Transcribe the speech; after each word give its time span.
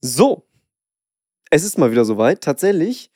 So, 0.00 0.44
es 1.50 1.64
ist 1.64 1.76
mal 1.76 1.90
wieder 1.90 2.04
soweit. 2.04 2.40
Tatsächlich 2.40 3.10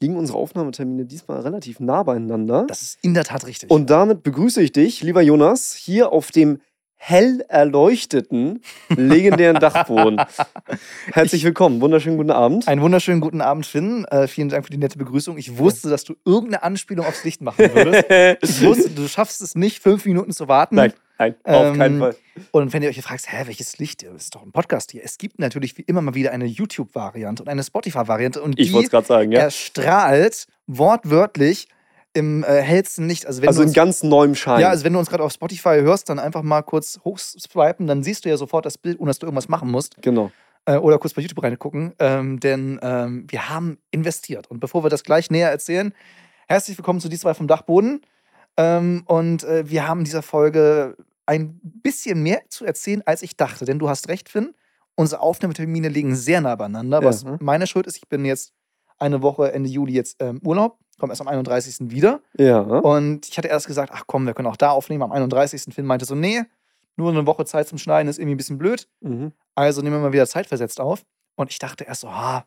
liegen 0.00 0.16
unsere 0.16 0.38
Aufnahmetermine 0.38 1.04
diesmal 1.04 1.40
relativ 1.40 1.80
nah 1.80 2.04
beieinander. 2.04 2.64
Das 2.68 2.82
ist 2.82 2.98
in 3.02 3.14
der 3.14 3.24
Tat 3.24 3.44
richtig. 3.46 3.70
Und 3.70 3.90
damit 3.90 4.22
begrüße 4.22 4.62
ich 4.62 4.70
dich, 4.70 5.02
lieber 5.02 5.20
Jonas, 5.20 5.74
hier 5.74 6.12
auf 6.12 6.30
dem 6.30 6.60
hell 6.94 7.44
erleuchteten, 7.48 8.62
legendären 8.88 9.58
Dachboden. 9.58 10.22
Herzlich 11.12 11.42
willkommen, 11.42 11.80
wunderschönen 11.80 12.16
guten 12.16 12.30
Abend. 12.30 12.68
Einen 12.68 12.82
wunderschönen 12.82 13.20
guten 13.20 13.40
Abend, 13.40 13.66
Finn. 13.66 14.04
Äh, 14.04 14.28
vielen 14.28 14.48
Dank 14.48 14.64
für 14.64 14.70
die 14.70 14.78
nette 14.78 14.98
Begrüßung. 14.98 15.36
Ich 15.38 15.58
wusste, 15.58 15.90
dass 15.90 16.04
du 16.04 16.14
irgendeine 16.24 16.62
Anspielung 16.62 17.04
aufs 17.04 17.24
Licht 17.24 17.40
machen 17.40 17.68
würdest. 17.74 18.04
ich 18.42 18.62
wusste, 18.62 18.90
du 18.90 19.08
schaffst 19.08 19.42
es 19.42 19.56
nicht, 19.56 19.82
fünf 19.82 20.04
Minuten 20.04 20.30
zu 20.30 20.46
warten. 20.46 20.76
Nein, 20.76 20.92
nein, 21.22 21.34
auf 21.44 21.76
keinen 21.76 21.94
Ähm, 21.94 22.00
Fall. 22.00 22.16
Und 22.50 22.72
wenn 22.72 22.82
ihr 22.82 22.88
euch 22.88 23.00
fragt, 23.02 23.30
hä, 23.30 23.46
welches 23.46 23.78
Licht? 23.78 24.02
Das 24.04 24.24
ist 24.24 24.34
doch 24.34 24.42
ein 24.42 24.52
Podcast 24.52 24.90
hier. 24.92 25.02
Es 25.04 25.18
gibt 25.18 25.38
natürlich 25.38 25.76
wie 25.78 25.82
immer 25.82 26.00
mal 26.02 26.14
wieder 26.14 26.32
eine 26.32 26.46
YouTube-Variante 26.46 27.42
und 27.42 27.48
eine 27.48 27.62
Spotify-Variante. 27.62 28.40
Und 28.42 28.58
Ich 28.58 28.72
wollte 28.72 28.86
es 28.86 28.90
gerade 28.90 29.06
sagen, 29.06 29.32
ja. 29.32 29.40
erstrahlt 29.40 30.46
wortwörtlich 30.66 31.68
im 32.14 32.44
äh, 32.44 32.60
hellsten 32.60 33.08
Licht. 33.08 33.26
Also 33.26 33.40
wenn 33.42 33.48
Also 33.48 33.62
in 33.62 33.72
ganz 33.72 34.02
neuem 34.02 34.34
Schein. 34.34 34.60
ja, 34.60 34.68
also 34.68 34.84
wenn 34.84 34.92
du 34.92 34.98
uns 34.98 35.08
gerade 35.08 35.22
auf 35.24 35.32
Spotify 35.32 35.80
hörst, 35.80 36.08
dann 36.08 36.18
einfach 36.18 36.42
mal 36.42 36.62
kurz 36.62 37.00
hochswipen, 37.04 37.86
dann 37.86 38.02
siehst 38.02 38.24
du 38.24 38.28
ja 38.28 38.36
sofort 38.36 38.66
das 38.66 38.76
Bild, 38.76 39.00
ohne 39.00 39.10
dass 39.10 39.18
du 39.18 39.26
irgendwas 39.26 39.48
machen 39.48 39.70
musst. 39.70 39.96
genau. 40.02 40.30
Äh, 40.64 40.76
oder 40.76 40.98
kurz 40.98 41.14
bei 41.14 41.22
YouTube 41.22 41.42
reingucken. 41.42 41.92
Ähm, 41.98 42.38
denn 42.38 42.78
ähm, 42.82 43.24
wir 43.28 43.48
haben 43.48 43.78
investiert. 43.90 44.48
Und 44.48 44.60
bevor 44.60 44.84
wir 44.84 44.90
das 44.90 45.02
gleich 45.02 45.28
näher 45.30 45.50
erzählen, 45.50 45.92
herzlich 46.46 46.78
willkommen 46.78 47.00
zu 47.00 47.08
Die 47.08 47.18
zwei 47.18 47.34
vom 47.34 47.48
Dachboden. 47.48 48.02
Ähm, 48.56 49.02
und 49.06 49.42
äh, 49.42 49.68
wir 49.68 49.88
haben 49.88 50.00
in 50.00 50.04
dieser 50.04 50.22
Folge 50.22 50.96
ein 51.26 51.60
bisschen 51.62 52.22
mehr 52.22 52.42
zu 52.48 52.64
erzählen, 52.64 53.02
als 53.06 53.22
ich 53.22 53.36
dachte. 53.36 53.64
Denn 53.64 53.78
du 53.78 53.88
hast 53.88 54.08
recht, 54.08 54.28
Finn. 54.28 54.54
Unsere 54.94 55.20
Aufnahmetermine 55.22 55.88
liegen 55.88 56.14
sehr 56.14 56.40
nah 56.40 56.54
beieinander, 56.56 57.00
Ja. 57.00 57.04
was 57.04 57.24
meine 57.40 57.66
Schuld 57.66 57.86
ist. 57.86 57.96
Ich 57.96 58.08
bin 58.08 58.24
jetzt 58.24 58.52
eine 58.98 59.22
Woche 59.22 59.52
Ende 59.52 59.68
Juli 59.70 59.94
jetzt 59.94 60.16
ähm, 60.20 60.40
Urlaub, 60.44 60.78
komme 60.98 61.12
erst 61.12 61.22
am 61.22 61.28
31. 61.28 61.90
wieder. 61.90 62.20
Ja. 62.36 62.60
Und 62.60 63.26
ich 63.28 63.38
hatte 63.38 63.48
erst 63.48 63.66
gesagt, 63.66 63.90
ach 63.94 64.04
komm, 64.06 64.26
wir 64.26 64.34
können 64.34 64.48
auch 64.48 64.56
da 64.56 64.70
aufnehmen. 64.70 65.02
Am 65.02 65.12
31. 65.12 65.74
Finn 65.74 65.86
meinte 65.86 66.04
so, 66.04 66.14
nee, 66.14 66.42
nur 66.96 67.10
eine 67.10 67.26
Woche 67.26 67.44
Zeit 67.46 67.66
zum 67.68 67.78
Schneiden 67.78 68.08
ist 68.08 68.18
irgendwie 68.18 68.34
ein 68.34 68.36
bisschen 68.36 68.58
blöd. 68.58 68.88
Mhm. 69.00 69.32
Also 69.54 69.80
nehmen 69.80 69.96
wir 69.96 70.00
mal 70.02 70.12
wieder 70.12 70.26
zeitversetzt 70.26 70.78
auf. 70.80 71.04
Und 71.36 71.50
ich 71.50 71.58
dachte 71.58 71.84
erst 71.84 72.02
so, 72.02 72.08
ah, 72.08 72.44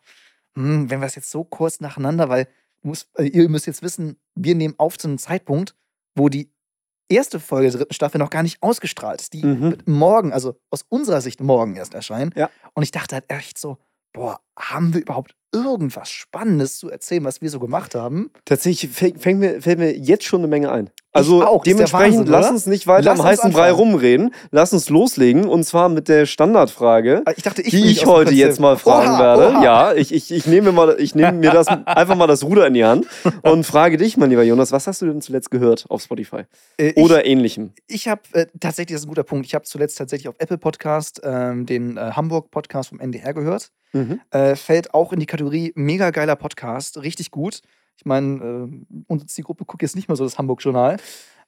hm, 0.54 0.90
wenn 0.90 1.00
wir 1.00 1.08
es 1.08 1.16
jetzt 1.16 1.32
so 1.32 1.44
kurz 1.44 1.80
nacheinander, 1.80 2.30
weil 2.30 2.46
du 2.82 2.90
musst, 2.90 3.10
äh, 3.18 3.24
ihr 3.24 3.50
müsst 3.50 3.66
jetzt 3.66 3.82
wissen, 3.82 4.18
wir 4.36 4.54
nehmen 4.56 4.76
auf 4.78 4.98
zu 4.98 5.08
einem 5.08 5.18
Zeitpunkt, 5.18 5.76
wo 6.14 6.30
die 6.30 6.52
erste 7.10 7.40
Folge 7.40 7.70
der 7.70 7.80
dritten 7.80 7.94
Staffel 7.94 8.18
noch 8.20 8.30
gar 8.30 8.44
nicht 8.44 8.62
ausgestrahlt 8.62 9.22
ist. 9.22 9.34
Die 9.34 9.44
Mhm. 9.46 9.62
wird 9.72 9.88
morgen, 9.88 10.34
also 10.34 10.56
aus 10.72 10.84
unserer 10.90 11.22
Sicht 11.22 11.42
morgen 11.42 11.76
erst 11.76 11.94
erscheinen. 11.94 12.32
Ja. 12.36 12.50
Und 12.74 12.84
ich 12.84 12.92
dachte 12.92 13.16
halt 13.16 13.26
echt 13.30 13.58
so, 13.58 13.78
boah, 14.14 14.40
haben 14.58 14.94
wir 14.94 15.02
überhaupt 15.02 15.36
irgendwas 15.56 16.10
Spannendes 16.10 16.78
zu 16.78 16.90
erzählen, 16.90 17.24
was 17.24 17.42
wir 17.42 17.50
so 17.50 17.60
gemacht 17.60 17.96
haben? 17.96 18.30
Tatsächlich 18.46 18.92
fällt, 18.92 19.20
fängt 19.22 19.40
mir, 19.40 19.62
fällt 19.62 19.80
mir 19.80 19.96
jetzt 19.98 20.26
schon 20.26 20.42
eine 20.42 20.48
Menge 20.48 20.72
ein. 20.72 20.90
Also 21.14 21.46
auch, 21.46 21.64
dementsprechend, 21.64 22.18
Wahnsinn, 22.18 22.32
lass 22.34 22.50
uns 22.52 22.66
nicht 22.66 22.88
weiter 22.88 23.04
Lass 23.06 23.20
am 23.22 23.26
heißen 23.26 23.52
Brei 23.54 23.72
rumreden. 23.72 24.32
Lass 24.52 24.74
uns 24.74 24.90
loslegen 24.90 25.46
und 25.48 25.64
zwar 25.64 25.88
mit 25.88 26.10
der 26.10 26.26
Standardfrage. 26.26 27.24
Äh, 27.26 27.34
Ich 27.38 27.44
dachte, 27.44 27.62
ich 27.62 27.70
die 27.70 27.86
ich 27.90 28.06
heute 28.06 28.34
jetzt 28.34 28.60
mal 28.60 28.76
fragen 28.78 29.12
Oha, 29.12 29.20
werde. 29.20 29.50
oha. 29.56 29.64
Ja, 29.64 29.94
ich, 29.94 30.14
ich, 30.14 30.30
ich 30.34 30.46
nehme 30.46 30.72
mir, 30.72 30.72
mal, 30.74 30.96
ich 31.00 31.16
nehme 31.16 31.32
mir 31.32 31.52
das 31.52 31.68
einfach 31.86 32.16
mal 32.18 32.28
das 32.28 32.44
Ruder 32.44 32.68
in 32.68 32.74
die 32.74 32.84
Hand 32.84 33.08
und 33.44 33.66
frage 33.66 33.96
dich, 33.96 34.18
mein 34.18 34.30
lieber 34.30 34.44
Jonas, 34.44 34.74
was 34.74 34.88
hast 34.88 35.02
du 35.02 35.06
denn 35.06 35.22
zuletzt 35.22 35.52
gehört 35.52 35.86
auf 35.88 36.02
Spotify? 36.02 36.42
Äh, 36.78 36.90
ich- 36.90 36.98
Oder 36.98 37.26
ähnlichem? 37.26 37.72
Ich 37.88 38.10
habe 38.10 38.22
äh, 38.34 38.48
tatsächlich, 38.60 38.96
das 38.96 39.02
ist 39.02 39.06
ein 39.06 39.10
guter 39.10 39.24
Punkt, 39.24 39.46
ich 39.46 39.56
habe 39.56 39.64
zuletzt 39.64 39.98
tatsächlich 39.98 40.28
auf 40.28 40.36
Apple 40.40 40.58
Podcast 40.58 41.22
ähm, 41.24 41.66
den 41.66 41.96
äh, 41.96 42.12
Hamburg-Podcast 42.12 42.90
vom 42.90 43.00
NDR 43.00 43.34
gehört. 43.34 43.72
Mhm. 43.94 44.20
Äh, 44.32 44.58
fällt 44.58 44.94
auch 44.94 45.14
in 45.14 45.22
die 45.22 45.26
Kategorie 45.26 45.45
mega 45.76 46.10
geiler 46.12 46.36
Podcast, 46.36 46.98
richtig 47.02 47.32
gut. 47.32 47.62
Ich 47.98 48.06
meine, 48.06 48.70
äh, 48.70 49.04
unsere 49.08 49.28
Zielgruppe 49.28 49.66
guckt 49.66 49.82
jetzt 49.82 49.96
nicht 49.96 50.08
mehr 50.08 50.16
so 50.18 50.24
das 50.24 50.38
Hamburg-Journal. 50.38 50.98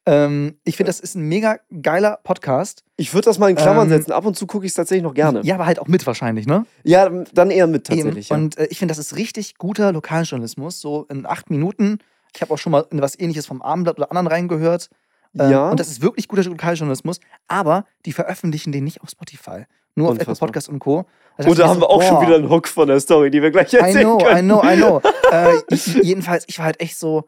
Ähm, 0.06 0.56
ich 0.64 0.78
finde, 0.78 0.90
das 0.90 1.02
ist 1.02 1.16
ein 1.16 1.24
mega 1.28 1.58
geiler 1.82 2.20
Podcast. 2.24 2.86
Ich 2.96 3.14
würde 3.14 3.26
das 3.26 3.40
mal 3.40 3.50
in 3.50 3.58
Klammern 3.58 3.88
Ähm, 3.88 3.98
setzen. 3.98 4.14
Ab 4.14 4.26
und 4.26 4.38
zu 4.38 4.48
gucke 4.48 4.66
ich 4.66 4.70
es 4.72 4.76
tatsächlich 4.76 5.04
noch 5.04 5.14
gerne. 5.14 5.42
Ja, 5.44 5.56
aber 5.56 5.66
halt 5.66 5.80
auch 5.80 5.88
mit 5.88 6.08
wahrscheinlich, 6.08 6.48
ne? 6.48 6.66
Ja, 6.84 7.10
dann 7.34 7.52
eher 7.52 7.68
mit 7.68 7.88
tatsächlich. 7.88 8.30
Ja. 8.30 8.38
Und 8.38 8.58
äh, 8.58 8.68
ich 8.70 8.80
finde, 8.80 8.94
das 8.94 9.00
ist 9.00 9.18
richtig 9.18 9.58
guter 9.58 9.92
Lokaljournalismus, 9.92 10.80
so 10.80 11.06
in 11.10 11.26
acht 11.26 11.50
Minuten. 11.50 11.98
Ich 12.34 12.42
habe 12.42 12.54
auch 12.54 12.58
schon 12.58 12.72
mal 12.72 12.86
in 12.92 13.02
was 13.02 13.20
ähnliches 13.20 13.46
vom 13.48 13.62
Abendblatt 13.62 13.98
oder 13.98 14.10
anderen 14.12 14.28
reingehört. 14.28 14.90
Ähm, 15.38 15.52
Ja. 15.52 15.70
Und 15.72 15.80
das 15.82 15.90
ist 15.90 16.02
wirklich 16.02 16.30
guter 16.30 16.44
Lokaljournalismus, 16.46 17.20
aber 17.50 17.84
die 18.06 18.14
veröffentlichen 18.14 18.72
den 18.72 18.86
nicht 18.86 19.02
auf 19.02 19.10
Spotify. 19.10 19.66
Nur 19.96 20.08
auf 20.08 20.14
Apple 20.16 20.28
Unfassbar. 20.28 20.48
Podcast 20.48 20.70
und 20.70 20.80
Co. 20.80 21.06
Und 21.46 21.60
da 21.60 21.68
haben 21.68 21.78
ich 21.78 21.82
wir 21.84 21.90
auch 21.90 22.02
schon 22.02 22.16
boah, 22.16 22.22
wieder 22.24 22.36
einen 22.36 22.50
Hook 22.50 22.68
von 22.68 22.88
der 22.88 23.00
Story, 23.00 23.30
die 23.32 23.42
wir 23.42 23.52
gleich 23.52 23.74
I 23.74 23.78
erzählen 23.78 24.04
know, 24.04 24.18
können. 24.18 24.38
I 24.40 24.42
know, 24.42 24.64
I 24.64 24.76
know. 24.76 25.02
äh, 25.32 25.56
j- 25.70 26.04
jedenfalls, 26.04 26.46
ich 26.48 26.58
war 26.58 26.66
halt 26.66 26.80
echt 26.82 26.98
so, 26.98 27.28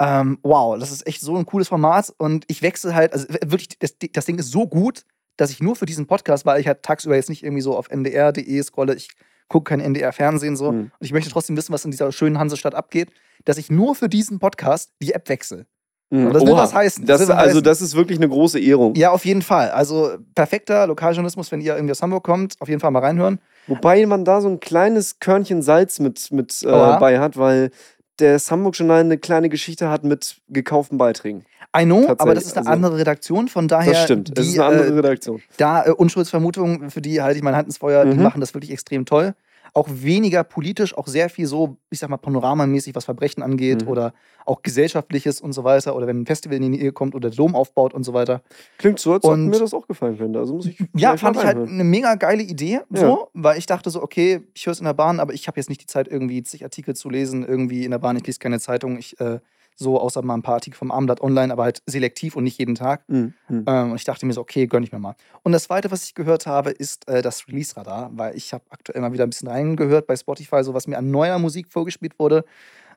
ähm, 0.00 0.38
wow, 0.42 0.78
das 0.78 0.92
ist 0.92 1.06
echt 1.06 1.20
so 1.20 1.36
ein 1.36 1.44
cooles 1.46 1.68
Format 1.68 2.12
und 2.18 2.44
ich 2.48 2.62
wechsle 2.62 2.94
halt, 2.94 3.12
also 3.12 3.26
wirklich, 3.28 3.70
das, 3.80 3.94
das 4.12 4.26
Ding 4.26 4.38
ist 4.38 4.50
so 4.52 4.66
gut, 4.68 5.04
dass 5.36 5.50
ich 5.50 5.60
nur 5.60 5.74
für 5.76 5.86
diesen 5.86 6.06
Podcast, 6.06 6.46
weil 6.46 6.60
ich 6.60 6.66
halt 6.68 6.82
tagsüber 6.82 7.16
jetzt 7.16 7.28
nicht 7.28 7.42
irgendwie 7.42 7.62
so 7.62 7.76
auf 7.76 7.90
ndr.de 7.90 8.62
scrolle, 8.62 8.94
ich 8.94 9.08
gucke 9.48 9.70
kein 9.70 9.80
NDR-Fernsehen 9.80 10.56
so 10.56 10.68
Hm. 10.68 10.78
und 10.80 10.90
ich 11.00 11.12
möchte 11.12 11.30
trotzdem 11.30 11.56
wissen, 11.56 11.72
was 11.72 11.84
in 11.84 11.90
dieser 11.90 12.12
schönen 12.12 12.38
Hansestadt 12.38 12.74
abgeht, 12.74 13.10
dass 13.44 13.56
ich 13.58 13.70
nur 13.70 13.94
für 13.94 14.08
diesen 14.08 14.38
Podcast 14.38 14.92
die 15.02 15.12
App 15.12 15.28
wechsle. 15.28 15.66
Mhm. 16.10 16.32
das 16.32 16.42
will 16.44 16.52
Oha. 16.52 16.62
was 16.62 16.74
heißen. 16.74 17.04
Das 17.06 17.18
Das, 17.20 17.28
will 17.28 17.34
was 17.34 17.42
also, 17.42 17.50
heißen. 17.50 17.64
das 17.64 17.80
ist 17.82 17.94
wirklich 17.96 18.18
eine 18.18 18.28
große 18.28 18.58
Ehrung. 18.60 18.94
Ja, 18.94 19.10
auf 19.10 19.24
jeden 19.24 19.42
Fall. 19.42 19.70
Also 19.70 20.12
perfekter 20.34 20.86
Lokaljournalismus, 20.86 21.52
wenn 21.52 21.60
ihr 21.60 21.74
irgendwie 21.74 21.92
aus 21.92 22.02
Hamburg 22.02 22.24
kommt, 22.24 22.54
auf 22.60 22.68
jeden 22.68 22.80
Fall 22.80 22.90
mal 22.90 23.00
reinhören. 23.00 23.40
Wobei 23.66 24.04
man 24.06 24.24
da 24.24 24.40
so 24.40 24.48
ein 24.48 24.60
kleines 24.60 25.18
Körnchen 25.20 25.60
Salz 25.62 26.00
mit, 26.00 26.30
mit 26.32 26.62
äh, 26.62 26.66
bei 26.66 27.18
hat, 27.18 27.36
weil 27.36 27.70
der 28.18 28.38
Hamburg-Journal 28.38 29.00
eine 29.00 29.18
kleine 29.18 29.48
Geschichte 29.48 29.90
hat 29.90 30.02
mit 30.04 30.38
gekauften 30.48 30.96
Beiträgen. 30.98 31.44
I 31.78 31.84
know, 31.84 32.06
aber 32.16 32.34
das 32.34 32.44
ist 32.46 32.56
eine 32.56 32.66
also- 32.66 32.70
andere 32.72 32.96
Redaktion, 32.98 33.46
von 33.48 33.68
daher. 33.68 33.92
Das 33.92 34.04
stimmt. 34.04 34.36
Das 34.36 34.46
die, 34.46 34.52
ist 34.54 34.58
eine 34.58 34.68
andere 34.70 34.88
äh, 34.88 34.92
Redaktion. 34.94 35.42
da 35.58 35.84
äh, 35.84 35.90
Unschuldsvermutungen, 35.90 36.90
für 36.90 37.02
die 37.02 37.20
halte 37.20 37.36
ich 37.36 37.44
meine 37.44 37.56
Hand 37.58 37.66
ins 37.68 37.76
Feuer, 37.78 38.06
die 38.06 38.16
Mhm. 38.16 38.22
machen 38.22 38.40
das 38.40 38.54
wirklich 38.54 38.72
extrem 38.72 39.04
toll. 39.04 39.34
Auch 39.74 39.88
weniger 39.90 40.44
politisch, 40.44 40.96
auch 40.96 41.06
sehr 41.06 41.28
viel 41.28 41.46
so, 41.46 41.76
ich 41.90 41.98
sag 41.98 42.10
mal, 42.10 42.16
panoramamäßig, 42.16 42.94
was 42.94 43.04
Verbrechen 43.04 43.42
angeht 43.42 43.82
Mhm. 43.82 43.88
oder 43.88 44.12
auch 44.46 44.62
gesellschaftliches 44.62 45.40
und 45.40 45.52
so 45.52 45.64
weiter. 45.64 45.94
Oder 45.96 46.06
wenn 46.06 46.20
ein 46.22 46.26
Festival 46.26 46.56
in 46.56 46.62
die 46.62 46.78
Nähe 46.78 46.92
kommt 46.92 47.14
oder 47.14 47.28
der 47.30 47.36
Dom 47.36 47.54
aufbaut 47.54 47.94
und 47.94 48.04
so 48.04 48.12
weiter. 48.14 48.42
Klingt 48.78 48.98
so, 48.98 49.12
als 49.12 49.24
ob 49.24 49.36
mir 49.36 49.58
das 49.58 49.74
auch 49.74 49.86
gefallen 49.86 50.16
könnte. 50.18 50.38
Also 50.38 50.54
muss 50.54 50.66
ich 50.66 50.78
Ja, 50.96 51.16
fand 51.16 51.36
ich 51.36 51.44
halt 51.44 51.56
eine 51.58 51.84
mega 51.84 52.14
geile 52.14 52.42
Idee, 52.42 52.80
Ja. 52.90 53.00
so, 53.00 53.28
weil 53.34 53.58
ich 53.58 53.66
dachte 53.66 53.90
so, 53.90 54.02
okay, 54.02 54.42
ich 54.54 54.66
höre 54.66 54.72
es 54.72 54.78
in 54.80 54.86
der 54.86 54.94
Bahn, 54.94 55.20
aber 55.20 55.34
ich 55.34 55.46
habe 55.48 55.58
jetzt 55.58 55.68
nicht 55.68 55.82
die 55.82 55.86
Zeit, 55.86 56.08
irgendwie 56.08 56.42
zig 56.42 56.64
Artikel 56.64 56.96
zu 56.96 57.10
lesen, 57.10 57.44
irgendwie 57.46 57.84
in 57.84 57.90
der 57.90 57.98
Bahn, 57.98 58.16
ich 58.16 58.26
lese 58.26 58.38
keine 58.38 58.58
Zeitung, 58.60 58.98
ich 58.98 59.18
äh, 59.20 59.40
so, 59.80 60.00
außer 60.00 60.22
mal 60.22 60.34
ein 60.34 60.42
paar 60.42 60.54
Artikel 60.54 60.76
vom 60.76 60.90
Abendblatt 60.90 61.20
online, 61.20 61.52
aber 61.52 61.62
halt 61.62 61.82
selektiv 61.86 62.34
und 62.34 62.42
nicht 62.42 62.58
jeden 62.58 62.74
Tag. 62.74 63.08
Mhm. 63.08 63.32
Ähm, 63.48 63.90
und 63.92 63.94
ich 63.94 64.04
dachte 64.04 64.26
mir 64.26 64.32
so, 64.32 64.40
okay, 64.40 64.66
gönn 64.66 64.82
ich 64.82 64.90
mir 64.90 64.98
mal. 64.98 65.14
Und 65.44 65.52
das 65.52 65.64
zweite, 65.64 65.90
was 65.92 66.04
ich 66.04 66.14
gehört 66.14 66.46
habe, 66.46 66.70
ist 66.70 67.06
äh, 67.08 67.22
das 67.22 67.46
Release-Radar, 67.46 68.10
weil 68.12 68.36
ich 68.36 68.52
habe 68.52 68.64
aktuell 68.70 69.00
mal 69.00 69.12
wieder 69.12 69.24
ein 69.24 69.30
bisschen 69.30 69.48
reingehört 69.48 70.08
bei 70.08 70.16
Spotify, 70.16 70.64
so 70.64 70.74
was 70.74 70.88
mir 70.88 70.98
an 70.98 71.12
neuer 71.12 71.38
Musik 71.38 71.68
vorgespielt 71.70 72.18
wurde, 72.18 72.44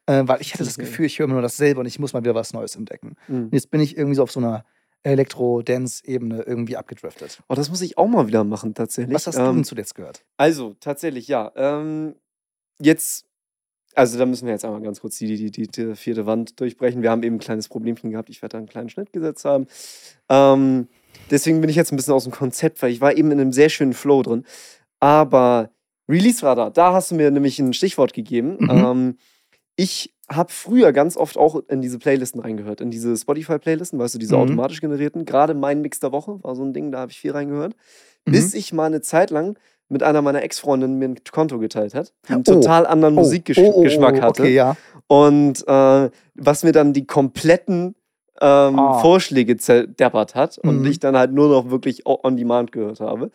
äh, 0.07 0.23
weil 0.25 0.41
ich 0.41 0.53
hatte 0.55 0.63
das. 0.63 0.77
Gefühl, 0.77 1.05
ich 1.05 1.19
höre 1.19 1.25
immer 1.25 1.33
nur 1.35 1.43
dasselbe 1.43 1.79
und 1.79 1.85
ich 1.85 1.99
muss 1.99 2.13
mal 2.13 2.23
wieder 2.23 2.33
was 2.33 2.53
Neues 2.53 2.75
entdecken. 2.75 3.15
Mhm. 3.27 3.43
Und 3.43 3.53
jetzt 3.53 3.69
bin 3.69 3.79
ich 3.79 3.95
irgendwie 3.95 4.15
so 4.15 4.23
auf 4.23 4.31
so 4.31 4.39
einer 4.39 4.65
Elektro-Dance-Ebene 5.03 6.43
irgendwie 6.43 6.77
abgedriftet. 6.77 7.41
Oh, 7.47 7.55
das 7.55 7.69
muss 7.69 7.81
ich 7.81 7.97
auch 7.97 8.07
mal 8.07 8.27
wieder 8.27 8.43
machen, 8.43 8.73
tatsächlich. 8.73 9.15
Was 9.15 9.27
hast 9.27 9.37
du 9.37 9.41
Ähm, 9.41 9.55
denn 9.57 9.63
zuletzt 9.63 9.95
gehört? 9.95 10.23
Also, 10.37 10.75
tatsächlich, 10.79 11.27
ja. 11.27 11.51
Ähm, 11.55 12.15
jetzt, 12.79 13.25
also 13.95 14.17
da 14.17 14.25
müssen 14.25 14.45
wir 14.45 14.53
jetzt 14.53 14.65
einmal 14.65 14.81
ganz 14.81 15.01
kurz 15.01 15.17
die, 15.17 15.27
die, 15.35 15.51
die, 15.51 15.67
die 15.67 15.95
vierte 15.95 16.25
Wand 16.25 16.59
durchbrechen. 16.59 17.01
Wir 17.01 17.11
haben 17.11 17.23
eben 17.23 17.35
ein 17.35 17.39
kleines 17.39 17.67
Problemchen 17.69 18.11
gehabt. 18.11 18.29
Ich 18.29 18.41
werde 18.41 18.53
da 18.53 18.57
einen 18.59 18.67
kleinen 18.67 18.89
Schnitt 18.89 19.11
gesetzt 19.13 19.45
haben. 19.45 19.67
Ähm, 20.29 20.87
deswegen 21.29 21.61
bin 21.61 21.69
ich 21.69 21.75
jetzt 21.75 21.91
ein 21.91 21.95
bisschen 21.95 22.13
aus 22.13 22.23
dem 22.23 22.33
Konzept, 22.33 22.81
weil 22.81 22.91
ich 22.91 23.01
war 23.01 23.15
eben 23.15 23.31
in 23.31 23.39
einem 23.39 23.51
sehr 23.53 23.69
schönen 23.69 23.93
Flow 23.93 24.21
drin. 24.23 24.45
Aber 24.99 25.71
Release-Radar, 26.09 26.71
da 26.71 26.93
hast 26.93 27.11
du 27.11 27.15
mir 27.15 27.31
nämlich 27.31 27.59
ein 27.59 27.73
Stichwort 27.73 28.13
gegeben. 28.13 28.57
Mhm. 28.59 28.69
Ähm, 28.69 29.17
ich 29.75 30.13
habe 30.29 30.51
früher 30.51 30.93
ganz 30.93 31.17
oft 31.17 31.37
auch 31.37 31.61
in 31.67 31.81
diese 31.81 31.99
Playlisten 31.99 32.39
reingehört, 32.41 32.81
in 32.81 32.91
diese 32.91 33.15
Spotify-Playlisten, 33.17 33.99
weißt 33.99 34.15
du, 34.15 34.19
diese 34.19 34.35
Mhm. 34.35 34.41
automatisch 34.41 34.79
generierten. 34.79 35.25
Gerade 35.25 35.53
mein 35.53 35.81
Mix 35.81 35.99
der 35.99 36.11
Woche 36.11 36.41
war 36.43 36.55
so 36.55 36.63
ein 36.63 36.73
Ding, 36.73 36.91
da 36.91 36.99
habe 36.99 37.11
ich 37.11 37.19
viel 37.19 37.31
reingehört. 37.31 37.75
Mhm. 38.25 38.31
Bis 38.31 38.53
ich 38.53 38.71
mal 38.73 38.85
eine 38.85 39.01
Zeit 39.01 39.29
lang 39.31 39.57
mit 39.91 40.03
einer 40.03 40.21
meiner 40.21 40.41
Ex-Freundinnen 40.41 40.97
mir 40.97 41.09
ein 41.09 41.15
Konto 41.31 41.59
geteilt 41.59 41.93
hat, 41.93 42.13
die 42.27 42.33
einen 42.33 42.43
Oh. 42.47 42.53
total 42.53 42.85
anderen 42.87 43.15
Oh, 43.17 43.21
Musikgeschmack 43.21 43.73
oh, 43.75 43.85
oh, 44.17 44.21
hatte. 44.21 44.41
Okay, 44.43 44.53
ja. 44.55 44.75
Und 45.07 45.67
äh, 45.67 46.09
was 46.35 46.63
mir 46.63 46.71
dann 46.71 46.93
die 46.93 47.05
kompletten 47.05 47.95
ähm, 48.43 48.79
Ah. 48.79 48.99
Vorschläge 48.99 49.57
zerdeppert 49.57 50.33
hat 50.33 50.57
und 50.57 50.79
Mhm. 50.79 50.85
ich 50.87 50.99
dann 50.99 51.15
halt 51.15 51.31
nur 51.31 51.49
noch 51.49 51.69
wirklich 51.69 52.07
on 52.07 52.37
demand 52.37 52.71
gehört 52.71 52.99
habe. 52.99 53.29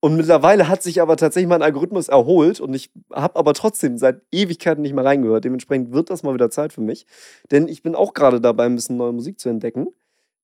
Und 0.00 0.16
mittlerweile 0.16 0.68
hat 0.68 0.82
sich 0.82 1.00
aber 1.00 1.16
tatsächlich 1.16 1.48
mein 1.48 1.62
Algorithmus 1.62 2.08
erholt 2.08 2.58
und 2.60 2.74
ich 2.74 2.90
habe 3.12 3.36
aber 3.36 3.54
trotzdem 3.54 3.96
seit 3.98 4.20
Ewigkeiten 4.32 4.82
nicht 4.82 4.94
mehr 4.94 5.04
reingehört. 5.04 5.44
Dementsprechend 5.44 5.92
wird 5.92 6.10
das 6.10 6.22
mal 6.24 6.34
wieder 6.34 6.50
Zeit 6.50 6.72
für 6.72 6.80
mich. 6.80 7.06
Denn 7.52 7.68
ich 7.68 7.82
bin 7.84 7.94
auch 7.94 8.12
gerade 8.12 8.40
dabei, 8.40 8.64
ein 8.66 8.74
bisschen 8.74 8.96
neue 8.96 9.12
Musik 9.12 9.38
zu 9.38 9.48
entdecken. 9.48 9.86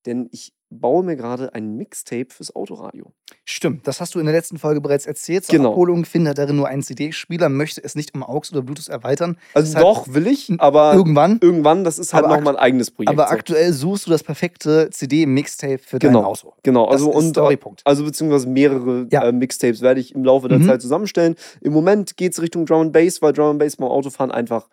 Denn 0.08 0.28
ich 0.32 0.52
baue 0.70 1.02
mir 1.02 1.16
gerade 1.16 1.54
ein 1.54 1.76
Mixtape 1.76 2.26
fürs 2.28 2.54
Autoradio. 2.54 3.12
Stimmt, 3.46 3.86
das 3.86 4.02
hast 4.02 4.14
du 4.14 4.18
in 4.18 4.26
der 4.26 4.34
letzten 4.34 4.58
Folge 4.58 4.82
bereits 4.82 5.06
erzählt. 5.06 5.44
Zur 5.46 5.54
Genau. 5.56 5.70
Abholung 5.70 6.04
finde 6.04 6.34
darin 6.34 6.56
nur 6.56 6.68
einen 6.68 6.82
CD-Spieler, 6.82 7.48
möchte 7.48 7.82
es 7.82 7.94
nicht 7.94 8.14
um 8.14 8.22
AUX 8.22 8.52
oder 8.52 8.60
Bluetooth 8.60 8.88
erweitern. 8.88 9.38
Also 9.54 9.66
Deshalb 9.72 9.84
doch, 9.86 10.12
will 10.12 10.26
ich, 10.26 10.50
aber 10.58 10.92
Irgendwann. 10.92 11.38
irgendwann, 11.40 11.84
das 11.84 11.98
ist 11.98 12.12
halt 12.12 12.26
nochmal 12.26 12.56
ein 12.56 12.62
eigenes 12.62 12.90
Projekt. 12.90 13.10
Aber 13.10 13.28
so. 13.28 13.34
aktuell 13.34 13.72
suchst 13.72 14.06
du 14.06 14.10
das 14.10 14.22
perfekte 14.22 14.90
CD-Mixtape 14.90 15.78
für 15.78 15.98
Genau. 15.98 16.18
dein 16.20 16.26
Auto. 16.26 16.52
Genau, 16.62 16.84
also 16.84 17.10
und 17.12 17.30
Storypunkt. 17.30 17.80
also 17.86 18.04
beziehungsweise 18.04 18.46
mehrere 18.48 19.06
Ja. 19.10 19.24
äh, 19.24 19.32
Mixtapes 19.32 19.80
werde 19.80 20.00
ich 20.00 20.14
im 20.14 20.22
Laufe 20.24 20.48
der 20.48 20.58
Mhm. 20.58 20.66
Zeit 20.66 20.82
zusammenstellen. 20.82 21.36
Im 21.62 21.72
Moment 21.72 22.16
geht 22.18 22.32
es 22.32 22.42
Richtung 22.42 22.66
Drum 22.66 22.82
and 22.82 22.92
Bass, 22.92 23.22
weil 23.22 23.32
Drum 23.32 23.50
and 23.52 23.58
Bass 23.58 23.76
beim 23.76 23.88
Autofahren 23.88 24.30
einfach 24.32 24.68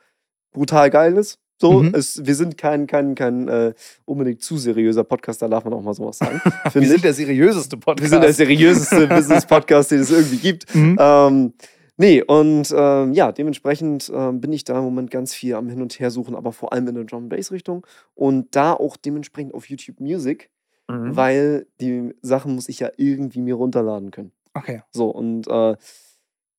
brutal 0.52 0.90
geil 0.90 1.16
ist. 1.18 1.40
So, 1.58 1.82
Mhm. 1.84 1.94
es, 1.96 2.26
wir 2.26 2.36
sind 2.36 2.58
kein, 2.58 2.86
kein, 2.86 3.16
kein 3.16 3.48
äh, 3.48 3.74
unbedingt 4.04 4.42
zu 4.42 4.58
seriöser 4.58 5.04
Podcast, 5.06 5.42
da 5.42 5.48
darf 5.48 5.64
man 5.64 5.74
auch 5.74 5.82
mal 5.82 5.94
sowas 5.94 6.18
sagen. 6.18 6.42
Wir 6.64 6.72
finde 6.72 6.88
sind 6.90 6.96
ich. 6.98 7.02
der 7.04 7.14
seriöseste 7.14 7.78
Podcast. 7.78 8.02
Wir 8.04 8.10
sind 8.10 8.24
der 8.24 8.34
seriöseste 8.34 9.08
Business-Podcast, 9.16 9.92
den 9.92 10.02
es 10.02 10.12
irgendwie 10.12 10.38
gibt. 10.38 10.76
Mhm. 10.76 10.98
Ähm, 11.00 11.54
nee, 11.96 12.22
und 12.22 12.74
ähm, 12.76 13.14
ja, 13.14 13.32
dementsprechend 13.32 14.12
ähm, 14.14 14.42
bin 14.42 14.52
ich 14.52 14.66
da 14.66 14.78
im 14.78 14.84
Moment 14.84 15.12
ganz 15.12 15.34
viel 15.34 15.54
am 15.56 15.70
Hin 15.70 15.82
und 15.82 15.98
Her 15.98 16.12
suchen, 16.12 16.36
aber 16.36 16.52
vor 16.52 16.74
allem 16.74 16.88
in 16.90 16.96
der 16.96 17.04
Drum 17.06 17.30
Bass 17.30 17.52
Richtung 17.54 17.88
und 18.16 18.54
da 18.56 18.74
auch 18.74 18.98
dementsprechend 18.98 19.54
auf 19.54 19.70
YouTube 19.70 20.00
Music, 20.02 20.50
Mhm. 20.88 21.16
weil 21.16 21.66
die 21.82 22.14
Sachen 22.22 22.54
muss 22.54 22.70
ich 22.70 22.80
ja 22.80 22.90
irgendwie 22.98 23.42
mir 23.42 23.56
runterladen 23.56 24.12
können. 24.12 24.32
Okay. 24.54 24.84
So 24.92 25.10
und 25.10 25.48
äh, 25.48 25.76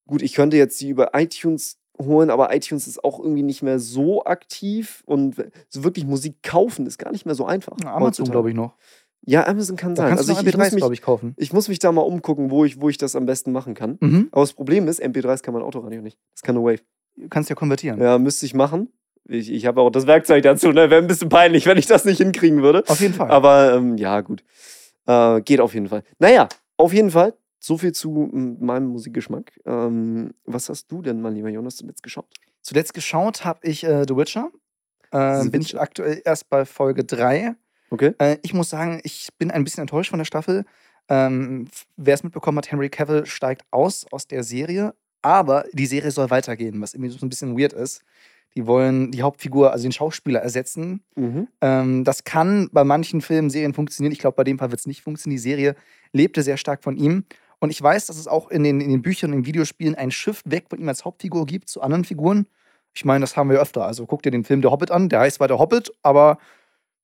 gut, 0.06 0.20
ich 0.22 0.32
könnte 0.34 0.56
jetzt 0.56 0.80
die 0.80 0.88
über 0.88 1.10
iTunes 1.14 1.78
holen, 2.00 2.30
aber 2.30 2.54
iTunes 2.54 2.86
ist 2.86 3.02
auch 3.04 3.18
irgendwie 3.18 3.42
nicht 3.42 3.62
mehr 3.62 3.78
so 3.78 4.24
aktiv 4.24 5.02
und 5.06 5.36
so 5.68 5.84
wirklich 5.84 6.04
Musik 6.06 6.42
kaufen 6.42 6.86
ist 6.86 6.98
gar 6.98 7.12
nicht 7.12 7.26
mehr 7.26 7.34
so 7.34 7.46
einfach. 7.46 7.76
Amazon, 7.84 8.30
glaube 8.30 8.50
ich, 8.50 8.56
noch. 8.56 8.74
Ja, 9.28 9.46
Amazon 9.46 9.76
kann 9.76 9.94
Da 9.94 10.02
sein. 10.02 10.08
kannst 10.10 10.28
Also 10.28 10.34
du 10.34 10.38
ich, 10.38 10.44
noch 10.44 10.48
ich, 10.52 10.56
muss 10.58 10.66
MP3s, 10.68 10.74
mich, 10.74 10.80
glaube 10.80 10.94
ich, 10.94 11.02
kaufen. 11.02 11.34
ich 11.36 11.52
muss 11.52 11.68
mich 11.68 11.78
da 11.80 11.90
mal 11.90 12.02
umgucken, 12.02 12.50
wo 12.50 12.64
ich, 12.64 12.80
wo 12.80 12.88
ich 12.88 12.96
das 12.98 13.16
am 13.16 13.26
besten 13.26 13.50
machen 13.50 13.74
kann. 13.74 13.98
Mhm. 14.00 14.28
Aber 14.30 14.42
das 14.42 14.52
Problem 14.52 14.86
ist, 14.86 15.02
MP3s 15.02 15.42
kann 15.42 15.52
mein 15.54 15.62
Autoradio 15.64 16.00
nicht. 16.00 16.18
Das 16.34 16.42
kann 16.42 16.54
nur 16.54 16.64
Wave. 16.64 16.82
Du 17.16 17.28
kannst 17.28 17.50
ja 17.50 17.56
konvertieren. 17.56 18.00
Ja, 18.00 18.18
müsste 18.18 18.46
ich 18.46 18.54
machen. 18.54 18.88
Ich, 19.28 19.50
ich 19.50 19.66
habe 19.66 19.80
auch 19.80 19.90
das 19.90 20.06
Werkzeug 20.06 20.44
dazu, 20.44 20.68
ne? 20.68 20.90
Wäre 20.90 21.02
ein 21.02 21.08
bisschen 21.08 21.28
peinlich, 21.28 21.66
wenn 21.66 21.78
ich 21.78 21.86
das 21.86 22.04
nicht 22.04 22.18
hinkriegen 22.18 22.62
würde. 22.62 22.84
Auf 22.86 23.00
jeden 23.00 23.14
Fall. 23.14 23.30
Aber 23.30 23.74
ähm, 23.74 23.96
ja, 23.96 24.20
gut. 24.20 24.44
Äh, 25.06 25.40
geht 25.40 25.60
auf 25.60 25.74
jeden 25.74 25.88
Fall. 25.88 26.04
Naja, 26.20 26.48
auf 26.76 26.92
jeden 26.92 27.10
Fall. 27.10 27.34
So 27.66 27.76
viel 27.78 27.90
zu 27.90 28.30
m, 28.32 28.58
meinem 28.60 28.86
Musikgeschmack. 28.86 29.58
Ähm, 29.64 30.32
was 30.44 30.68
hast 30.68 30.86
du 30.92 31.02
denn, 31.02 31.20
mein 31.20 31.34
lieber 31.34 31.48
Jonas, 31.48 31.74
zuletzt 31.74 32.00
geschaut? 32.04 32.32
Zuletzt 32.62 32.94
geschaut 32.94 33.44
habe 33.44 33.58
ich 33.66 33.82
äh, 33.82 34.04
The 34.06 34.16
Witcher. 34.16 34.52
Äh, 35.10 35.42
The 35.42 35.48
bin 35.48 35.62
ich 35.62 35.70
Witcher. 35.70 35.80
aktuell 35.80 36.22
erst 36.24 36.48
bei 36.48 36.64
Folge 36.64 37.04
3. 37.04 37.56
Okay. 37.90 38.14
Äh, 38.18 38.36
ich 38.42 38.54
muss 38.54 38.70
sagen, 38.70 39.00
ich 39.02 39.30
bin 39.36 39.50
ein 39.50 39.64
bisschen 39.64 39.80
enttäuscht 39.80 40.10
von 40.10 40.20
der 40.20 40.24
Staffel. 40.26 40.64
Ähm, 41.08 41.66
Wer 41.96 42.14
es 42.14 42.22
mitbekommen 42.22 42.58
hat, 42.58 42.70
Henry 42.70 42.88
Cavill 42.88 43.26
steigt 43.26 43.64
aus 43.72 44.06
aus 44.12 44.28
der 44.28 44.44
Serie, 44.44 44.94
aber 45.22 45.64
die 45.72 45.86
Serie 45.86 46.12
soll 46.12 46.30
weitergehen, 46.30 46.80
was 46.80 46.94
irgendwie 46.94 47.10
so 47.10 47.26
ein 47.26 47.28
bisschen 47.28 47.58
weird 47.58 47.72
ist. 47.72 48.02
Die 48.54 48.64
wollen 48.68 49.10
die 49.10 49.22
Hauptfigur, 49.22 49.72
also 49.72 49.82
den 49.82 49.92
Schauspieler, 49.92 50.40
ersetzen. 50.40 51.02
Mhm. 51.16 51.48
Ähm, 51.60 52.04
das 52.04 52.22
kann 52.22 52.68
bei 52.70 52.84
manchen 52.84 53.22
Filmen, 53.22 53.50
Serien 53.50 53.74
funktionieren. 53.74 54.12
Ich 54.12 54.20
glaube, 54.20 54.36
bei 54.36 54.44
dem 54.44 54.60
Fall 54.60 54.70
wird 54.70 54.78
es 54.78 54.86
nicht 54.86 55.02
funktionieren. 55.02 55.36
Die 55.36 55.42
Serie 55.42 55.74
lebte 56.12 56.42
sehr 56.42 56.58
stark 56.58 56.84
von 56.84 56.96
ihm. 56.96 57.24
Und 57.58 57.70
ich 57.70 57.80
weiß, 57.82 58.06
dass 58.06 58.18
es 58.18 58.28
auch 58.28 58.48
in 58.50 58.64
den, 58.64 58.80
in 58.80 58.90
den 58.90 59.02
Büchern 59.02 59.32
und 59.32 59.46
Videospielen 59.46 59.94
einen 59.94 60.10
Shift 60.10 60.50
weg 60.50 60.66
von 60.68 60.78
ihm 60.78 60.88
als 60.88 61.04
Hauptfigur 61.04 61.46
gibt 61.46 61.68
zu 61.68 61.80
anderen 61.80 62.04
Figuren. 62.04 62.46
Ich 62.94 63.04
meine, 63.04 63.22
das 63.22 63.36
haben 63.36 63.50
wir 63.50 63.60
öfter. 63.60 63.84
Also 63.86 64.06
guck 64.06 64.22
dir 64.22 64.30
den 64.30 64.44
Film 64.44 64.62
Der 64.62 64.70
Hobbit 64.70 64.90
an, 64.90 65.08
der 65.08 65.20
heißt 65.20 65.36
zwar 65.36 65.48
Der 65.48 65.58
Hobbit, 65.58 65.90
aber 66.02 66.38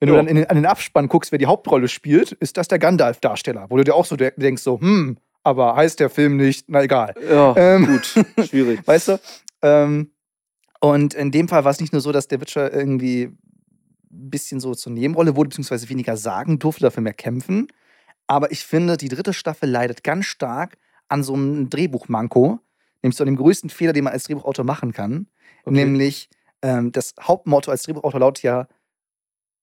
wenn 0.00 0.08
du 0.08 0.14
Ja. 0.14 0.18
dann 0.20 0.26
in 0.28 0.36
den, 0.36 0.46
an 0.50 0.56
den 0.56 0.66
Abspann 0.66 1.08
guckst, 1.08 1.32
wer 1.32 1.38
die 1.38 1.46
Hauptrolle 1.46 1.88
spielt, 1.88 2.32
ist 2.32 2.56
das 2.56 2.68
der 2.68 2.78
Gandalf-Darsteller, 2.78 3.66
wo 3.70 3.76
du 3.76 3.84
dir 3.84 3.94
auch 3.94 4.04
so 4.04 4.16
de- 4.16 4.32
denkst, 4.36 4.62
so, 4.62 4.80
hm, 4.80 5.16
aber 5.42 5.74
heißt 5.76 6.00
der 6.00 6.10
Film 6.10 6.36
nicht, 6.36 6.66
na 6.68 6.82
egal. 6.82 7.14
Ja, 7.30 7.54
Ähm, 7.56 7.86
gut. 7.86 8.46
Schwierig. 8.46 8.80
Weißt 8.86 9.08
du? 9.08 9.20
Ähm, 9.62 10.10
und 10.80 11.14
in 11.14 11.30
dem 11.30 11.48
Fall 11.48 11.64
war 11.64 11.70
es 11.70 11.80
nicht 11.80 11.92
nur 11.92 12.00
so, 12.02 12.10
dass 12.12 12.26
der 12.28 12.40
Witcher 12.40 12.72
irgendwie 12.72 13.24
ein 13.24 14.30
bisschen 14.30 14.60
so 14.60 14.74
zur 14.74 14.92
Nebenrolle 14.92 15.36
wurde, 15.36 15.48
beziehungsweise 15.50 15.88
weniger 15.88 16.16
sagen 16.16 16.58
durfte, 16.58 16.82
dafür 16.82 17.02
mehr 17.02 17.14
kämpfen. 17.14 17.68
Aber 18.26 18.50
ich 18.52 18.64
finde, 18.64 18.96
die 18.96 19.08
dritte 19.08 19.32
Staffel 19.32 19.68
leidet 19.68 20.04
ganz 20.04 20.26
stark 20.26 20.78
an 21.08 21.22
so 21.22 21.34
einem 21.34 21.68
Drehbuchmanko, 21.68 22.60
nämlich 23.02 23.16
so 23.16 23.24
an 23.24 23.26
dem 23.26 23.36
größten 23.36 23.70
Fehler, 23.70 23.92
den 23.92 24.04
man 24.04 24.12
als 24.12 24.24
Drehbuchautor 24.24 24.64
machen 24.64 24.92
kann. 24.92 25.26
Okay. 25.64 25.74
Nämlich, 25.74 26.30
ähm, 26.62 26.92
das 26.92 27.14
Hauptmotto 27.20 27.70
als 27.70 27.82
Drehbuchautor 27.82 28.20
lautet 28.20 28.42
ja: 28.42 28.68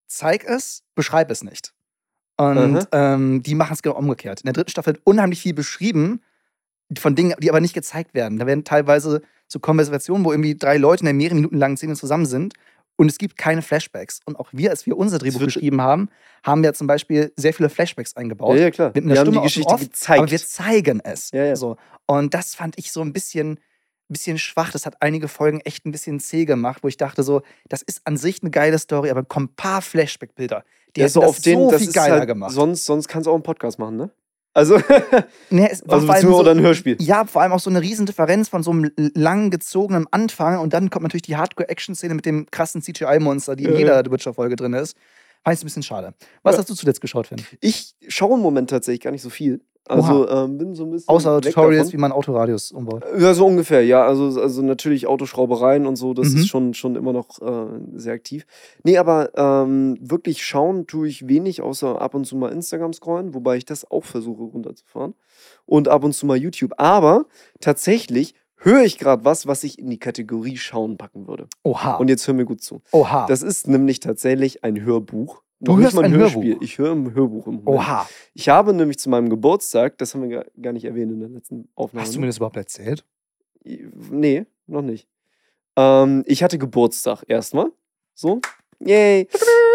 zeig 0.07 0.43
es, 0.43 0.83
beschreib 0.95 1.31
es 1.31 1.43
nicht. 1.43 1.73
Und 2.37 2.87
ähm, 2.93 3.43
die 3.43 3.55
machen 3.55 3.73
es 3.73 3.81
genau 3.81 3.97
umgekehrt. 3.97 4.41
In 4.41 4.45
der 4.45 4.53
dritten 4.53 4.69
Staffel 4.69 4.93
wird 4.93 5.05
unheimlich 5.05 5.41
viel 5.41 5.53
beschrieben 5.53 6.21
von 6.97 7.13
Dingen, 7.13 7.35
die 7.39 7.49
aber 7.49 7.59
nicht 7.59 7.73
gezeigt 7.73 8.13
werden. 8.13 8.39
Da 8.39 8.47
werden 8.47 8.63
teilweise 8.63 9.21
so 9.47 9.59
Konversationen, 9.59 10.23
wo 10.23 10.31
irgendwie 10.31 10.55
drei 10.55 10.77
Leute 10.77 11.03
in 11.03 11.09
einer 11.09 11.17
mehreren 11.17 11.37
Minuten 11.37 11.57
langen 11.57 11.75
Szene 11.75 11.95
zusammen 11.95 12.25
sind 12.25 12.53
und 12.99 13.09
es 13.09 13.17
gibt 13.17 13.37
keine 13.37 13.61
Flashbacks. 13.61 14.19
Und 14.25 14.37
auch 14.37 14.49
wir, 14.51 14.71
als 14.71 14.85
wir 14.85 14.97
unser 14.97 15.19
Drehbuch 15.19 15.39
geschrieben 15.39 15.81
haben, 15.81 16.09
haben 16.43 16.63
wir 16.63 16.73
zum 16.73 16.85
Beispiel 16.85 17.31
sehr 17.37 17.53
viele 17.53 17.69
Flashbacks 17.69 18.17
eingebaut. 18.17 18.57
Ja, 18.57 18.63
ja, 18.63 18.71
klar. 18.71 18.91
Mit 18.93 19.05
einer 19.05 19.13
wir 19.13 19.19
haben 19.19 19.27
Stimme 19.27 19.31
die 19.31 19.37
aus 19.37 19.41
dem 19.41 19.45
Geschichte 19.45 19.73
Off, 19.73 19.79
gezeigt. 19.79 20.19
Aber 20.19 20.31
wir 20.31 20.39
zeigen 20.39 20.99
es. 21.05 21.31
Ja, 21.31 21.45
ja. 21.45 21.55
So. 21.55 21.77
Und 22.07 22.33
das 22.33 22.55
fand 22.55 22.77
ich 22.77 22.91
so 22.91 22.99
ein 22.99 23.13
bisschen, 23.13 23.61
bisschen 24.09 24.37
schwach. 24.37 24.71
Das 24.71 24.85
hat 24.85 25.01
einige 25.01 25.29
Folgen 25.29 25.61
echt 25.61 25.85
ein 25.85 25.93
bisschen 25.93 26.19
zäh 26.19 26.43
gemacht, 26.43 26.83
wo 26.83 26.89
ich 26.89 26.97
dachte 26.97 27.23
so, 27.23 27.41
das 27.69 27.83
ist 27.83 28.01
an 28.03 28.17
sich 28.17 28.41
eine 28.41 28.51
geile 28.51 28.77
Story, 28.77 29.09
aber 29.09 29.21
ein 29.21 29.55
paar 29.55 29.81
Flashback-Bilder. 29.81 30.65
Die 30.97 30.99
ja, 30.99 31.07
so 31.07 31.21
das 31.21 31.29
auf 31.29 31.39
den, 31.39 31.69
so 31.69 31.79
viel 31.79 31.93
geiler 31.93 32.19
halt, 32.19 32.27
gemacht. 32.27 32.51
Sonst, 32.51 32.83
sonst 32.83 33.07
kannst 33.07 33.27
du 33.27 33.31
auch 33.31 33.35
einen 33.35 33.43
Podcast 33.43 33.79
machen, 33.79 33.95
ne? 33.95 34.09
Also, 34.59 34.75
Nee, 35.49 35.69
es 35.71 35.81
war 35.87 35.95
also 35.95 36.07
beziehungsweise 36.07 36.27
so, 36.27 36.39
oder 36.39 36.51
ein 36.51 36.59
Hörspiel. 36.59 36.97
Ja, 36.99 37.25
vor 37.25 37.41
allem 37.41 37.53
auch 37.53 37.59
so 37.61 37.69
eine 37.69 37.81
riesen 37.81 38.05
Differenz 38.05 38.49
von 38.49 38.61
so 38.61 38.71
einem 38.71 38.91
lang 38.97 39.49
gezogenen 39.51 40.05
Anfang 40.11 40.59
und 40.59 40.73
dann 40.73 40.89
kommt 40.89 41.03
natürlich 41.03 41.21
die 41.23 41.37
Hardcore-Action-Szene 41.37 42.13
mit 42.13 42.25
dem 42.25 42.45
krassen 42.51 42.81
CGI-Monster, 42.81 43.55
die 43.55 43.63
in 43.63 43.71
Ja, 43.73 43.77
jeder. 43.79 44.03
The 44.03 44.11
Witcher-Folge 44.11 44.55
drin 44.57 44.73
ist. 44.73 44.97
Fand 45.45 45.55
ich 45.57 45.63
ein 45.63 45.67
bisschen 45.67 45.83
schade. 45.83 46.13
Was 46.43 46.55
Ja. 46.55 46.59
hast 46.59 46.69
du 46.69 46.73
zuletzt 46.75 46.99
geschaut, 46.99 47.27
Finn? 47.27 47.41
Ich 47.61 47.95
schaue 48.09 48.35
im 48.35 48.41
Moment 48.41 48.69
tatsächlich 48.69 48.99
gar 49.01 49.11
nicht 49.11 49.21
so 49.21 49.29
viel. 49.29 49.61
Also 49.89 50.29
ähm, 50.29 50.57
bin 50.57 50.75
so 50.75 50.83
ein 50.85 50.91
bisschen. 50.91 51.09
Außer 51.09 51.41
Tutorials, 51.41 51.87
davon. 51.87 51.93
wie 51.93 52.01
man 52.01 52.11
Autoradios 52.11 52.71
umbaut. 52.71 53.03
Ja, 53.17 53.33
so 53.33 53.45
ungefähr, 53.45 53.83
ja. 53.83 54.05
Also, 54.05 54.39
also 54.39 54.61
natürlich 54.61 55.07
Autoschraubereien 55.07 55.85
und 55.87 55.95
so, 55.95 56.13
das 56.13 56.29
Mhm. 56.29 56.37
ist 56.37 56.47
schon, 56.47 56.73
schon 56.73 56.95
immer 56.95 57.11
noch 57.13 57.41
äh, 57.41 57.79
sehr 57.95 58.13
aktiv. 58.13 58.45
Nee, 58.83 58.97
aber 58.97 59.31
ähm, 59.35 59.97
wirklich 60.01 60.45
schauen 60.45 60.87
tue 60.87 61.07
ich 61.07 61.27
wenig, 61.27 61.61
außer 61.61 61.99
ab 62.01 62.13
und 62.15 62.25
zu 62.25 62.35
mal 62.35 62.51
Instagram 62.51 62.93
scrollen, 62.93 63.33
wobei 63.33 63.57
ich 63.57 63.65
das 63.65 63.89
auch 63.89 64.03
versuche 64.05 64.43
runterzufahren. 64.43 65.13
Und 65.65 65.87
ab 65.87 66.03
und 66.03 66.13
zu 66.13 66.25
mal 66.25 66.37
YouTube. 66.37 66.73
Aber 66.77 67.25
tatsächlich 67.59 68.35
höre 68.57 68.83
ich 68.83 68.97
gerade 68.97 69.23
was, 69.25 69.47
was 69.47 69.63
ich 69.63 69.79
in 69.79 69.89
die 69.89 69.99
Kategorie 69.99 70.57
Schauen 70.57 70.97
packen 70.97 71.27
würde. 71.27 71.47
Oha. 71.63 71.95
Und 71.95 72.09
jetzt 72.09 72.27
hör 72.27 72.33
mir 72.33 72.45
gut 72.45 72.61
zu. 72.61 72.81
Oha. 72.91 73.25
Das 73.27 73.41
ist 73.41 73.67
nämlich 73.67 73.99
tatsächlich 74.01 74.63
ein 74.63 74.81
Hörbuch. 74.83 75.41
Du 75.61 75.77
hörst 75.77 75.97
ein 75.97 76.13
Hörspiel. 76.13 76.51
Hörbuch? 76.53 76.61
Ich 76.63 76.77
höre 76.77 76.91
ein 76.93 77.13
Hörbuch 77.13 77.47
im 77.47 77.55
Moment. 77.55 77.67
Oha. 77.67 78.07
Ich 78.33 78.47
habe 78.49 78.73
nämlich 78.73 78.97
zu 78.97 79.09
meinem 79.09 79.29
Geburtstag, 79.29 79.97
das 79.97 80.13
haben 80.15 80.29
wir 80.29 80.45
gar- 80.61 80.73
nicht 80.73 80.85
erwähnt 80.85 81.11
in 81.11 81.19
der 81.19 81.29
letzten 81.29 81.67
Aufnahme. 81.75 82.03
Hast 82.05 82.13
du 82.13 82.19
ne? 82.19 82.21
mir 82.21 82.27
das 82.27 82.37
überhaupt 82.37 82.55
erzählt? 82.57 83.03
Nee, 83.63 84.45
noch 84.67 84.81
nicht. 84.81 85.07
Ähm, 85.75 86.23
ich 86.25 86.43
hatte 86.43 86.57
Geburtstag 86.57 87.23
erstmal. 87.27 87.71
So. 88.13 88.39
Yay. 88.79 89.27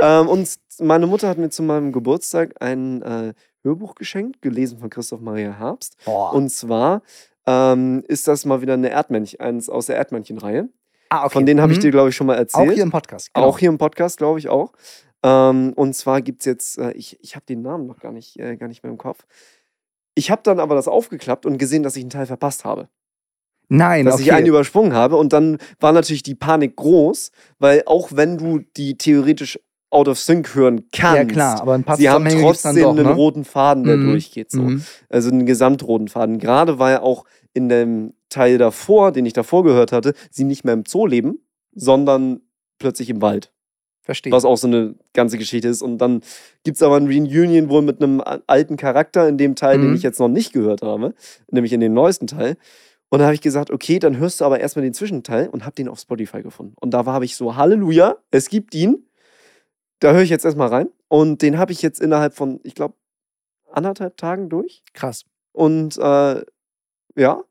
ähm, 0.02 0.28
und 0.28 0.54
meine 0.80 1.06
Mutter 1.06 1.28
hat 1.28 1.36
mir 1.36 1.50
zu 1.50 1.62
meinem 1.62 1.92
Geburtstag 1.92 2.54
ein 2.60 3.02
äh, 3.02 3.34
Hörbuch 3.62 3.94
geschenkt, 3.94 4.40
gelesen 4.40 4.78
von 4.78 4.88
Christoph 4.88 5.20
Maria 5.20 5.52
Herbst. 5.58 5.96
Boah. 6.06 6.32
Und 6.32 6.48
zwar 6.48 7.02
ähm, 7.46 8.02
ist 8.08 8.26
das 8.26 8.46
mal 8.46 8.62
wieder 8.62 8.72
eine 8.72 8.88
Erdmännchen, 8.88 9.38
eins 9.40 9.68
aus 9.68 9.86
der 9.86 9.96
Erdmännchen-Reihe. 9.96 10.70
ah, 11.10 11.24
okay. 11.26 11.32
Von 11.34 11.44
denen 11.46 11.60
habe 11.60 11.72
ich 11.72 11.78
Mhm. 11.78 11.82
dir, 11.82 11.90
glaube 11.90 12.08
ich, 12.08 12.16
schon 12.16 12.26
mal 12.26 12.36
erzählt. 12.36 12.70
Auch 12.70 12.72
hier 12.72 12.82
im 12.82 12.90
Podcast. 12.90 13.32
genau. 13.34 13.46
Auch 13.46 13.58
hier 13.58 13.68
im 13.68 13.76
Podcast, 13.78 14.16
glaube 14.16 14.38
ich 14.38 14.48
auch. 14.48 14.72
Ähm, 15.24 15.72
und 15.74 15.94
zwar 15.94 16.20
gibt 16.20 16.42
es 16.42 16.46
jetzt, 16.46 16.78
äh, 16.78 16.92
ich, 16.92 17.18
ich 17.22 17.34
habe 17.34 17.46
den 17.46 17.62
Namen 17.62 17.86
noch 17.86 17.98
gar 17.98 18.12
nicht, 18.12 18.38
äh, 18.38 18.56
gar 18.56 18.68
nicht 18.68 18.82
mehr 18.82 18.92
im 18.92 18.98
Kopf. 18.98 19.24
Ich 20.14 20.30
habe 20.30 20.42
dann 20.44 20.60
aber 20.60 20.74
das 20.74 20.86
aufgeklappt 20.86 21.46
und 21.46 21.58
gesehen, 21.58 21.82
dass 21.82 21.96
ich 21.96 22.02
einen 22.02 22.10
Teil 22.10 22.26
verpasst 22.26 22.64
habe. 22.64 22.88
Nein, 23.68 24.04
dass 24.04 24.16
okay. 24.16 24.24
ich 24.24 24.32
einen 24.32 24.46
übersprungen 24.46 24.92
habe. 24.92 25.16
Und 25.16 25.32
dann 25.32 25.56
war 25.80 25.92
natürlich 25.92 26.22
die 26.22 26.34
Panik 26.34 26.76
groß, 26.76 27.32
weil 27.58 27.82
auch 27.86 28.10
wenn 28.12 28.36
du 28.36 28.60
die 28.76 28.98
theoretisch 28.98 29.58
out 29.90 30.08
of 30.08 30.18
sync 30.18 30.54
hören 30.54 30.84
kannst, 30.92 31.16
ja, 31.16 31.24
klar, 31.24 31.62
aber 31.62 31.74
ein 31.74 31.84
paar 31.84 31.96
sie 31.96 32.10
haben 32.10 32.28
trotzdem 32.28 32.76
doch, 32.76 32.90
einen 32.90 33.06
ne? 33.06 33.14
roten 33.14 33.44
Faden, 33.44 33.84
der 33.84 33.96
Mhm. 33.96 34.10
durchgeht. 34.10 34.50
So. 34.50 34.60
Mhm. 34.60 34.84
Also 35.08 35.30
einen 35.30 35.46
gesamtroten 35.46 36.08
Faden. 36.08 36.38
Gerade 36.38 36.78
weil 36.78 36.98
auch 36.98 37.24
in 37.54 37.68
dem 37.70 38.12
Teil 38.28 38.58
davor, 38.58 39.12
den 39.12 39.24
ich 39.24 39.32
davor 39.32 39.64
gehört 39.64 39.92
hatte, 39.92 40.12
sie 40.30 40.44
nicht 40.44 40.64
mehr 40.64 40.74
im 40.74 40.84
Zoo 40.86 41.06
leben, 41.06 41.38
sondern 41.72 42.40
plötzlich 42.78 43.08
im 43.08 43.22
Wald. 43.22 43.53
Verstehe. 44.04 44.32
Was 44.32 44.44
auch 44.44 44.56
so 44.56 44.66
eine 44.66 44.94
ganze 45.14 45.38
Geschichte 45.38 45.66
ist. 45.68 45.80
Und 45.82 45.98
dann 45.98 46.20
gibt 46.62 46.76
es 46.76 46.82
aber 46.82 46.96
ein 46.96 47.06
Reunion 47.06 47.68
wohl 47.70 47.82
mit 47.82 48.02
einem 48.02 48.22
alten 48.46 48.76
Charakter 48.76 49.26
in 49.28 49.38
dem 49.38 49.56
Teil, 49.56 49.78
den 49.78 49.88
Mhm. 49.90 49.96
ich 49.96 50.02
jetzt 50.02 50.20
noch 50.20 50.28
nicht 50.28 50.52
gehört 50.52 50.82
habe, 50.82 51.14
nämlich 51.50 51.72
in 51.72 51.80
dem 51.80 51.94
neuesten 51.94 52.26
Teil. 52.26 52.56
Und 53.08 53.20
da 53.20 53.24
habe 53.26 53.34
ich 53.34 53.40
gesagt, 53.40 53.70
okay, 53.70 53.98
dann 53.98 54.18
hörst 54.18 54.40
du 54.40 54.44
aber 54.44 54.60
erstmal 54.60 54.82
den 54.82 54.92
Zwischenteil 54.94 55.48
und 55.48 55.64
habe 55.64 55.74
den 55.74 55.88
auf 55.88 55.98
Spotify 56.00 56.42
gefunden. 56.42 56.74
Und 56.80 56.92
da 56.92 57.04
habe 57.06 57.24
ich 57.24 57.34
so, 57.36 57.56
Halleluja, 57.56 58.16
es 58.30 58.48
gibt 58.48 58.74
ihn. 58.74 59.06
Da 60.00 60.12
höre 60.12 60.22
ich 60.22 60.30
jetzt 60.30 60.44
erstmal 60.44 60.68
rein. 60.68 60.88
und 61.08 61.40
den 61.42 61.56
habe 61.58 61.72
ich 61.72 61.80
jetzt 61.80 62.00
innerhalb 62.00 62.34
von, 62.34 62.60
ich 62.64 62.74
glaube, 62.74 62.94
anderthalb 63.70 64.16
Tagen 64.16 64.48
durch. 64.50 64.82
Krass. 64.92 65.24
Und 65.52 65.96
äh, 65.96 66.42
ja. 67.16 67.42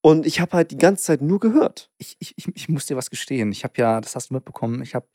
Und 0.00 0.26
ich 0.26 0.40
habe 0.40 0.52
halt 0.52 0.70
die 0.70 0.78
ganze 0.78 1.04
Zeit 1.04 1.22
nur 1.22 1.40
gehört. 1.40 1.90
Ich, 1.98 2.16
ich, 2.20 2.34
ich, 2.36 2.46
ich 2.54 2.68
muss 2.68 2.86
dir 2.86 2.96
was 2.96 3.10
gestehen. 3.10 3.50
Ich 3.52 3.64
habe 3.64 3.74
ja, 3.78 4.00
das 4.00 4.14
hast 4.14 4.30
du 4.30 4.34
mitbekommen, 4.34 4.80
ich 4.82 4.94
habe 4.94 5.06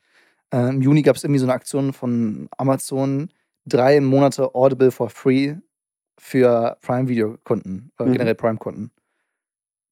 äh, 0.53 0.70
im 0.70 0.82
Juni 0.82 1.01
gab 1.01 1.15
es 1.15 1.24
irgendwie 1.24 1.39
so 1.39 1.46
eine 1.46 1.53
Aktion 1.53 1.94
von 1.94 2.50
Amazon, 2.58 3.29
drei 3.65 4.00
Monate 4.01 4.53
Audible 4.56 4.91
for 4.91 5.10
free 5.10 5.56
für 6.20 6.77
Prime-Video-Kunden, 6.82 7.91
äh, 8.00 8.03
Mhm. 8.03 8.12
generell 8.13 8.36
Prime-Kunden. 8.36 8.91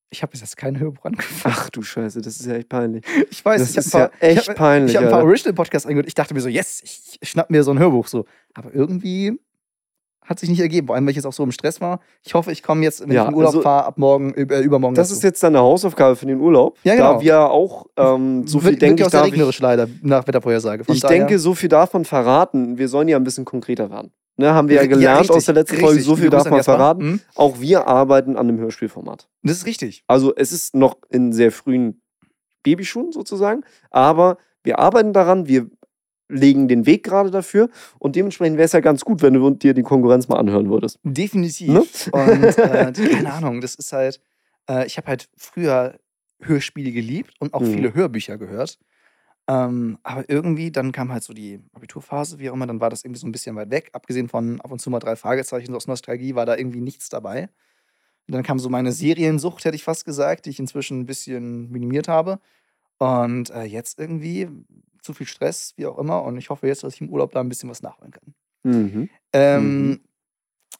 Ich 0.09 0.21
habe 0.21 0.31
bis 0.31 0.39
jetzt 0.41 0.55
keinen 0.55 0.79
Hörbuch 0.79 1.03
angefangen. 1.05 1.55
Ach 1.57 1.69
du 1.69 1.81
Scheiße, 1.81 2.21
das 2.21 2.39
ist 2.39 2.45
ja 2.45 2.55
echt 2.55 2.69
peinlich. 2.69 3.03
Ich 3.29 3.43
weiß, 3.43 3.59
Das 3.61 3.71
ich 3.71 3.77
ist 3.77 3.93
ein 3.95 4.01
ja 4.03 4.07
paar- 4.07 4.23
echt 4.23 4.41
ich 4.41 4.49
hab, 4.49 4.55
peinlich. 4.55 4.91
Ich 4.91 4.97
habe 4.97 5.07
ein 5.07 5.11
paar. 5.11 5.23
Original-Podcasts 5.23 5.85
angehört. 5.85 6.07
Ich 6.07 6.13
dachte 6.15 6.33
mir 6.33 6.39
so, 6.41 6.47
yes, 6.49 6.81
ich, 6.83 7.17
ich 7.19 7.29
schnapp 7.29 7.49
mir 7.49 7.63
so 7.63 7.71
ein 7.71 7.79
Hörbuch 7.79 8.07
so. 8.07 8.25
Aber 8.53 8.73
irgendwie 8.73 9.37
hat 10.27 10.39
sich 10.39 10.49
nicht 10.49 10.59
ergeben, 10.59 10.87
vor 10.87 10.95
allem, 10.95 11.05
weil 11.05 11.11
ich 11.11 11.15
jetzt 11.15 11.25
auch 11.25 11.33
so 11.33 11.43
im 11.43 11.51
Stress 11.51 11.81
war. 11.81 11.99
Ich 12.23 12.33
hoffe, 12.33 12.51
ich 12.51 12.61
komme 12.61 12.83
jetzt, 12.83 13.01
wenn 13.01 13.11
Ja, 13.11 13.23
ich 13.23 13.29
in 13.29 13.35
Urlaub 13.35 13.49
also- 13.49 13.61
fahre, 13.61 13.85
ab 13.85 13.97
morgen, 13.97 14.33
äh, 14.35 14.59
übermorgen 14.61 14.93
Das 14.95 15.07
dazu. 15.09 15.17
ist 15.19 15.23
jetzt 15.23 15.41
deine 15.41 15.59
Hausaufgabe 15.59 16.15
für 16.15 16.25
den 16.25 16.39
Urlaub. 16.39 16.77
Ja, 16.83 16.95
genau. 16.95 17.13
Da 17.15 17.21
wir 17.21 17.49
auch 17.49 17.85
ähm, 17.97 18.45
so 18.47 18.59
viel 18.59 18.71
wird, 18.71 18.81
denke 18.81 19.03
ich, 19.03 19.09
sehr 19.09 19.19
darf 19.21 19.27
ich, 19.27 19.33
regnerisch 19.33 19.59
leider 19.59 19.87
nach 20.01 20.27
Wettervorhersage. 20.27 20.83
Von 20.83 20.93
ich 20.95 21.01
daher- 21.01 21.17
denke, 21.19 21.39
so 21.39 21.53
viel 21.55 21.69
darf 21.69 21.93
man 21.93 22.05
verraten. 22.05 22.77
Wir 22.77 22.87
sollen 22.89 23.07
ja 23.07 23.17
ein 23.17 23.23
bisschen 23.23 23.45
konkreter 23.45 23.89
werden. 23.89 24.11
Ne, 24.39 24.53
haben 24.53 24.67
wir 24.69 24.75
ja 24.75 24.81
Ja, 24.83 24.87
gelernt 24.87 25.21
richtig, 25.21 25.35
aus 25.37 25.45
der 25.45 25.55
letzten 25.55 25.71
richtig. 25.77 25.87
Folge, 25.87 26.01
so 26.03 26.15
viel 26.15 26.29
darf 26.29 26.47
man 26.47 26.61
verraten. 26.63 27.01
Hm? 27.01 27.19
Auch 27.33 27.59
wir 27.59 27.87
arbeiten 27.87 28.37
an 28.37 28.47
einem 28.47 28.59
Hörspielformat. 28.59 29.27
Das 29.41 29.57
ist 29.57 29.65
richtig. 29.65 30.03
Also 30.05 30.35
es 30.35 30.51
ist 30.51 30.75
noch 30.75 30.97
in 31.09 31.33
sehr 31.33 31.51
frühen 31.51 32.01
Babyschuhen 32.63 33.11
sozusagen, 33.11 33.61
aber 33.89 34.37
wir 34.63 34.77
arbeiten 34.77 35.13
daran, 35.13 35.47
wir 35.47 35.67
legen 36.29 36.67
den 36.67 36.85
Weg 36.85 37.03
gerade 37.03 37.31
dafür 37.31 37.69
und 37.99 38.15
dementsprechend 38.15 38.57
wäre 38.57 38.65
es 38.65 38.73
ja 38.73 38.79
ganz 38.81 39.05
gut, 39.05 39.21
wenn 39.21 39.33
du 39.33 39.49
dir 39.51 39.73
die 39.73 39.83
Konkurrenz 39.83 40.27
mal 40.27 40.37
anhören 40.37 40.69
würdest. 40.69 40.99
Definitiv. 41.03 41.69
Ne? 41.69 41.83
Und 42.11 42.57
äh, 42.57 42.91
keine 43.13 43.33
Ahnung, 43.33 43.61
das 43.61 43.75
ist 43.75 43.93
halt, 43.93 44.19
äh, 44.69 44.85
ich 44.85 44.97
habe 44.97 45.07
halt 45.07 45.29
früher 45.37 45.97
Hörspiele 46.41 46.91
geliebt 46.91 47.33
und 47.39 47.53
auch 47.53 47.61
Mhm. 47.61 47.73
viele 47.73 47.93
Hörbücher 47.93 48.37
gehört. 48.37 48.77
Ähm, 49.49 49.97
aber 50.03 50.29
irgendwie, 50.29 50.71
dann 50.71 50.91
kam 50.91 51.11
halt 51.11 51.23
so 51.23 51.33
die 51.33 51.61
Abiturphase, 51.73 52.37
wie 52.39 52.49
auch 52.49 52.53
immer, 52.53 52.67
dann 52.67 52.81
war 52.81 52.89
das 52.89 53.05
irgendwie 53.05 53.19
so 53.21 53.27
ein 53.27 53.31
bisschen 53.31 53.55
weit 53.55 53.71
weg. 53.71 53.89
Abgesehen 53.93 54.27
von 54.27 54.59
ab 54.59 54.71
und 54.71 54.79
zu 54.79 54.89
mal 54.89 54.99
drei 54.99 55.15
Fragezeichen, 55.15 55.71
so 55.71 55.77
aus 55.77 55.87
Nostalgie 55.87 56.35
war 56.35 56.45
da 56.45 56.57
irgendwie 56.57 56.81
nichts 56.81 57.07
dabei. 57.07 57.43
Und 58.27 58.33
dann 58.33 58.43
kam 58.43 58.59
so 58.59 58.67
meine 58.69 58.91
Seriensucht, 58.91 59.63
hätte 59.63 59.75
ich 59.77 59.85
fast 59.85 60.03
gesagt, 60.03 60.45
die 60.45 60.49
ich 60.49 60.59
inzwischen 60.59 60.99
ein 60.99 61.05
bisschen 61.05 61.71
minimiert 61.71 62.09
habe. 62.09 62.39
Und 62.97 63.49
äh, 63.51 63.63
jetzt 63.63 63.99
irgendwie 63.99 64.49
zu 65.07 65.13
viel 65.13 65.25
Stress, 65.27 65.73
wie 65.77 65.85
auch 65.87 65.97
immer. 65.97 66.21
Und 66.23 66.37
ich 66.37 66.49
hoffe 66.51 66.67
jetzt, 66.67 66.83
dass 66.83 66.93
ich 66.93 67.01
im 67.01 67.09
Urlaub 67.09 67.31
da 67.31 67.39
ein 67.39 67.49
bisschen 67.49 67.69
was 67.69 67.81
nachholen 67.81 68.11
kann. 68.11 68.33
Mhm. 68.63 69.09
Ähm, 69.33 69.87
Mhm. 69.89 69.99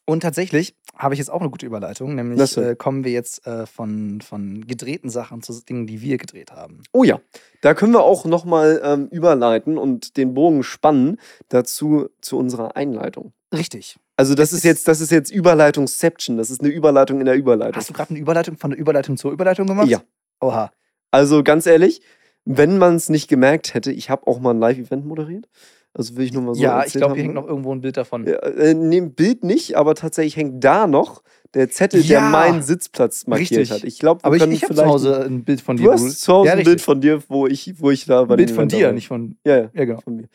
Und 0.09 0.21
tatsächlich 0.21 0.73
habe 0.95 1.13
ich 1.13 1.17
jetzt 1.17 1.29
auch 1.29 1.41
eine 1.41 1.49
gute 1.49 1.65
Überleitung, 1.65 2.15
nämlich 2.15 2.55
äh, 2.57 2.75
kommen 2.77 3.03
wir 3.03 3.11
jetzt 3.11 3.45
äh, 3.45 3.65
von, 3.65 4.21
von 4.21 4.65
gedrehten 4.65 5.09
Sachen 5.09 5.41
zu 5.41 5.51
Dingen, 5.65 5.85
die 5.85 6.01
wir 6.01 6.17
gedreht 6.17 6.51
haben. 6.53 6.81
Oh 6.93 7.03
ja, 7.03 7.19
da 7.61 7.73
können 7.73 7.91
wir 7.91 8.03
auch 8.03 8.23
nochmal 8.23 8.79
ähm, 8.85 9.07
überleiten 9.09 9.77
und 9.77 10.15
den 10.15 10.33
Bogen 10.33 10.63
spannen 10.63 11.17
dazu 11.49 12.07
zu 12.21 12.37
unserer 12.37 12.77
Einleitung. 12.77 13.33
Richtig. 13.53 13.97
Also 14.15 14.33
das 14.33 14.51
ist 14.53 14.59
ist- 14.59 14.63
jetzt, 14.63 14.87
das 14.87 15.01
ist 15.01 15.11
jetzt 15.11 15.29
Überleitungsception, 15.31 16.37
das 16.37 16.49
ist 16.51 16.61
eine 16.61 16.69
Überleitung 16.69 17.19
in 17.19 17.25
der 17.25 17.35
Überleitung. 17.35 17.75
Hast 17.75 17.89
du 17.89 17.93
gerade 17.93 18.11
eine 18.11 18.19
Überleitung 18.19 18.57
von 18.57 18.71
der 18.71 18.79
Überleitung 18.79 19.17
zur 19.17 19.31
Überleitung 19.33 19.67
gemacht? 19.67 19.87
Ja. 19.89 20.01
Oha. 20.39 20.71
Also 21.11 21.43
ganz 21.43 21.65
ehrlich, 21.65 22.01
wenn 22.47 22.77
man 22.77 22.95
es 22.95 23.09
nicht 23.09 23.27
gemerkt 23.27 23.73
hätte, 23.73 23.91
ich 23.91 24.09
habe 24.09 24.25
auch 24.27 24.39
mal 24.39 24.51
ein 24.51 24.59
Live-Event 24.59 25.05
moderiert. 25.05 25.47
Also 25.93 26.15
will 26.15 26.25
ich 26.25 26.33
nur 26.33 26.43
mal 26.43 26.53
so 26.53 26.61
ja, 26.61 26.85
ich 26.85 26.93
glaube, 26.93 27.15
hier 27.15 27.23
hängt 27.23 27.33
noch 27.33 27.47
irgendwo 27.47 27.73
ein 27.73 27.81
Bild 27.81 27.97
davon. 27.97 28.27
Ja, 28.27 28.35
äh, 28.35 28.75
nee, 28.75 28.97
ein 29.01 29.15
Bild 29.15 29.43
nicht, 29.43 29.75
aber 29.77 29.95
tatsächlich 29.95 30.37
hängt 30.37 30.63
da 30.63 30.85
noch 30.85 31.23
der 31.55 31.69
Zettel, 31.71 32.03
der 32.03 32.19
Ja, 32.19 32.29
meinen 32.29 32.61
Sitzplatz 32.61 33.25
markiert 33.25 33.61
richtig. 33.61 33.71
hat. 33.71 33.83
Ich 33.83 33.97
glaube, 33.97 34.23
Aber 34.23 34.35
ich, 34.35 34.43
ich 34.43 34.63
habe 34.63 34.75
zu 34.75 34.85
Hause 34.85 35.25
ein 35.25 35.43
Bild 35.43 35.59
von 35.59 35.75
dir. 35.77 35.85
Du 35.85 35.91
hast 35.93 36.21
zu 36.21 36.33
Hause 36.33 36.49
ja, 36.49 36.53
ein. 36.55 36.63
Bild 36.63 36.81
von 36.81 37.01
dir, 37.01 37.23
wo 37.29 37.47
ich, 37.47 37.79
wo 37.81 37.89
ich 37.89 38.05
da 38.05 38.23
bei 38.25 38.35
Bild 38.35 38.51
von 38.51 38.67
dir, 38.67 38.91
nicht 38.91 39.07
von. 39.07 39.37
Ja, 39.43 39.57
ja, 39.57 39.69
Ja, 39.73 39.85
genau. 39.85 40.01
von 40.01 40.17
mir. 40.17 40.27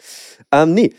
Ähm, 0.50 0.74
nee. 0.74 0.92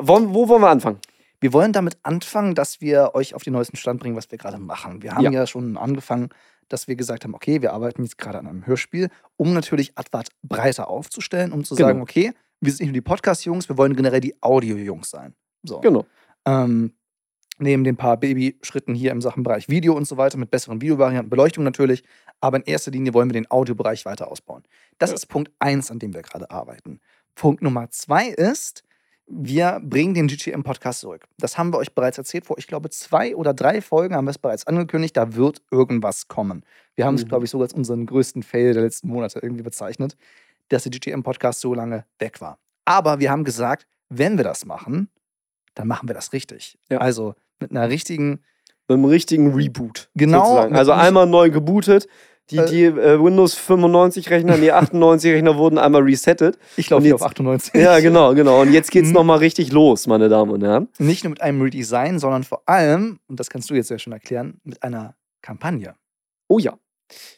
Wollen, 0.00 0.34
wo 0.34 0.48
wollen 0.48 0.62
wir 0.62 0.70
anfangen? 0.70 0.98
Wir 1.40 1.52
wollen 1.52 1.72
damit 1.72 1.98
anfangen, 2.02 2.56
dass 2.56 2.80
wir 2.80 3.10
euch 3.14 3.34
auf 3.34 3.44
den 3.44 3.52
neuesten 3.52 3.76
Stand 3.76 4.00
bringen, 4.00 4.16
was 4.16 4.28
wir 4.30 4.38
gerade 4.38 4.58
machen. 4.58 5.02
Wir 5.02 5.12
haben 5.12 5.22
Ja. 5.24 5.30
ja. 5.30 5.46
schon 5.46 5.76
angefangen, 5.76 6.30
dass 6.68 6.88
wir 6.88 6.96
gesagt 6.96 7.24
haben, 7.24 7.34
okay, 7.34 7.62
wir 7.62 7.72
arbeiten 7.72 8.02
jetzt 8.02 8.18
gerade 8.18 8.38
an 8.38 8.46
einem 8.46 8.66
Hörspiel, 8.66 9.08
um 9.36 9.54
natürlich 9.54 9.92
Advart 9.96 10.28
breiter 10.42 10.88
aufzustellen, 10.88 11.52
um 11.52 11.64
zu 11.64 11.74
Genau. 11.74 11.88
sagen, 11.88 12.02
okay, 12.02 12.32
wir 12.60 12.72
sind 12.72 12.80
nicht 12.80 12.88
nur 12.88 12.94
die 12.94 13.00
Podcast-Jungs, 13.02 13.68
wir 13.68 13.76
wollen 13.78 13.94
generell 13.96 14.20
die 14.20 14.34
Audio-Jungs 14.42 15.10
sein. 15.10 15.34
So. 15.62 15.80
Genau. 15.80 16.04
Ähm, 16.46 16.92
neben 17.58 17.84
den 17.84 17.96
paar 17.96 18.16
Babyschritten 18.16 18.94
hier 18.94 19.10
im 19.12 19.20
Sachenbereich 19.20 19.68
Video 19.68 19.94
und 19.94 20.06
so 20.06 20.16
weiter, 20.16 20.38
mit 20.38 20.50
besseren 20.50 20.80
Videovarianten, 20.80 21.28
Beleuchtung 21.30 21.64
natürlich. 21.64 22.04
Aber 22.40 22.56
in 22.58 22.62
erster 22.64 22.90
Linie 22.90 23.14
wollen 23.14 23.28
wir 23.28 23.32
den 23.34 23.50
Audiobereich 23.50 24.04
weiter 24.04 24.30
ausbauen. 24.30 24.62
Das 24.98 25.10
Ja. 25.10 25.16
ist 25.16 25.26
Punkt 25.26 25.50
eins, 25.58 25.90
an 25.90 25.98
dem 25.98 26.14
wir 26.14 26.22
gerade 26.22 26.50
arbeiten. 26.50 27.00
Punkt 27.34 27.62
Nummer 27.62 27.90
zwei 27.90 28.28
ist, 28.28 28.82
wir 29.30 29.80
bringen 29.82 30.14
den 30.14 30.26
GTM-Podcast 30.26 31.00
zurück. 31.00 31.24
Das 31.38 31.58
haben 31.58 31.72
wir 31.72 31.78
euch 31.78 31.94
bereits 31.94 32.16
erzählt. 32.18 32.46
Vor, 32.46 32.56
ich 32.58 32.66
glaube, 32.66 32.88
zwei 32.90 33.36
oder 33.36 33.52
drei 33.52 33.80
Folgen 33.82 34.14
haben 34.14 34.24
wir 34.24 34.30
es 34.30 34.38
bereits 34.38 34.66
angekündigt. 34.66 35.16
Da 35.16 35.34
wird 35.34 35.60
irgendwas 35.70 36.28
kommen. 36.28 36.64
Wir 36.94 37.04
haben 37.04 37.14
es, 37.16 37.24
Mhm. 37.24 37.28
glaube 37.28 37.44
ich, 37.44 37.50
sogar 37.50 37.66
als 37.66 37.74
unseren 37.74 38.06
größten 38.06 38.42
Fail 38.42 38.72
der 38.72 38.82
letzten 38.82 39.08
Monate 39.08 39.38
irgendwie 39.42 39.62
bezeichnet, 39.62 40.16
dass 40.68 40.84
der 40.84 40.90
GTM-Podcast 40.92 41.60
so 41.60 41.74
lange 41.74 42.04
weg 42.18 42.40
war. 42.40 42.58
Aber 42.84 43.20
wir 43.20 43.30
haben 43.30 43.44
gesagt, 43.44 43.86
wenn 44.08 44.36
wir 44.38 44.44
das 44.44 44.64
machen, 44.64 45.10
dann 45.74 45.88
machen 45.88 46.08
wir 46.08 46.14
das 46.14 46.32
richtig. 46.32 46.78
Ja. 46.90 46.98
Also 46.98 47.34
mit 47.60 47.70
einer 47.70 47.88
richtigen, 47.88 48.40
Mit 48.88 48.94
einem 48.96 49.04
richtigen 49.04 49.52
Reboot. 49.52 50.08
Genau, 50.14 50.44
Sozusagen. 50.44 50.74
Also 50.76 50.92
einmal 50.92 51.26
neu 51.26 51.50
gebootet. 51.50 52.08
Die, 52.50 52.56
Äh, 52.56 52.66
die 52.66 52.84
äh, 52.84 53.22
Windows 53.22 53.54
95 53.54 54.30
Rechner, 54.30 54.56
die 54.56 54.72
98 54.72 55.32
Rechner 55.34 55.56
wurden 55.58 55.78
einmal 55.78 56.02
resettet. 56.02 56.58
ich 56.76 56.88
laufe 56.90 57.00
Und 57.00 57.04
hier 57.04 57.14
auf 57.14 57.22
98. 57.22 57.74
Ja, 57.74 58.00
genau, 58.00 58.34
genau. 58.34 58.62
Und 58.62 58.72
jetzt 58.72 58.90
geht's 58.90 59.08
Mhm. 59.08 59.14
nochmal 59.14 59.38
richtig 59.38 59.72
los, 59.72 60.06
meine 60.06 60.28
Damen 60.28 60.50
und 60.50 60.62
Herren. 60.64 60.88
Nicht 60.98 61.24
nur 61.24 61.30
mit 61.30 61.40
einem 61.42 61.60
Redesign, 61.60 62.18
sondern 62.18 62.44
vor 62.44 62.62
allem, 62.66 63.18
und 63.28 63.38
das 63.38 63.50
kannst 63.50 63.68
du 63.70 63.74
jetzt 63.74 63.90
ja 63.90 63.98
schon 63.98 64.12
erklären, 64.12 64.60
mit 64.64 64.82
einer 64.82 65.14
Kampagne. 65.42 65.94
Oh 66.48 66.58
ja. 66.58 66.78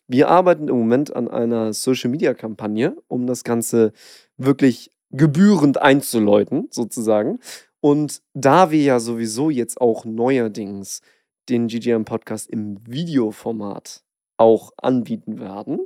Wir 0.08 0.28
arbeiten 0.28 0.68
im 0.68 0.76
Moment 0.76 1.14
an 1.14 1.28
einer 1.28 1.72
Social-Media-Kampagne, 1.72 2.96
um 3.08 3.26
das 3.26 3.44
Ganze 3.44 3.92
wirklich 4.36 4.90
gebührend 5.10 5.80
einzuläuten, 5.80 6.68
sozusagen. 6.70 7.38
Und 7.80 8.20
da 8.34 8.70
wir 8.70 8.82
ja 8.82 9.00
sowieso 9.00 9.48
jetzt 9.50 9.80
auch 9.80 10.04
neuerdings 10.04 11.00
den 11.48 11.66
GGM-Podcast 11.68 12.48
im 12.50 12.78
Videoformat 12.86 14.02
auch 14.40 14.72
anbieten 14.78 15.38
werden, 15.38 15.78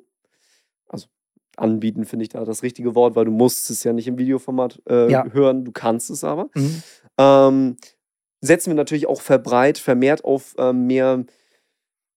also 0.89 1.09
anbieten 1.57 2.05
finde 2.05 2.23
ich 2.23 2.29
da 2.31 2.45
das 2.45 2.63
richtige 2.63 2.95
Wort, 2.95 3.17
weil 3.17 3.25
du 3.27 3.31
musst 3.33 3.69
es 3.71 3.85
ja 3.85 3.93
nicht 3.93 4.07
im 4.07 4.17
Videoformat 4.19 4.81
äh, 4.89 5.11
Ja. 5.11 5.25
hören, 5.33 5.65
du 5.65 5.73
kannst 5.73 6.11
es 6.11 6.25
aber. 6.25 6.49
Mhm. 6.55 6.83
Ähm, 7.19 7.77
setzen 8.41 8.71
wir 8.71 8.75
natürlich 8.77 9.07
auch 9.07 9.21
verbreit, 9.21 9.79
vermehrt 9.79 10.25
auf 10.25 10.55
ähm, 10.59 10.87
mehr 10.87 11.25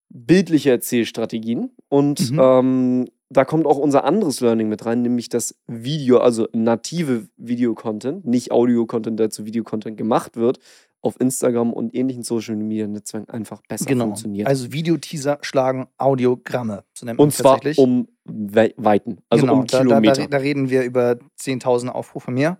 bildliche 0.10 0.72
Erzählstrategien. 0.72 1.72
Und 1.90 2.32
Mhm. 2.32 2.40
ähm, 2.42 3.06
da 3.30 3.44
kommt 3.46 3.66
auch 3.66 3.78
unser 3.78 4.06
anderes 4.06 4.40
Learning 4.40 4.70
mit 4.70 4.86
rein, 4.86 5.02
nämlich 5.02 5.28
das 5.30 5.56
Video, 5.68 6.20
also 6.20 6.48
native 6.54 7.28
Videocontent, 7.38 8.26
nicht 8.26 8.52
Audio-Content, 8.52 9.20
der 9.20 9.30
zu 9.30 9.46
Videocontent 9.46 9.98
gemacht 9.98 10.38
wird, 10.38 10.60
auf 11.02 11.20
Instagram 11.20 11.74
und 11.74 11.94
ähnlichen 11.96 12.24
Social-Media-Netzwerken 12.24 13.30
einfach 13.30 13.62
besser 13.68 13.86
Genau. 13.86 14.06
funktioniert. 14.06 14.48
Also 14.48 14.72
Videoteaser 14.72 15.40
schlagen 15.42 15.88
Audiogramme. 15.98 16.84
So 16.94 17.06
nennt 17.06 17.20
man 17.20 17.26
und 17.26 17.32
zwar 17.32 17.60
um 17.78 18.08
We 18.26 18.74
Weiten, 18.78 19.20
also 19.30 19.44
genau, 19.44 19.60
um 19.60 19.68
da, 19.68 19.78
da, 19.78 19.84
Kilometer. 19.84 20.22
da, 20.24 20.28
da 20.28 20.38
reden 20.38 20.70
wir 20.70 20.84
über 20.84 21.18
10.000 21.40 21.90
Aufrufe 21.90 22.32
mehr. 22.32 22.60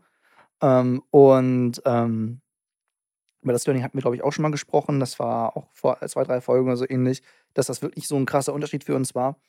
Ähm, 0.62 1.04
und 1.12 1.82
ähm, 1.86 2.42
über 3.42 3.54
das 3.54 3.66
Learning 3.66 3.84
hatten 3.84 3.98
wir, 3.98 4.02
glaube 4.02 4.16
ich, 4.16 4.24
auch 4.24 4.32
schon 4.32 4.44
mal 4.44 4.52
gesprochen. 4.52 5.00
Das 5.00 5.20
war 5.20 5.56
auch 5.56 5.68
vor 5.74 6.00
zwei, 6.08 6.24
drei 6.24 6.42
Folgen 6.42 6.68
oder 6.68 6.78
so 6.78 6.86
ähnlich, 6.88 7.22
dass 7.54 7.68
das 7.68 7.82
wirklich 7.82 8.08
so 8.08 8.16
ein 8.16 8.26
krasser 8.26 8.54
Unterschied 8.54 8.84
für 8.84 8.96
uns 8.96 9.16
war. 9.16 9.40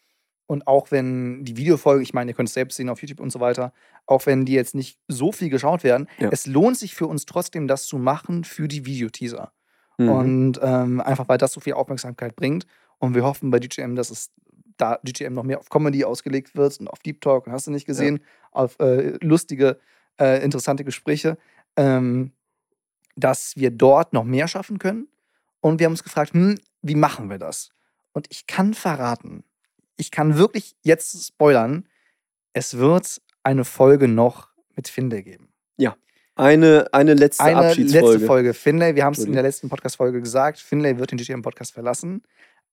Und 0.49 0.67
auch 0.67 0.91
wenn 0.91 1.45
die 1.45 1.59
Videofolge, 1.59 2.03
ich 2.03 2.15
meine, 2.15 2.31
ihr 2.31 2.35
könnt 2.35 2.49
es 2.49 2.55
selbst 2.55 2.77
sehen 2.77 2.89
auf 2.89 3.03
YouTube 3.03 3.21
und 3.21 3.31
so 3.31 3.39
weiter, 3.39 3.71
auch 4.07 4.25
wenn 4.25 4.47
die 4.47 4.55
jetzt 4.55 4.75
nicht 4.75 4.99
so 5.07 5.31
viel 5.31 5.51
geschaut 5.51 5.85
werden, 5.85 6.09
Ja. 6.19 6.31
es 6.33 6.47
lohnt 6.47 6.79
sich 6.79 6.95
für 6.95 7.07
uns 7.07 7.27
trotzdem, 7.27 7.69
das 7.69 7.85
zu 7.85 7.99
machen 7.99 8.45
für 8.45 8.67
die 8.67 8.87
Videoteaser. 8.87 9.53
Mhm. 9.99 10.09
Und 10.09 10.61
ähm, 10.63 11.03
einfach 11.03 11.29
weil 11.29 11.37
das 11.37 11.53
so 11.53 11.61
viel 11.61 11.75
Aufmerksamkeit 11.75 12.35
bringt. 12.35 12.67
Und 12.97 13.15
wir 13.15 13.25
hoffen 13.25 13.51
bei 13.51 13.59
DJM, 13.61 13.95
dass 13.95 14.09
es 14.11 14.31
da 14.79 14.99
DJM 15.03 15.35
noch 15.35 15.43
mehr 15.43 15.59
auf 15.59 15.69
Comedy 15.69 16.05
ausgelegt 16.05 16.57
wird 16.57 16.81
und 16.81 16.89
auf 16.89 17.01
Deep 17.01 17.21
Talk, 17.21 17.47
und 17.47 17.53
hast 17.53 17.67
du 17.67 17.71
nicht 17.71 17.87
gesehen, 17.87 18.21
auf 18.51 18.81
äh, 18.81 19.19
lustige, 19.21 19.79
äh, 20.19 20.43
interessante 20.43 20.83
Gespräche, 20.83 21.37
ähm, 21.77 22.33
dass 23.17 23.55
wir 23.57 23.71
dort 23.71 24.15
noch 24.15 24.25
mehr 24.25 24.49
schaffen 24.49 24.79
können. 24.79 25.09
Und 25.61 25.79
wir 25.79 25.85
haben 25.85 25.93
uns 25.93 26.05
gefragt, 26.05 26.33
hm, 26.33 26.59
wie 26.81 26.95
machen 26.95 27.29
wir 27.29 27.39
das? 27.39 27.69
Und 28.13 28.29
ich 28.31 28.47
kann 28.47 28.73
verraten, 28.73 29.45
ich 29.99 30.11
kann 30.11 30.39
wirklich 30.39 30.77
jetzt 30.83 31.27
spoilern, 31.27 31.87
es 32.55 32.79
wird 32.79 33.21
eine 33.43 33.65
Folge 33.65 34.09
noch 34.09 34.49
mit 34.75 34.89
Finde 34.89 35.23
geben. 35.23 35.49
Eine, 36.39 36.87
eine 36.93 37.15
letzte 37.15 37.43
Eine 37.43 37.69
Abschiedsfolge. 37.69 38.13
letzte 38.13 38.27
Folge. 38.27 38.55
Finlay, 38.55 38.95
wir 38.95 39.05
haben 39.05 39.13
es 39.13 39.25
in 39.25 39.33
der 39.33 39.43
letzten 39.43 39.69
Podcast-Folge 39.69 40.21
gesagt, 40.21 40.61
Finlay 40.61 40.97
wird 40.97 41.11
den 41.11 41.19
GTM-Podcast 41.19 41.73
verlassen, 41.73 42.23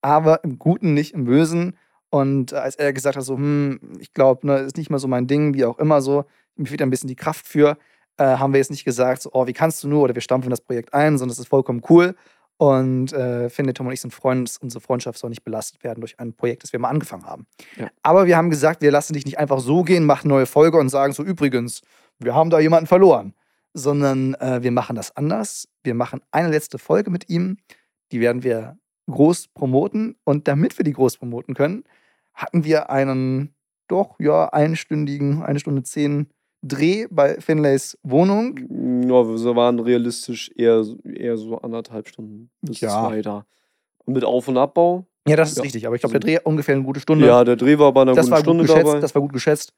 aber 0.02 0.44
im 0.44 0.60
Guten, 0.60 0.94
nicht 0.94 1.16
im 1.16 1.26
Bösen. 1.26 1.76
Und 2.12 2.54
als 2.54 2.76
er 2.76 2.94
gesagt 2.94 3.18
hat, 3.18 3.24
so, 3.24 3.36
hm, 3.36 3.80
ich 4.00 4.14
glaube, 4.14 4.46
ne, 4.46 4.60
ist 4.60 4.78
nicht 4.78 4.92
mal 4.92 5.00
so 5.00 5.08
mein 5.08 5.26
Ding, 5.26 5.56
wie 5.56 5.66
auch 5.66 5.80
immer 5.80 6.02
so, 6.02 6.26
mir 6.56 6.68
fehlt 6.68 6.84
ein 6.84 6.92
bisschen 6.92 7.08
die 7.08 7.16
Kraft 7.16 7.48
für, 7.48 7.80
äh, 8.18 8.38
haben 8.38 8.54
wir 8.54 8.60
jetzt 8.60 8.70
nicht 8.70 8.86
gesagt, 8.86 9.24
so, 9.24 9.32
oh, 9.34 9.48
wie 9.48 9.54
kannst 9.54 9.84
du 9.84 9.88
nur, 9.88 10.04
oder 10.04 10.14
wir 10.14 10.22
stampfen 10.22 10.52
das 10.52 10.62
Projekt 10.62 10.94
ein, 10.94 11.18
sondern 11.18 11.34
es 11.34 11.40
ist 11.40 11.48
vollkommen 11.48 11.82
cool. 11.90 12.16
Und 12.58 13.12
äh, 13.12 13.50
Finlay, 13.50 13.74
Tom 13.74 13.88
und 13.88 13.94
ich 13.94 14.02
sind 14.02 14.14
Freunde, 14.14 14.50
unsere 14.62 14.82
Freundschaft 14.82 15.20
soll 15.20 15.30
nicht 15.30 15.44
belastet 15.44 15.84
werden 15.84 16.00
durch 16.00 16.20
ein 16.20 16.34
Projekt, 16.34 16.64
das 16.64 16.72
wir 16.72 16.80
mal 16.80 16.90
angefangen 16.90 17.26
haben. 17.26 17.48
Ja. 17.78 17.90
Aber 18.02 18.28
wir 18.28 18.38
haben 18.38 18.50
gesagt, 18.50 18.82
wir 18.82 18.92
lassen 18.92 19.14
dich 19.14 19.26
nicht 19.26 19.38
einfach 19.38 19.60
so 19.60 19.84
gehen, 19.84 20.06
machen 20.06 20.30
neue 20.30 20.46
Folge 20.46 20.78
und 20.78 20.90
sagen 20.90 21.12
so, 21.12 21.24
übrigens, 21.24 21.82
wir 22.20 22.34
haben 22.34 22.50
da 22.50 22.60
jemanden 22.60 22.88
verloren. 22.88 23.34
Sondern 23.78 24.36
äh, 24.36 24.64
wir 24.64 24.72
machen 24.72 24.96
das 24.96 25.18
anders. 25.18 25.68
Wir 25.84 25.96
machen 25.96 26.22
eine 26.32 26.50
letzte 26.50 26.78
Folge 26.78 27.12
mit 27.12 27.30
ihm. 27.30 27.58
Die 28.14 28.22
werden 28.22 28.42
wir 28.42 28.78
groß 29.12 29.50
promoten. 29.50 30.16
Und 30.24 30.48
damit 30.48 30.78
wir 30.78 30.86
die 30.86 30.94
groß 30.94 31.18
promoten 31.18 31.56
können, 31.56 31.84
hatten 32.34 32.64
wir 32.64 32.90
einen 32.90 33.54
doch, 33.90 34.16
ja, 34.20 34.48
einstündigen, 34.48 35.44
eine 35.44 35.60
Stunde 35.60 35.84
zehn 35.84 36.30
Dreh 36.68 37.06
bei 37.12 37.40
Finlays 37.40 37.98
Wohnung. 38.04 38.58
Ja, 39.08 39.24
wir 39.28 39.56
waren 39.56 39.80
realistisch 39.80 40.52
eher, 40.56 40.84
eher 41.04 41.38
so 41.38 41.58
anderthalb 41.60 42.08
Stunden 42.08 42.50
bis 42.62 42.82
Ja. 42.82 42.90
zwei 43.08 43.22
da. 43.22 43.46
Und 44.06 44.14
mit 44.16 44.24
Auf- 44.24 44.48
und 44.48 44.58
Abbau. 44.58 45.06
Ja, 45.28 45.36
das 45.36 45.52
ist 45.52 45.58
Ja. 45.58 45.64
richtig. 45.64 45.86
Aber 45.86 45.96
ich 45.96 46.02
glaube, 46.02 46.20
der 46.20 46.22
Dreh 46.22 46.40
ungefähr 46.44 46.76
eine 46.76 46.84
gute 46.84 47.00
Stunde. 47.00 47.26
Ja, 47.28 47.44
der 47.44 47.56
Dreh 47.56 47.78
war 47.78 47.92
bei 47.94 48.02
einer 48.02 48.14
das 48.14 48.28
guten 48.28 48.40
Stunde 48.42 48.64
geschätzt. 48.66 48.88
dabei. 48.88 49.00
Das 49.00 49.14
war 49.16 49.22
gut 49.22 49.34
geschätzt. 49.34 49.74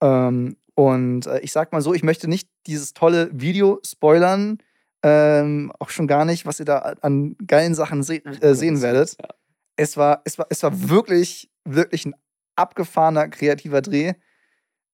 Ähm, 0.00 0.56
und 0.74 1.26
äh, 1.26 1.40
ich 1.40 1.52
sag 1.52 1.72
mal 1.72 1.80
so, 1.82 1.94
ich 1.94 2.02
möchte 2.02 2.28
nicht 2.28 2.48
dieses 2.66 2.92
tolle 2.94 3.28
Video 3.32 3.78
spoilern. 3.86 4.58
Ähm, 5.04 5.72
auch 5.80 5.90
schon 5.90 6.06
gar 6.06 6.24
nicht, 6.24 6.46
was 6.46 6.60
ihr 6.60 6.64
da 6.64 6.78
an 7.02 7.36
geilen 7.46 7.74
Sachen 7.74 8.02
se 8.02 8.24
äh, 8.24 8.54
sehen 8.54 8.80
werdet. 8.82 9.16
Ja. 9.20 9.28
Es 9.76 9.96
war, 9.96 10.22
es 10.24 10.38
war, 10.38 10.46
es 10.50 10.62
war 10.62 10.88
wirklich, 10.90 11.50
wirklich 11.64 12.06
ein 12.06 12.14
abgefahrener, 12.56 13.28
kreativer 13.28 13.80
Dreh. 13.82 14.12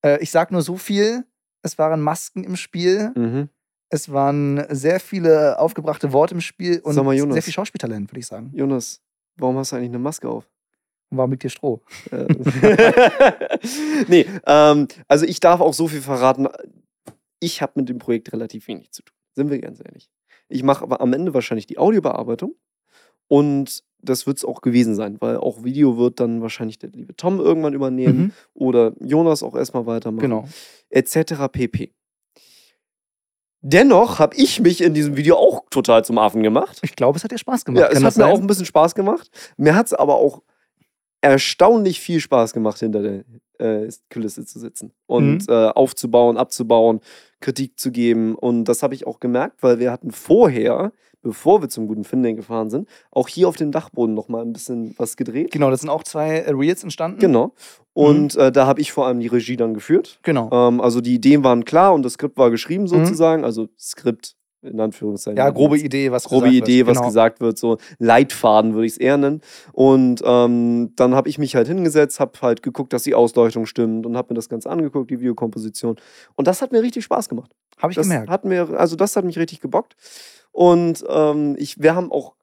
Äh, 0.02 0.22
ich 0.22 0.30
sag 0.30 0.50
nur 0.52 0.62
so 0.62 0.76
viel. 0.76 1.24
Es 1.62 1.78
waren 1.78 2.00
Masken 2.00 2.44
im 2.44 2.56
Spiel. 2.56 3.12
Mhm. 3.14 3.48
Es 3.90 4.12
waren 4.12 4.64
sehr 4.68 5.00
viele 5.00 5.58
aufgebrachte 5.58 6.12
Worte 6.12 6.34
im 6.34 6.40
Spiel 6.40 6.80
und 6.80 6.94
sehr 7.32 7.42
viel 7.42 7.52
Schauspieltalent, 7.52 8.10
würde 8.10 8.20
ich 8.20 8.26
sagen. 8.26 8.50
Jonas, 8.54 9.00
warum 9.36 9.56
hast 9.56 9.72
du 9.72 9.76
eigentlich 9.76 9.88
eine 9.88 9.98
Maske 9.98 10.28
auf? 10.28 10.46
Und 11.10 11.16
warum 11.16 11.30
liegt 11.30 11.42
hier 11.42 11.50
Stroh? 11.50 11.80
Äh, 12.10 12.26
nee, 14.08 14.26
ähm, 14.46 14.88
also 15.08 15.24
ich 15.24 15.40
darf 15.40 15.60
auch 15.60 15.72
so 15.72 15.88
viel 15.88 16.02
verraten. 16.02 16.48
Ich 17.40 17.62
habe 17.62 17.72
mit 17.76 17.88
dem 17.88 17.98
Projekt 17.98 18.32
relativ 18.32 18.68
wenig 18.68 18.90
zu 18.90 19.02
tun. 19.02 19.16
Sind 19.34 19.50
wir 19.50 19.58
ganz 19.58 19.80
ehrlich. 19.80 20.10
Ich 20.48 20.62
mache 20.62 20.82
aber 20.82 21.00
am 21.00 21.12
Ende 21.14 21.32
wahrscheinlich 21.32 21.66
die 21.66 21.78
Audiobearbeitung 21.78 22.54
und 23.28 23.82
das 24.00 24.26
wird 24.26 24.38
es 24.38 24.44
auch 24.44 24.61
gewesen 24.61 24.94
sein, 24.94 25.16
weil 25.20 25.37
auch 25.38 25.64
Video 25.64 25.97
wird 25.99 26.20
dann 26.20 26.40
wahrscheinlich 26.40 26.78
der 26.78 26.90
liebe 26.90 27.16
Tom 27.16 27.40
irgendwann 27.40 27.75
übernehmen 27.75 28.18
Mhm, 28.18 28.32
oder 28.54 28.92
Jonas 29.00 29.42
auch 29.42 29.54
erstmal 29.56 29.87
weitermachen. 29.87 30.20
genau. 30.23 30.49
etc. 30.90 31.35
pp. 31.50 31.92
Dennoch 33.61 34.20
habe 34.20 34.37
ich 34.37 34.61
mich 34.61 34.80
in 34.82 34.94
diesem 34.94 35.16
Video 35.16 35.37
auch 35.37 35.64
total 35.70 36.04
zum 36.04 36.16
Affen 36.18 36.44
gemacht. 36.44 36.78
Ich 36.82 36.94
glaube, 36.94 37.16
es 37.18 37.25
hat 37.25 37.32
dir 37.32 37.38
Spaß 37.38 37.64
gemacht. 37.64 37.80
Ja, 37.80 37.88
es 37.88 37.94
Kann 37.94 38.04
hat 38.04 38.16
mir 38.16 38.23
sein? 38.25 38.32
auch 38.32 38.40
ein 38.40 38.47
bisschen 38.47 38.66
Spaß 38.66 38.94
gemacht. 38.94 39.28
Mir 39.56 39.75
hat 39.75 39.87
es 39.87 39.94
aber 39.94 40.14
auch 40.14 40.42
erstaunlich 41.20 42.00
viel 42.00 42.20
Spaß 42.20 42.52
gemacht, 42.52 42.78
hinter 42.78 43.02
der 43.02 43.25
äh, 43.58 43.88
Kulisse 44.12 44.44
zu 44.47 44.61
sitzen 44.61 44.92
und 45.06 45.49
Mhm. 45.49 45.52
äh, 45.52 45.68
aufzubauen, 45.70 46.37
abzubauen, 46.37 47.00
Kritik 47.40 47.76
zu 47.80 47.90
geben. 47.90 48.37
Und 48.37 48.66
das 48.66 48.85
habe 48.85 48.94
ich 48.94 49.08
auch 49.08 49.18
gemerkt, 49.18 49.61
weil 49.64 49.80
wir 49.80 49.90
hatten 49.90 50.12
vorher, 50.12 50.92
bevor 51.22 51.62
wir 51.62 51.68
zum 51.68 51.87
guten 51.88 52.04
Finden 52.04 52.37
gefahren 52.37 52.70
sind, 52.70 52.88
auch 53.10 53.28
hier 53.28 53.48
auf 53.48 53.56
dem 53.56 53.72
Dachboden 53.72 54.14
noch 54.14 54.28
mal 54.28 54.42
ein 54.42 54.52
bisschen 54.52 54.94
was 54.98 55.16
gedreht. 55.16 55.50
Genau, 55.50 55.70
das 55.70 55.80
sind 55.80 55.90
auch 55.90 56.04
zwei 56.04 56.38
äh, 56.38 56.50
Reels 56.50 56.82
entstanden. 56.82 57.18
Genau. 57.18 57.54
Und 57.92 58.37
äh, 58.37 58.52
da 58.52 58.66
habe 58.66 58.80
ich 58.80 58.92
vor 58.92 59.06
allem 59.06 59.20
die 59.20 59.26
Regie 59.26 59.56
dann 59.56 59.75
geführt. 59.75 60.20
Genau. 60.22 60.50
Ähm, 60.52 60.80
also 60.80 61.00
die 61.00 61.14
Ideen 61.14 61.42
waren 61.44 61.64
klar 61.64 61.94
und 61.94 62.02
das 62.02 62.14
Skript 62.14 62.37
war 62.37 62.50
geschrieben 62.50 62.87
sozusagen. 62.87 63.44
Also 63.44 63.68
Skript 63.78 64.37
in 64.62 64.81
Anführungszeichen. 64.81 65.37
Ja, 65.37 65.51
grobe 65.51 65.79
Idee, 65.79 66.11
was 66.11 66.25
grobe 66.25 66.47
gesagt 66.47 66.68
Idee, 66.68 66.79
wird. 66.79 66.88
was 66.88 66.97
genau. 66.99 67.09
gesagt 67.09 67.40
wird, 67.40 67.59
so 67.59 67.79
Leitfaden 67.99 68.75
würde 68.75 68.87
ich 68.87 68.92
es 68.92 68.99
eher 68.99 69.16
nennen. 69.16 69.40
Und 69.73 70.23
ähm, 70.25 70.92
dann 70.97 71.14
habe 71.14 71.29
ich 71.29 71.38
mich 71.38 71.55
halt 71.55 71.68
hingesetzt, 71.68 72.21
habe 72.21 72.33
halt 72.42 72.62
geguckt, 72.62 72.92
dass 72.92 73.05
die 73.05 73.14
Ausleuchtung 73.14 73.66
stimmt 73.66 74.07
und 74.07 74.16
habe 74.16 74.33
mir 74.33 74.37
das 74.37 74.49
Ganze 74.49 74.71
angeguckt, 74.71 75.11
die 75.11 75.21
Videokomposition. 75.21 75.97
Und 76.35 76.49
das 76.49 76.62
hat 76.62 76.73
mir 76.73 76.83
richtig 76.83 77.05
Spaß 77.05 77.29
gemacht. 77.29 77.53
Habe 77.79 77.92
ich 77.92 77.97
das 77.97 78.09
gemerkt. 78.09 78.31
hat 78.31 78.44
mir, 78.44 78.71
also 78.79 78.97
das 78.97 79.16
hat 79.16 79.25
mich 79.25 79.38
richtig 79.38 79.61
gebockt. 79.61 79.97
Und 80.51 81.05
ähm, 81.09 81.55
ich, 81.59 81.81
wir 81.81 81.94
haben 81.94 82.11
auch 82.11 82.35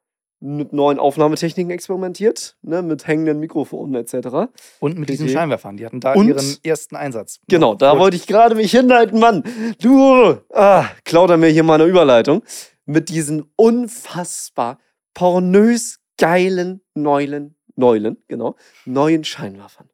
mit 0.46 0.72
neuen 0.72 0.98
Aufnahmetechniken 0.98 1.70
experimentiert, 1.70 2.56
ne, 2.62 2.80
mit 2.82 3.06
hängenden 3.06 3.40
Mikrofonen 3.40 3.94
etc. 3.96 4.48
Und 4.80 4.98
mit 4.98 5.08
diesen. 5.08 5.28
Scheinwerfern. 5.28 5.76
Die 5.76 5.84
hatten 5.84 6.00
da 6.00 6.12
Und- 6.14 6.28
ihren 6.28 6.56
ersten 6.62 6.94
Einsatz. 6.96 7.40
Genau, 7.48 7.74
da 7.74 7.92
Gut. 7.92 8.00
wollte 8.00 8.16
ich 8.16 8.26
gerade 8.26 8.54
mich 8.54 8.70
hinleiten, 8.70 9.18
Mann. 9.18 9.42
Du, 9.80 10.36
ah, 10.52 10.86
klaut 11.04 11.30
er 11.30 11.36
mir 11.36 11.48
hier 11.48 11.62
mal 11.64 11.74
eine 11.80 11.84
Überleitung. 11.84 12.42
Mit 12.84 13.08
diesen 13.08 13.50
unfassbar 13.56 14.78
pornös 15.14 15.98
geilen 16.18 16.80
Neulen, 16.94 17.56
Neulen, 17.74 18.16
genau, 18.28 18.56
neuen 18.84 19.24
Scheinwerfern. 19.24 19.88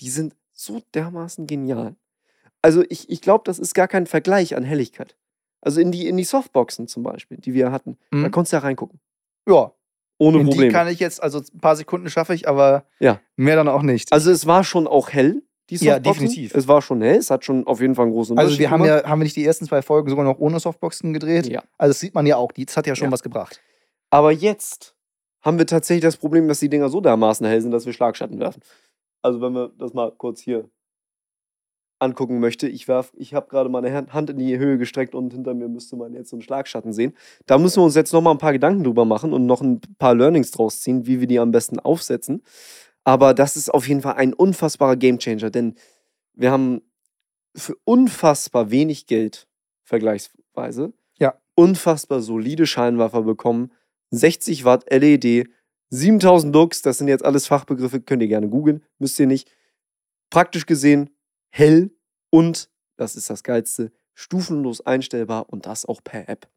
Die 0.00 0.10
sind 0.10 0.34
so 0.52 0.80
dermaßen 0.94 1.46
genial. 1.46 1.96
Also 2.60 2.84
ich, 2.88 3.08
ich 3.10 3.20
glaube, 3.22 3.42
das 3.46 3.58
ist 3.58 3.74
gar 3.74 3.88
kein 3.88 4.06
Vergleich 4.06 4.54
an 4.56 4.62
Helligkeit. 4.64 5.16
Also 5.60 5.80
in 5.80 5.90
die, 5.92 6.06
in 6.08 6.16
die 6.16 6.24
Softboxen 6.24 6.86
zum 6.88 7.02
Beispiel, 7.02 7.38
die 7.38 7.54
wir 7.54 7.72
hatten, 7.72 7.96
da 8.10 8.16
Mhm. 8.18 8.30
konntest 8.30 8.52
du 8.52 8.56
ja 8.56 8.60
reingucken. 8.62 9.00
Ja, 9.48 9.72
Ohne 10.18 10.38
die 10.38 10.44
Probleme. 10.44 10.72
kann 10.72 10.88
ich 10.88 11.00
jetzt, 11.00 11.22
also 11.22 11.40
ein 11.40 11.58
paar 11.60 11.76
Sekunden 11.76 12.08
schaffe 12.10 12.34
ich, 12.34 12.46
aber 12.48 12.84
Ja. 13.00 13.20
mehr 13.36 13.56
dann 13.56 13.68
auch 13.68 13.82
nicht. 13.82 14.12
Also 14.12 14.30
es 14.30 14.46
war 14.46 14.62
schon 14.64 14.86
auch 14.86 15.10
hell, 15.10 15.42
die 15.70 15.76
Ja, 15.76 15.98
definitiv. 15.98 16.54
Es 16.54 16.68
war 16.68 16.82
schon 16.82 17.00
hell, 17.02 17.16
es 17.16 17.30
hat 17.30 17.44
schon 17.44 17.66
auf 17.66 17.80
jeden 17.80 17.94
Fall 17.94 18.04
einen 18.06 18.14
großen 18.14 18.36
Also 18.38 18.46
Unterschied 18.48 18.60
wir 18.60 18.70
haben 18.70 18.82
gemacht. 18.82 19.02
ja, 19.04 19.10
haben 19.10 19.18
wir 19.20 19.24
nicht 19.24 19.36
die 19.36 19.44
ersten 19.44 19.66
zwei 19.66 19.82
Folgen 19.82 20.10
sogar 20.10 20.24
noch 20.24 20.38
ohne 20.38 20.60
Softboxen 20.60 21.12
gedreht? 21.12 21.46
Ja. 21.48 21.62
Also 21.78 21.90
das 21.90 22.00
sieht 22.00 22.14
man 22.14 22.26
ja 22.26 22.36
auch, 22.36 22.52
das 22.52 22.76
hat 22.76 22.86
ja 22.86 22.94
schon 22.94 23.06
Ja. 23.08 23.12
was 23.12 23.22
gebracht. 23.22 23.60
Aber 24.10 24.30
jetzt 24.30 24.94
haben 25.40 25.58
wir 25.58 25.66
tatsächlich 25.66 26.02
das 26.02 26.16
Problem, 26.16 26.46
dass 26.46 26.60
die 26.60 26.68
Dinger 26.68 26.88
so 26.88 27.00
dermaßen 27.00 27.46
hell 27.46 27.60
sind, 27.60 27.70
dass 27.72 27.86
wir 27.86 27.92
Schlagschatten 27.92 28.38
werfen. 28.38 28.62
Also 29.22 29.40
wenn 29.40 29.52
wir 29.54 29.72
das 29.78 29.92
mal 29.94 30.12
kurz 30.12 30.40
hier 30.40 30.68
angucken 32.02 32.40
möchte, 32.40 32.68
ich 32.68 32.88
werf, 32.88 33.12
ich 33.16 33.32
habe 33.32 33.48
gerade 33.48 33.68
meine 33.70 34.06
Hand 34.12 34.30
in 34.30 34.38
die 34.38 34.58
Höhe 34.58 34.76
gestreckt 34.76 35.14
und 35.14 35.32
hinter 35.32 35.54
mir 35.54 35.68
müsste 35.68 35.96
man 35.96 36.12
jetzt 36.12 36.30
so 36.30 36.36
einen 36.36 36.42
Schlagschatten 36.42 36.92
sehen. 36.92 37.14
Da 37.46 37.58
müssen 37.58 37.80
wir 37.80 37.84
uns 37.84 37.94
jetzt 37.94 38.12
noch 38.12 38.20
mal 38.20 38.32
ein 38.32 38.38
paar 38.38 38.52
Gedanken 38.52 38.84
drüber 38.84 39.04
machen 39.04 39.32
und 39.32 39.46
noch 39.46 39.62
ein 39.62 39.80
paar 39.98 40.14
Learnings 40.14 40.50
draus 40.50 40.80
ziehen, 40.80 41.06
wie 41.06 41.20
wir 41.20 41.26
die 41.26 41.38
am 41.38 41.52
besten 41.52 41.78
aufsetzen. 41.78 42.42
Aber 43.04 43.34
das 43.34 43.56
ist 43.56 43.72
auf 43.72 43.88
jeden 43.88 44.02
Fall 44.02 44.14
ein 44.14 44.34
unfassbarer 44.34 44.96
Gamechanger, 44.96 45.50
denn 45.50 45.74
wir 46.34 46.50
haben 46.50 46.82
für 47.56 47.76
unfassbar 47.84 48.70
wenig 48.70 49.06
Geld 49.06 49.46
vergleichsweise 49.84 50.92
Ja. 51.18 51.34
unfassbar 51.54 52.20
solide 52.20 52.66
Scheinwerfer 52.66 53.22
bekommen. 53.22 53.72
60 54.10 54.64
Watt 54.64 54.90
LED, 54.90 55.48
7000 55.90 56.54
Lux, 56.54 56.82
das 56.82 56.98
sind 56.98 57.08
jetzt 57.08 57.24
alles 57.24 57.46
Fachbegriffe, 57.46 58.00
könnt 58.00 58.22
ihr 58.22 58.28
gerne 58.28 58.48
googeln, 58.48 58.82
müsst 58.98 59.18
ihr 59.20 59.26
nicht. 59.26 59.50
Praktisch 60.30 60.64
gesehen 60.66 61.10
hell 61.52 61.90
und, 62.30 62.70
das 62.96 63.14
ist 63.14 63.30
das 63.30 63.42
Geilste, 63.42 63.92
stufenlos 64.14 64.80
einstellbar 64.80 65.48
und 65.50 65.66
das 65.66 65.84
auch 65.84 66.02
per 66.02 66.28
App. 66.28 66.48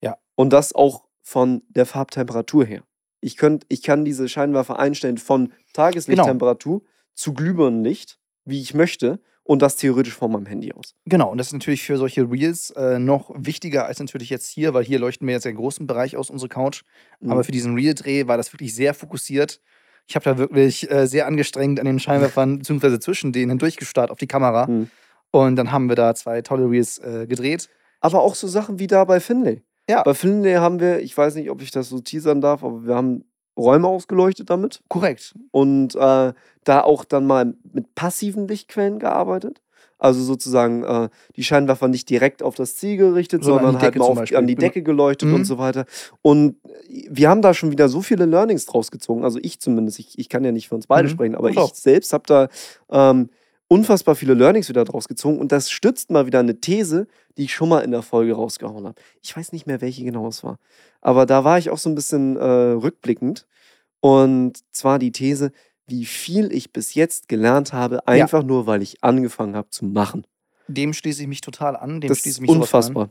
Ja. 0.00 0.16
Und 0.34 0.52
das 0.52 0.74
auch 0.74 1.04
von 1.22 1.62
der 1.68 1.86
Farbtemperatur 1.86 2.64
her. 2.64 2.82
Ich, 3.20 3.36
könnt, 3.36 3.64
ich 3.68 3.82
kann 3.82 4.04
diese 4.04 4.28
Scheinwerfer 4.28 4.78
einstellen 4.78 5.18
von 5.18 5.52
Tageslichttemperatur 5.72 6.82
zu 7.14 7.32
Glühbirnenlicht, 7.32 8.18
wie 8.44 8.60
ich 8.60 8.74
möchte, 8.74 9.20
und 9.46 9.60
das 9.60 9.76
theoretisch 9.76 10.14
von 10.14 10.32
meinem 10.32 10.46
Handy 10.46 10.72
aus. 10.72 10.94
Genau, 11.04 11.30
und 11.30 11.36
das 11.36 11.48
ist 11.48 11.52
natürlich 11.52 11.82
für 11.82 11.98
solche 11.98 12.30
Reels 12.30 12.70
äh, 12.70 12.98
noch 12.98 13.30
wichtiger 13.36 13.84
als 13.84 13.98
natürlich 14.00 14.30
jetzt 14.30 14.48
hier, 14.48 14.72
weil 14.72 14.84
hier 14.84 14.98
leuchten 14.98 15.26
wir 15.26 15.34
jetzt 15.34 15.46
einen 15.46 15.56
großen 15.56 15.86
Bereich 15.86 16.16
aus, 16.16 16.30
unsere 16.30 16.48
Couch. 16.48 16.82
Aber 17.22 17.36
Mhm. 17.36 17.44
für 17.44 17.52
diesen 17.52 17.74
Reel-Dreh 17.74 18.26
war 18.26 18.38
das 18.38 18.52
wirklich 18.54 18.74
sehr 18.74 18.94
fokussiert. 18.94 19.60
Ich 20.06 20.16
habe 20.16 20.24
da 20.24 20.38
wirklich 20.38 20.90
äh, 20.90 21.06
sehr 21.06 21.26
angestrengt 21.26 21.80
an 21.80 21.86
den 21.86 21.98
Scheinwerfern 21.98 22.58
beziehungsweise 22.58 23.00
zwischen 23.00 23.32
denen 23.32 23.50
hindurchgestarrt 23.50 24.10
auf 24.10 24.18
die 24.18 24.26
Kamera. 24.26 24.66
Mhm. 24.66 24.90
Und 25.30 25.56
dann 25.56 25.72
haben 25.72 25.88
wir 25.88 25.96
da 25.96 26.14
zwei 26.14 26.42
tolle 26.42 26.70
Reels 26.70 26.98
äh, 26.98 27.26
gedreht. 27.26 27.68
Aber 28.00 28.20
auch 28.20 28.34
so 28.34 28.46
Sachen 28.46 28.78
wie 28.78 28.86
da 28.86 29.04
bei 29.04 29.18
Finlay. 29.18 29.62
Ja. 29.88 30.02
Bei 30.02 30.14
Finlay 30.14 30.54
haben 30.54 30.80
wir, 30.80 31.00
ich 31.00 31.16
weiß 31.16 31.34
nicht, 31.34 31.50
ob 31.50 31.60
ich 31.62 31.70
das 31.70 31.88
so 31.88 32.00
teasern 32.00 32.40
darf, 32.40 32.62
aber 32.62 32.86
wir 32.86 32.94
haben 32.94 33.24
Räume 33.56 33.88
ausgeleuchtet 33.88 34.50
damit 34.50 34.82
Korrekt. 34.88 35.34
und 35.52 35.94
äh, 35.94 36.32
da 36.64 36.80
auch 36.80 37.04
dann 37.04 37.26
mal 37.26 37.54
mit 37.72 37.94
passiven 37.94 38.48
Lichtquellen 38.48 38.98
gearbeitet. 38.98 39.60
Also 39.98 40.22
sozusagen 40.22 40.82
äh, 40.84 41.08
die 41.36 41.44
Scheinwerfer 41.44 41.88
nicht 41.88 42.10
direkt 42.10 42.42
auf 42.42 42.54
das 42.56 42.76
Ziel 42.76 42.96
gerichtet, 42.96 43.44
Sondern 43.44 43.64
an 43.66 43.72
sondern 43.72 43.82
halt 43.82 43.96
mal 43.96 44.04
auf, 44.04 44.32
an 44.34 44.46
die 44.46 44.56
Decke 44.56 44.82
geleuchtet 44.82 45.28
Mhm. 45.28 45.34
und 45.36 45.44
so 45.44 45.56
weiter. 45.58 45.86
Und 46.22 46.56
wir 47.08 47.28
haben 47.30 47.42
da 47.42 47.54
schon 47.54 47.70
wieder 47.70 47.88
so 47.88 48.02
viele 48.02 48.26
Learnings 48.26 48.66
draus 48.66 48.90
gezogen. 48.90 49.24
Also 49.24 49.38
ich 49.42 49.60
zumindest, 49.60 49.98
ich, 49.98 50.18
ich 50.18 50.28
kann 50.28 50.44
ja 50.44 50.52
nicht 50.52 50.68
für 50.68 50.74
uns 50.74 50.86
beide 50.86 51.08
Mhm. 51.08 51.12
sprechen, 51.12 51.34
aber 51.36 51.50
Doch. 51.50 51.72
ich 51.72 51.78
selbst 51.78 52.12
habe 52.12 52.24
da 52.26 52.48
ähm, 52.90 53.30
unfassbar 53.68 54.14
viele 54.14 54.34
Learnings 54.34 54.68
wieder 54.68 54.84
draus 54.84 55.08
gezogen 55.08 55.38
und 55.38 55.50
das 55.50 55.70
stützt 55.70 56.10
mal 56.10 56.26
wieder 56.26 56.40
eine 56.40 56.60
These, 56.60 57.06
die 57.38 57.44
ich 57.44 57.54
schon 57.54 57.68
mal 57.70 57.80
in 57.80 57.92
der 57.92 58.02
Folge 58.02 58.34
rausgehauen 58.34 58.84
habe. 58.86 59.00
Ich 59.22 59.34
weiß 59.36 59.52
nicht 59.52 59.66
mehr, 59.66 59.80
welche 59.80 60.04
genau 60.04 60.28
es 60.28 60.44
war, 60.44 60.58
aber 61.00 61.24
da 61.24 61.44
war 61.44 61.56
ich 61.58 61.70
auch 61.70 61.78
so 61.78 61.88
ein 61.88 61.94
bisschen 61.94 62.36
äh, 62.36 62.44
rückblickend 62.44 63.46
und 64.00 64.58
zwar 64.70 64.98
die 64.98 65.12
These, 65.12 65.50
wie 65.86 66.04
viel 66.04 66.52
ich 66.52 66.72
bis 66.72 66.94
jetzt 66.94 67.28
gelernt 67.28 67.72
habe, 67.72 68.06
einfach 68.08 68.40
ja. 68.40 68.46
nur, 68.46 68.66
weil 68.66 68.82
ich 68.82 69.02
angefangen 69.02 69.56
habe 69.56 69.68
zu 69.70 69.84
machen. 69.84 70.26
Dem 70.66 70.92
schließe 70.94 71.22
ich 71.22 71.28
mich 71.28 71.40
total 71.40 71.76
an. 71.76 72.00
Dem 72.00 72.08
das 72.08 72.20
schließe 72.20 72.36
ist 72.36 72.40
mich 72.40 72.50
unfassbar. 72.50 73.10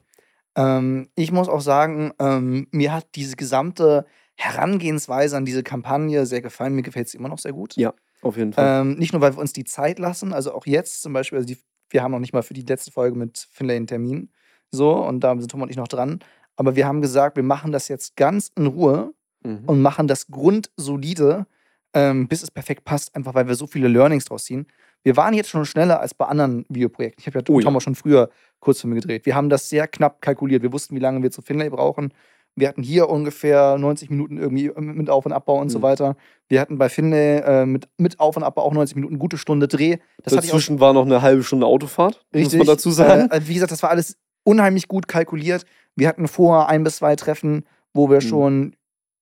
Ähm, 0.55 1.09
ich 1.15 1.31
muss 1.31 1.49
auch 1.49 1.62
sagen, 1.62 2.13
ähm, 2.19 2.67
mir 2.71 2.93
hat 2.93 3.07
diese 3.15 3.36
gesamte 3.36 4.05
Herangehensweise 4.36 5.38
an 5.38 5.45
diese 5.45 5.63
Kampagne 5.63 6.25
sehr 6.25 6.41
gefallen. 6.41 6.73
Mir 6.73 6.81
gefällt 6.81 7.07
es 7.07 7.13
immer 7.13 7.29
noch 7.29 7.39
sehr 7.39 7.53
gut. 7.53 7.75
Ja, 7.75 7.93
auf 8.21 8.38
jeden 8.38 8.53
Fall. 8.53 8.81
Ähm, 8.81 8.97
nicht 8.97 9.13
nur, 9.13 9.21
weil 9.21 9.36
wir 9.36 9.39
uns 9.39 9.53
die 9.53 9.65
Zeit 9.65 9.99
lassen, 9.99 10.33
also 10.33 10.53
auch 10.53 10.65
jetzt 10.65 11.01
zum 11.01 11.13
Beispiel, 11.13 11.38
also 11.38 11.47
die, 11.47 11.57
wir 11.89 12.01
haben 12.01 12.12
noch 12.12 12.19
nicht 12.19 12.33
mal 12.33 12.43
für 12.43 12.53
die 12.53 12.62
letzte 12.62 12.91
Folge 12.91 13.17
mit 13.17 13.47
Finlay 13.51 13.75
einen 13.75 13.88
Termin. 13.88 14.29
So, 14.71 14.95
und 14.95 15.19
da 15.19 15.38
sind 15.38 15.51
Tom 15.51 15.62
und 15.62 15.69
ich 15.69 15.77
noch 15.77 15.88
dran. 15.88 16.19
Aber 16.55 16.75
wir 16.75 16.88
haben 16.88 17.01
gesagt, 17.01 17.36
wir 17.36 17.43
machen 17.43 17.71
das 17.71 17.88
jetzt 17.88 18.15
ganz 18.15 18.51
in 18.55 18.67
Ruhe 18.67 19.13
mhm. 19.43 19.63
und 19.65 19.81
machen 19.81 20.07
das 20.07 20.27
grundsolide, 20.27 21.45
ähm, 21.93 22.27
bis 22.27 22.43
es 22.43 22.51
perfekt 22.51 22.86
passt, 22.86 23.15
einfach 23.15 23.34
weil 23.34 23.47
wir 23.47 23.56
so 23.56 23.67
viele 23.67 23.88
Learnings 23.88 24.25
draus 24.25 24.45
ziehen. 24.45 24.67
Wir 25.03 25.17
waren 25.17 25.34
jetzt 25.34 25.49
schon 25.49 25.65
schneller 25.65 25.99
als 25.99 26.13
bei 26.13 26.25
anderen 26.25 26.65
Videoprojekten. 26.69 27.21
Ich 27.21 27.27
habe 27.27 27.39
ja 27.39 27.43
oh, 27.53 27.60
Tom 27.60 27.73
ja. 27.73 27.82
schon 27.82 27.95
früher 27.95 28.29
Kurzfilme 28.60 28.95
gedreht. 28.95 29.25
Wir 29.25 29.36
haben 29.36 29.49
das 29.49 29.69
sehr 29.69 29.88
knapp 29.88 30.21
kalkuliert. 30.21 30.63
Wir 30.63 30.71
wussten, 30.71 30.95
wie 30.95 30.99
lange 30.99 31.21
wir 31.21 31.32
zu 31.32 31.41
Finlay 31.41 31.69
brauchen. 31.69 32.13
Wir 32.56 32.67
hatten 32.67 32.84
hier 32.84 33.10
ungefähr 33.10 33.77
90 33.77 34.12
Minuten 34.12 34.38
irgendwie 34.38 34.71
mit 34.75 35.10
Auf- 35.10 35.25
und 35.25 35.34
Abbau 35.34 35.60
und 35.60 35.67
mhm. 35.67 35.71
so 35.71 35.82
weiter. 35.82 36.15
Wir 36.47 36.62
hatten 36.62 36.77
bei 36.77 36.88
Finlay 36.88 37.39
äh, 37.39 37.65
mit, 37.65 37.89
mit 37.97 38.19
Auf- 38.19 38.38
und 38.38 38.43
Abbau 38.43 38.62
auch 38.62 38.73
90 38.73 38.95
Minuten, 38.95 39.17
gute 39.17 39.38
Stunde 39.38 39.67
Dreh. 39.67 39.97
Das 40.23 40.34
Dazwischen 40.34 40.79
war 40.79 40.93
noch 40.93 41.06
eine 41.06 41.21
halbe 41.21 41.43
Stunde 41.43 41.65
Autofahrt, 41.65 42.23
Richtig. 42.34 42.60
muss 42.60 42.67
man 42.67 42.75
dazu 42.75 42.91
sagen. 42.91 43.29
Äh, 43.32 43.41
wie 43.45 43.56
gesagt, 43.56 43.71
das 43.71 43.82
war 43.82 43.89
alles 43.89 44.17
unheimlich 44.43 44.88
gut 44.88 45.08
kalkuliert. 45.08 45.65
Wir 45.95 46.08
hatten 46.08 46.27
vorher 46.27 46.69
ein 46.69 46.84
bis 46.84 46.97
zwei 46.97 47.15
Treffen, 47.15 47.65
wo 47.93 48.10
wir 48.10 48.17
mhm. 48.17 48.21
schon 48.21 48.75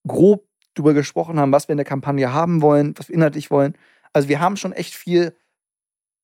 grob 0.06 0.46
darüber 0.74 0.94
gesprochen 0.94 1.40
haben, 1.40 1.52
was 1.52 1.68
wir 1.68 1.74
in 1.74 1.78
der 1.78 1.86
Kampagne 1.86 2.34
haben 2.34 2.62
wollen, 2.62 2.94
was 2.98 3.10
wir 3.10 3.16
inhaltlich 3.16 3.52
wollen. 3.52 3.76
Also 4.14 4.30
wir 4.30 4.40
haben 4.40 4.58
schon 4.58 4.74
echt 4.74 4.94
viel 4.94 5.36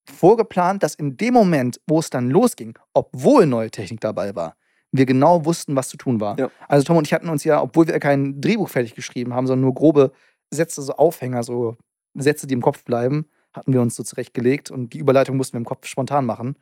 vorgeplant, 0.10 0.84
dass 0.84 0.96
in 0.96 1.18
dem 1.18 1.34
Moment, 1.34 1.80
wo 1.88 2.00
es 2.00 2.10
dann 2.10 2.30
losging, 2.30 2.78
obwohl 2.94 3.46
neue 3.46 3.72
Technik 3.72 4.00
dabei 4.00 4.36
war, 4.36 4.56
wir 4.92 5.06
genau 5.06 5.46
wussten, 5.46 5.76
was 5.76 5.90
zu 5.90 5.98
tun 5.98 6.22
war. 6.22 6.40
Ja. 6.40 6.50
Also 6.68 6.86
Tom 6.86 6.98
und 6.98 7.06
ich 7.08 7.14
hatten 7.14 7.30
uns 7.30 7.44
ja, 7.44 7.62
obwohl 7.62 7.88
wir 7.88 8.00
kein 8.00 8.40
Drehbuch 8.40 8.70
fertig 8.70 8.96
geschrieben 8.96 9.34
haben, 9.34 9.48
sondern 9.48 9.66
nur 9.66 9.74
grobe 9.74 10.12
Sätze, 10.50 10.82
so 10.82 10.94
Aufhänger, 10.94 11.44
so 11.44 11.76
Sätze, 12.14 12.48
die 12.48 12.54
im 12.54 12.62
Kopf 12.62 12.84
bleiben, 12.84 13.26
hatten 13.54 13.74
wir 13.74 13.82
uns 13.82 13.96
so 13.96 14.04
zurechtgelegt 14.04 14.72
und 14.72 14.94
die 14.94 15.00
Überleitung 15.00 15.36
mussten 15.36 15.54
wir 15.54 15.60
im 15.60 15.66
Kopf 15.66 15.88
spontan 15.88 16.26
machen. 16.26 16.56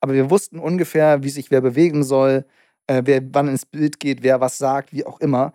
Aber 0.00 0.14
wir 0.14 0.30
wussten 0.30 0.58
ungefähr, 0.58 1.22
wie 1.22 1.30
sich 1.30 1.50
wer 1.50 1.60
bewegen 1.60 2.04
soll, 2.04 2.44
äh, 2.86 3.02
wer 3.04 3.22
wann 3.34 3.48
ins 3.48 3.66
Bild 3.66 4.00
geht, 4.00 4.22
wer 4.22 4.40
was 4.40 4.58
sagt, 4.58 4.92
wie 4.92 5.04
auch 5.04 5.20
immer. 5.20 5.52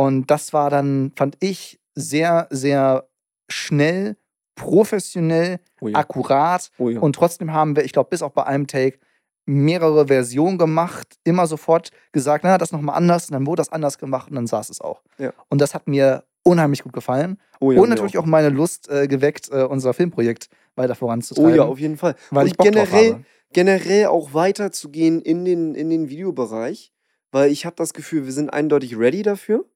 Und 0.00 0.30
das 0.30 0.54
war 0.54 0.70
dann, 0.70 1.12
fand 1.14 1.36
ich, 1.40 1.78
sehr, 1.94 2.46
sehr 2.48 3.06
schnell, 3.50 4.16
professionell, 4.54 5.60
oh 5.82 5.88
ja. 5.88 5.98
akkurat. 5.98 6.70
Oh 6.78 6.88
ja. 6.88 7.00
Und 7.00 7.14
trotzdem 7.16 7.52
haben 7.52 7.76
wir, 7.76 7.84
ich 7.84 7.92
glaube, 7.92 8.08
bis 8.08 8.22
auch 8.22 8.30
bei 8.30 8.44
einem 8.44 8.66
Take 8.66 8.98
mehrere 9.44 10.06
Versionen 10.06 10.56
gemacht, 10.56 11.18
immer 11.22 11.46
sofort 11.46 11.90
gesagt, 12.12 12.44
na, 12.44 12.56
das 12.56 12.72
nochmal 12.72 12.96
anders, 12.96 13.28
und 13.28 13.34
dann 13.34 13.46
wurde 13.46 13.60
das 13.60 13.70
anders 13.70 13.98
gemacht 13.98 14.30
und 14.30 14.36
dann 14.36 14.46
saß 14.46 14.70
es 14.70 14.80
auch. 14.80 15.02
Ja. 15.18 15.34
Und 15.50 15.60
das 15.60 15.74
hat 15.74 15.86
mir 15.86 16.24
unheimlich 16.44 16.82
gut 16.82 16.94
gefallen. 16.94 17.38
Oh 17.60 17.70
ja, 17.70 17.82
und 17.82 17.90
natürlich 17.90 18.16
auch. 18.16 18.22
auch 18.22 18.26
meine 18.26 18.48
Lust 18.48 18.88
äh, 18.88 19.06
geweckt, 19.06 19.50
äh, 19.52 19.64
unser 19.64 19.92
Filmprojekt 19.92 20.48
weiter 20.76 20.94
voranzutreiben. 20.94 21.52
Oh 21.52 21.56
ja, 21.56 21.64
auf 21.64 21.78
jeden 21.78 21.98
Fall. 21.98 22.14
Weil 22.30 22.44
und 22.44 22.48
ich 22.48 22.56
Bock 22.56 22.64
generell, 22.64 23.22
generell 23.52 24.06
auch 24.06 24.32
weiterzugehen 24.32 25.20
in 25.20 25.44
den, 25.44 25.74
in 25.74 25.90
den 25.90 26.08
Videobereich, 26.08 26.90
weil 27.32 27.50
ich 27.50 27.66
habe 27.66 27.76
das 27.76 27.92
Gefühl, 27.92 28.24
wir 28.24 28.32
sind 28.32 28.48
eindeutig 28.48 28.96
ready 28.96 29.22
dafür. 29.22 29.66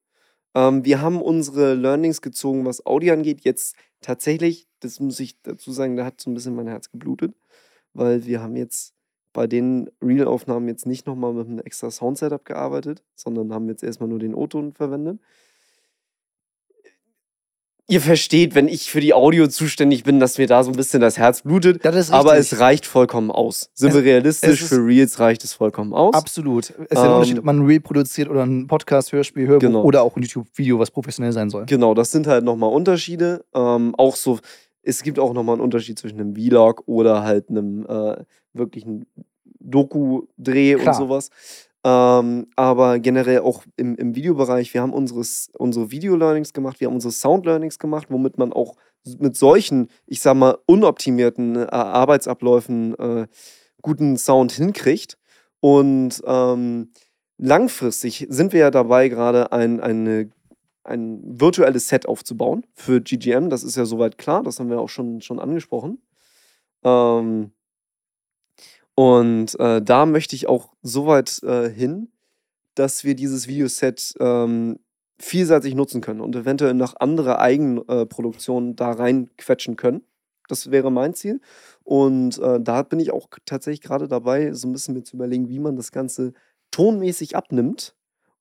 Ähm, 0.55 0.85
wir 0.85 1.01
haben 1.01 1.21
unsere 1.21 1.75
Learnings 1.75 2.21
gezogen, 2.21 2.65
was 2.65 2.85
Audio 2.85 3.13
angeht. 3.13 3.41
Jetzt 3.43 3.75
tatsächlich, 4.01 4.67
das 4.79 4.99
muss 4.99 5.19
ich 5.19 5.41
dazu 5.41 5.71
sagen, 5.71 5.97
da 5.97 6.05
hat 6.05 6.21
so 6.21 6.29
ein 6.31 6.33
bisschen 6.33 6.55
mein 6.55 6.67
Herz 6.67 6.89
geblutet, 6.91 7.35
weil 7.93 8.25
wir 8.25 8.41
haben 8.41 8.55
jetzt 8.55 8.93
bei 9.33 9.47
den 9.47 9.89
Real-Aufnahmen 10.01 10.67
jetzt 10.69 10.85
nicht 10.85 11.05
nochmal 11.07 11.33
mit 11.33 11.47
einem 11.47 11.59
extra 11.59 11.91
Sound-Setup 11.91 12.45
gearbeitet, 12.45 13.03
sondern 13.15 13.53
haben 13.53 13.67
jetzt 13.67 13.83
erstmal 13.83 14.07
nur 14.09 14.19
den 14.19 14.33
O-Ton 14.33 14.73
verwendet. 14.73 15.19
Ihr 17.87 18.01
versteht, 18.01 18.55
wenn 18.55 18.67
ich 18.67 18.89
für 18.89 18.99
die 18.99 19.13
Audio 19.13 19.47
zuständig 19.47 20.03
bin, 20.03 20.19
dass 20.19 20.39
mir 20.39 20.47
da 20.47 20.63
so 20.63 20.71
ein 20.71 20.75
bisschen 20.75 21.01
das 21.01 21.19
Herz 21.19 21.43
blutet. 21.43 21.85
Das 21.85 22.09
aber 22.09 22.35
es 22.35 22.59
reicht 22.59 22.87
vollkommen 22.87 23.29
aus. 23.29 23.69
Sind 23.75 23.89
es, 23.89 23.95
wir 23.95 24.03
realistisch, 24.03 24.63
für 24.63 24.83
Reels 24.83 25.19
reicht 25.19 25.43
es 25.43 25.53
vollkommen 25.53 25.93
aus. 25.93 26.15
Absolut. 26.15 26.71
Es 26.71 26.71
ist 26.71 26.93
ja 26.93 27.03
ein 27.03 27.11
Unterschied, 27.11 27.37
ob 27.37 27.45
man 27.45 27.59
ein 27.59 27.65
Reel 27.67 27.79
produziert 27.81 28.27
oder 28.27 28.43
ein 28.43 28.65
Podcast, 28.65 29.11
Hörspiel, 29.11 29.45
Hörbuch 29.45 29.67
genau. 29.67 29.83
oder 29.83 30.01
auch 30.01 30.15
ein 30.15 30.23
YouTube-Video, 30.23 30.79
was 30.79 30.89
professionell 30.89 31.31
sein 31.31 31.51
soll. 31.51 31.67
Genau, 31.67 31.93
das 31.93 32.09
sind 32.09 32.25
halt 32.25 32.43
nochmal 32.43 32.71
Unterschiede. 32.71 33.45
Ähm, 33.53 33.93
auch 33.97 34.15
so, 34.15 34.39
es 34.81 35.03
gibt 35.03 35.19
auch 35.19 35.33
nochmal 35.33 35.53
einen 35.53 35.63
Unterschied 35.63 35.99
zwischen 35.99 36.19
einem 36.19 36.35
Vlog 36.35 36.81
oder 36.87 37.21
halt 37.21 37.49
einem 37.49 37.85
äh, 37.85 38.15
wirklichen 38.53 39.05
Doku-Dreh 39.59 40.75
und 40.75 40.95
sowas. 40.95 41.29
Ähm, 41.85 42.47
aber 42.55 42.97
generell 42.97 43.41
auch 43.41 43.63
im, 43.77 43.95
im 43.95 44.15
Videobereich, 44.15 44.73
wir 44.73 44.81
haben 44.81 44.91
unseres, 44.91 45.51
unsere 45.55 45.91
Video-Learnings 45.91 46.51
gemacht, 46.51 46.79
wir 46.79 46.87
haben 46.87 46.95
unsere 46.95 47.11
Sound-Learnings 47.11 47.77
gemacht, 47.77 48.07
womit 48.09 48.39
man 48.39 48.51
auch 48.51 48.75
mit 49.19 49.37
solchen, 49.37 49.89
ich 50.07 50.19
sag 50.19 50.33
mal, 50.35 50.57
unoptimierten 50.65 51.55
äh, 51.57 51.67
Arbeitsabläufen 51.69 52.95
äh, 52.97 53.27
guten 53.83 54.17
Sound 54.17 54.51
hinkriegt. 54.53 55.19
Und 55.59 56.23
ähm, 56.25 56.91
langfristig 57.37 58.25
sind 58.29 58.51
wir 58.51 58.61
ja 58.61 58.71
dabei, 58.71 59.07
gerade 59.07 59.51
ein, 59.51 59.79
eine, 59.79 60.31
ein 60.83 61.21
virtuelles 61.39 61.87
Set 61.87 62.07
aufzubauen 62.07 62.65
für 62.73 62.99
GGM. 62.99 63.51
Das 63.51 63.63
ist 63.63 63.75
ja 63.75 63.85
soweit 63.85 64.17
klar, 64.17 64.41
das 64.41 64.59
haben 64.59 64.71
wir 64.71 64.79
auch 64.79 64.89
schon, 64.89 65.21
schon 65.21 65.39
angesprochen. 65.39 66.01
Ähm, 66.83 67.51
und 68.95 69.59
äh, 69.59 69.81
da 69.81 70.05
möchte 70.05 70.35
ich 70.35 70.47
auch 70.47 70.73
so 70.81 71.05
weit 71.05 71.43
äh, 71.43 71.69
hin, 71.69 72.11
dass 72.75 73.03
wir 73.03 73.15
dieses 73.15 73.47
Videoset 73.47 74.15
ähm, 74.19 74.79
vielseitig 75.19 75.75
nutzen 75.75 76.01
können 76.01 76.21
und 76.21 76.35
eventuell 76.35 76.73
noch 76.73 76.95
andere 76.97 77.39
Eigenproduktionen 77.39 78.71
äh, 78.71 78.75
da 78.75 78.91
reinquetschen 78.91 79.75
können. 79.75 80.01
Das 80.47 80.71
wäre 80.71 80.91
mein 80.91 81.13
Ziel. 81.13 81.41
Und 81.83 82.37
äh, 82.39 82.59
da 82.61 82.83
bin 82.83 82.99
ich 82.99 83.11
auch 83.11 83.27
tatsächlich 83.45 83.81
gerade 83.81 84.07
dabei, 84.07 84.53
so 84.53 84.67
ein 84.67 84.73
bisschen 84.73 84.93
mir 84.93 85.03
zu 85.03 85.15
überlegen, 85.15 85.49
wie 85.49 85.59
man 85.59 85.75
das 85.75 85.91
Ganze 85.91 86.33
tonmäßig 86.71 87.35
abnimmt 87.35 87.95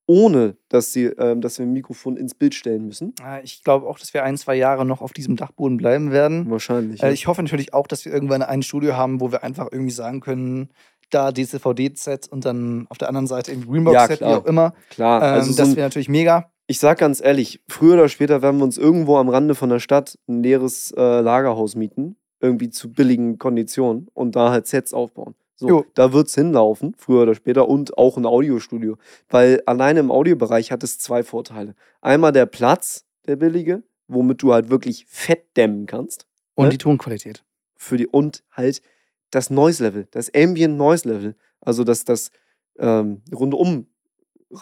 ohne 0.07 0.57
dass, 0.69 0.93
sie, 0.93 1.07
äh, 1.07 1.39
dass 1.39 1.59
wir 1.59 1.67
ein 1.67 1.73
Mikrofon 1.73 2.17
ins 2.17 2.35
Bild 2.35 2.55
stellen 2.55 2.87
müssen. 2.87 3.15
Ich 3.43 3.65
glaube 3.65 3.87
auch, 3.87 3.99
dass 3.99 4.13
wir 4.13 4.23
ein, 4.23 4.37
zwei 4.37 4.55
Jahre 4.55 4.85
noch 4.85 5.01
auf 5.01 5.13
diesem 5.13 5.37
Dachboden 5.37 5.77
bleiben 5.79 6.11
werden. 6.11 6.51
Wahrscheinlich. 6.51 7.03
Äh, 7.03 7.07
ja. 7.07 7.13
Ich 7.13 7.27
hoffe 7.27 7.43
natürlich 7.43 7.73
auch, 7.73 7.87
dass 7.87 8.05
wir 8.05 8.13
irgendwann 8.13 8.43
ein 8.43 8.63
Studio 8.63 8.97
haben, 8.97 9.21
wo 9.21 9.33
wir 9.33 9.43
einfach 9.43 9.69
irgendwie 9.73 9.93
sagen 9.93 10.21
können, 10.21 10.69
da 11.11 11.33
DCVD-Set 11.33 12.29
und 12.29 12.45
dann 12.45 12.87
auf 12.89 12.99
der 12.99 13.09
anderen 13.09 13.27
Seite 13.27 13.53
im 13.53 13.67
Greenbox-Set, 13.67 14.21
ja, 14.21 14.29
wie 14.29 14.35
auch 14.35 14.47
immer. 14.47 14.75
Klar, 14.91 15.23
ähm, 15.23 15.35
also 15.35 15.55
das 15.55 15.77
wäre 15.77 15.87
natürlich 15.87 16.09
mega. 16.09 16.51
Ich 16.67 16.79
sag 16.79 16.99
ganz 16.99 17.21
ehrlich, 17.23 17.61
früher 17.69 17.95
oder 17.95 18.09
später 18.09 18.43
werden 18.43 18.59
wir 18.59 18.65
uns 18.65 18.79
irgendwo 18.79 19.19
am 19.19 19.29
Rande 19.29 19.55
von 19.55 19.69
der 19.69 19.81
Stadt 19.81 20.19
ein 20.29 20.43
leeres 20.43 20.93
äh, 20.97 21.21
Lagerhaus 21.21 21.77
mieten, 21.77 22.17
irgendwie 22.41 22.71
zu 22.71 22.91
billigen 22.91 23.39
Konditionen 23.39 24.09
und 24.15 24.35
da 24.35 24.51
halt 24.51 24.67
Sets 24.67 24.95
aufbauen. 24.95 25.35
So, 25.57 25.69
jo. 25.69 25.85
da 25.95 26.13
wird 26.13 26.29
es 26.29 26.35
hinlaufen, 26.35 26.95
früher 26.99 27.23
oder 27.23 27.35
später, 27.35 27.69
und 27.69 27.97
auch 27.97 28.17
ein 28.17 28.27
Audiostudio. 28.27 28.97
Weil 29.29 29.63
alleine 29.67 30.01
im 30.01 30.11
Audiobereich 30.11 30.73
hat 30.73 30.83
es 30.83 30.99
zwei 30.99 31.23
Vorteile. 31.23 31.75
Einmal 32.01 32.33
der 32.33 32.47
Platz, 32.47 33.07
der 33.27 33.37
billige, 33.37 33.83
womit 34.09 34.43
du 34.43 34.53
halt 34.53 34.69
wirklich 34.69 35.07
fett 35.07 35.57
dämmen 35.57 35.87
kannst. 35.87 36.27
Und 36.55 36.67
ne? 36.67 36.71
die 36.71 36.79
Tonqualität. 36.79 37.45
Für 37.77 37.97
die, 37.97 38.07
und 38.07 38.43
halt 38.51 38.83
das 39.31 39.51
Noise-Level, 39.51 40.09
das 40.11 40.33
Ambient 40.35 40.77
Noise-Level. 40.77 41.37
Also 41.61 41.85
das, 41.85 42.05
das 42.05 42.31
ähm, 42.79 43.23
rundum 43.33 43.87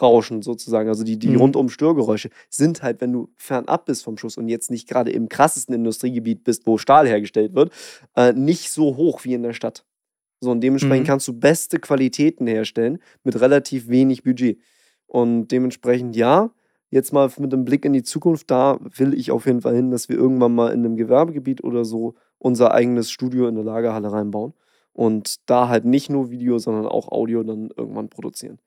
Rauschen 0.01 0.41
sozusagen, 0.41 0.89
also 0.89 1.03
die, 1.03 1.19
die 1.19 1.29
mhm. 1.29 1.37
rundum 1.37 1.69
Störgeräusche, 1.69 2.29
sind 2.49 2.81
halt, 2.81 3.01
wenn 3.01 3.11
du 3.11 3.29
fernab 3.35 3.85
bist 3.85 4.03
vom 4.03 4.17
Schuss 4.17 4.37
und 4.37 4.47
jetzt 4.47 4.71
nicht 4.71 4.87
gerade 4.87 5.11
im 5.11 5.29
krassesten 5.29 5.75
Industriegebiet 5.75 6.43
bist, 6.43 6.65
wo 6.65 6.77
Stahl 6.77 7.07
hergestellt 7.07 7.53
wird, 7.53 7.71
äh, 8.15 8.33
nicht 8.33 8.71
so 8.71 8.95
hoch 8.95 9.23
wie 9.23 9.33
in 9.33 9.43
der 9.43 9.53
Stadt. 9.53 9.85
So, 10.43 10.51
und 10.51 10.61
dementsprechend 10.61 11.07
mhm. 11.07 11.09
kannst 11.09 11.27
du 11.27 11.33
beste 11.33 11.79
Qualitäten 11.79 12.47
herstellen 12.47 12.99
mit 13.23 13.39
relativ 13.39 13.87
wenig 13.87 14.23
Budget. 14.23 14.59
Und 15.07 15.47
dementsprechend, 15.47 16.15
ja, 16.15 16.51
jetzt 16.89 17.13
mal 17.13 17.31
mit 17.39 17.53
einem 17.53 17.65
Blick 17.65 17.85
in 17.85 17.93
die 17.93 18.03
Zukunft, 18.03 18.51
da 18.51 18.77
will 18.81 19.13
ich 19.13 19.31
auf 19.31 19.45
jeden 19.45 19.61
Fall 19.61 19.75
hin, 19.75 19.89
dass 19.89 20.09
wir 20.09 20.17
irgendwann 20.17 20.53
mal 20.53 20.73
in 20.73 20.85
einem 20.85 20.97
Gewerbegebiet 20.97 21.63
oder 21.63 21.85
so 21.85 22.15
unser 22.39 22.73
eigenes 22.73 23.09
Studio 23.09 23.47
in 23.47 23.55
der 23.55 23.63
Lagerhalle 23.63 24.11
reinbauen. 24.11 24.53
Und 24.91 25.49
da 25.49 25.69
halt 25.69 25.85
nicht 25.85 26.09
nur 26.09 26.29
Video, 26.29 26.59
sondern 26.59 26.85
auch 26.85 27.07
Audio 27.07 27.41
dann 27.43 27.71
irgendwann 27.75 28.09
produzieren. 28.09 28.59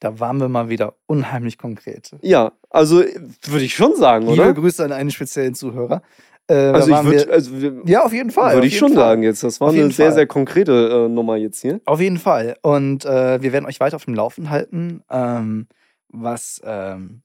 Da 0.00 0.20
waren 0.20 0.38
wir 0.38 0.48
mal 0.48 0.68
wieder 0.68 0.94
unheimlich 1.06 1.56
konkret. 1.56 2.10
Ja, 2.20 2.52
also 2.68 2.98
würde 2.98 3.64
ich 3.64 3.74
schon 3.74 3.96
sagen, 3.96 4.28
oder? 4.28 4.48
Liebe 4.48 4.60
Grüße 4.60 4.84
an 4.84 4.92
einen 4.92 5.10
speziellen 5.10 5.54
Zuhörer. 5.54 6.02
Äh, 6.46 6.54
Also 6.54 6.90
ich 6.94 7.04
würde, 7.04 7.26
wir- 7.26 7.32
also 7.32 7.60
wir- 7.62 7.82
ja, 7.86 8.04
auf 8.04 8.12
jeden 8.12 8.30
Fall. 8.30 8.54
würde 8.54 8.66
ich 8.66 8.76
schon 8.76 8.92
Fall. 8.92 9.02
sagen 9.02 9.22
jetzt. 9.22 9.42
Das 9.42 9.60
war 9.60 9.68
Auf 9.68 9.74
eine 9.74 9.90
sehr, 9.90 10.06
Fall. 10.06 10.14
sehr 10.14 10.26
konkrete 10.26 11.06
äh, 11.06 11.08
Nummer 11.08 11.36
jetzt 11.36 11.60
hier. 11.62 11.80
Auf 11.86 12.00
jeden 12.00 12.18
Fall. 12.18 12.56
Und 12.62 13.04
äh, 13.06 13.40
wir 13.40 13.52
werden 13.52 13.64
euch 13.66 13.80
weiter 13.80 13.96
auf 13.96 14.04
dem 14.04 14.14
Laufen 14.14 14.50
halten, 14.50 15.02
ähm, 15.10 15.68
was, 16.08 16.60
ähm, 16.64 17.22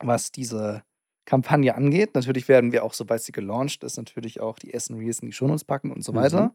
was 0.00 0.32
diese 0.32 0.82
Kampagne 1.24 1.74
angeht. 1.74 2.14
Natürlich 2.14 2.46
werden 2.48 2.72
wir 2.72 2.84
auch, 2.84 2.92
sobald 2.92 3.22
sie 3.22 3.32
gelauncht 3.32 3.82
ist, 3.84 3.96
natürlich 3.96 4.40
auch 4.40 4.58
die 4.58 4.72
ersten 4.72 4.94
Reels 4.94 5.20
in 5.20 5.26
die 5.26 5.32
Shownotes 5.32 5.64
packen 5.64 5.90
und 5.90 6.04
so 6.04 6.12
Mhm. 6.12 6.16
weiter. 6.16 6.54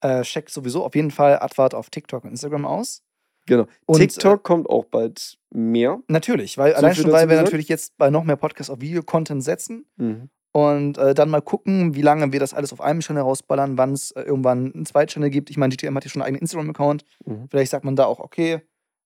Äh, 0.00 0.22
checkt 0.22 0.48
sowieso 0.50 0.84
auf 0.84 0.94
jeden 0.94 1.10
Fall 1.10 1.38
Advart 1.40 1.74
auf 1.74 1.90
TikTok 1.90 2.24
und 2.24 2.30
Instagram 2.30 2.64
aus. 2.64 3.02
Genau. 3.46 3.66
Und, 3.84 3.98
TikTok 3.98 4.42
kommt 4.42 4.68
auch 4.70 4.86
bald 4.86 5.36
mehr. 5.50 6.00
Natürlich, 6.08 6.56
weil 6.56 6.72
So 6.72 6.78
allein 6.78 6.94
schon, 6.94 7.04
weil 7.12 7.22
wir 7.28 7.34
gesagt? 7.34 7.46
natürlich 7.48 7.68
jetzt 7.68 7.96
bei 7.98 8.08
noch 8.10 8.24
mehr 8.24 8.36
Podcasts 8.36 8.70
auf 8.70 8.80
Video-Content 8.80 9.44
setzen 9.44 9.84
Mhm. 9.96 10.30
Und 10.52 10.98
äh, 10.98 11.14
dann 11.14 11.30
mal 11.30 11.40
gucken, 11.42 11.94
wie 11.94 12.02
lange 12.02 12.32
wir 12.32 12.40
das 12.40 12.54
alles 12.54 12.72
auf 12.72 12.80
einem 12.80 13.00
Channel 13.00 13.22
rausballern, 13.22 13.78
wann 13.78 13.92
es 13.92 14.10
äh, 14.12 14.22
irgendwann 14.22 14.72
einen 14.72 14.86
zweiten 14.86 15.08
Channel 15.10 15.30
gibt. 15.30 15.50
Ich 15.50 15.56
meine, 15.56 15.74
GTM 15.74 15.94
hat 15.96 16.04
ja 16.04 16.10
schon 16.10 16.22
einen 16.22 16.26
eigenen 16.28 16.40
Instagram-Account. 16.42 17.04
Mhm. 17.24 17.46
Vielleicht 17.50 17.70
sagt 17.70 17.84
man 17.84 17.94
da 17.96 18.04
auch, 18.06 18.18
okay, 18.20 18.60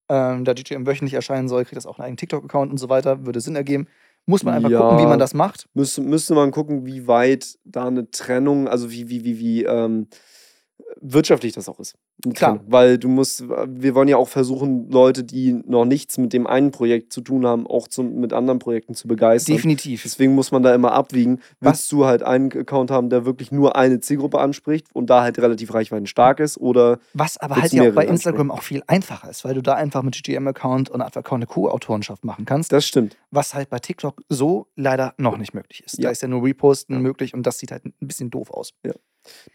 ähm, 0.08 0.44
da 0.44 0.52
GTM 0.54 0.86
wöchentlich 0.86 1.14
erscheinen 1.14 1.48
soll, 1.48 1.64
kriegt 1.64 1.76
das 1.76 1.86
auch 1.86 1.98
einen 1.98 2.04
eigenen 2.06 2.16
TikTok-Account 2.18 2.70
und 2.70 2.78
so 2.78 2.88
weiter. 2.88 3.26
Würde 3.26 3.40
Sinn 3.40 3.56
ergeben. 3.56 3.88
Muss 4.26 4.42
man 4.42 4.54
einfach 4.54 4.70
Ja. 4.70 4.80
gucken, 4.80 4.98
wie 4.98 5.06
man 5.06 5.18
das 5.18 5.34
macht. 5.34 5.68
Müsste, 5.74 6.00
müsste 6.00 6.34
man 6.34 6.50
gucken, 6.50 6.86
wie 6.86 7.06
weit 7.06 7.58
da 7.64 7.86
eine 7.88 8.10
Trennung, 8.10 8.66
also 8.68 8.90
wie, 8.90 9.10
wie, 9.10 9.24
wie, 9.24 9.38
wie 9.38 9.64
ähm, 9.64 10.08
wirtschaftlich 11.00 11.52
das 11.52 11.68
auch 11.68 11.78
ist. 11.80 11.94
Klar. 12.34 12.54
Trennung. 12.56 12.72
Weil 12.72 12.98
du 12.98 13.08
musst, 13.08 13.44
wir 13.48 13.94
wollen 13.94 14.08
ja 14.08 14.16
auch 14.16 14.28
versuchen, 14.28 14.90
Leute, 14.90 15.22
die 15.24 15.52
noch 15.52 15.84
nichts 15.84 16.16
mit 16.18 16.32
dem 16.32 16.46
einen 16.46 16.70
Projekt 16.70 17.12
zu 17.12 17.20
tun 17.20 17.46
haben, 17.46 17.66
auch 17.66 17.88
zum, 17.88 18.16
mit 18.16 18.32
anderen 18.32 18.58
Projekten 18.58 18.94
zu 18.94 19.06
begeistern. 19.08 19.54
Definitiv. 19.56 20.02
Deswegen 20.02 20.34
muss 20.34 20.50
man 20.50 20.62
da 20.62 20.74
immer 20.74 20.92
abwiegen. 20.92 21.40
Was- 21.60 21.74
Willst 21.74 21.92
du 21.92 22.06
halt 22.06 22.22
einen 22.22 22.50
Account 22.52 22.90
haben, 22.90 23.10
der 23.10 23.24
wirklich 23.26 23.52
nur 23.52 23.76
eine 23.76 24.00
Zielgruppe 24.00 24.38
anspricht 24.38 24.86
und 24.94 25.10
da 25.10 25.22
halt 25.22 25.38
relativ 25.38 25.74
reichweitenstark 25.74 26.40
ist? 26.40 26.56
Oder 26.58 26.98
Was 27.12 27.36
aber 27.36 27.56
halt 27.56 27.72
ja 27.72 27.90
auch 27.90 27.94
bei 27.94 28.06
Instagram 28.06 28.50
auch 28.50 28.62
viel 28.62 28.82
einfacher 28.86 29.28
ist, 29.28 29.44
weil 29.44 29.54
du 29.54 29.62
da 29.62 29.74
einfach 29.74 30.02
mit 30.02 30.14
GTM-Account 30.14 30.88
und 30.90 31.02
Advert-Account 31.02 31.40
eine 31.42 31.46
Co-Autorenschaft 31.46 32.24
machen 32.24 32.44
kannst, 32.46 32.72
das 32.72 32.86
stimmt. 32.86 33.16
was 33.30 33.52
halt 33.54 33.68
bei 33.68 33.78
TikTok 33.78 34.22
so 34.28 34.68
leider 34.76 35.14
noch 35.18 35.36
nicht 35.36 35.52
möglich 35.54 35.82
ist. 35.84 35.98
Da 35.98 36.04
Ja. 36.04 36.10
ist 36.10 36.22
ja 36.22 36.28
nur 36.28 36.42
Reposten 36.44 36.94
Ja. 36.96 37.00
möglich 37.02 37.34
und 37.34 37.44
das 37.46 37.58
sieht 37.58 37.72
halt 37.72 37.84
ein 37.84 37.92
bisschen 38.00 38.30
doof 38.30 38.50
aus. 38.50 38.70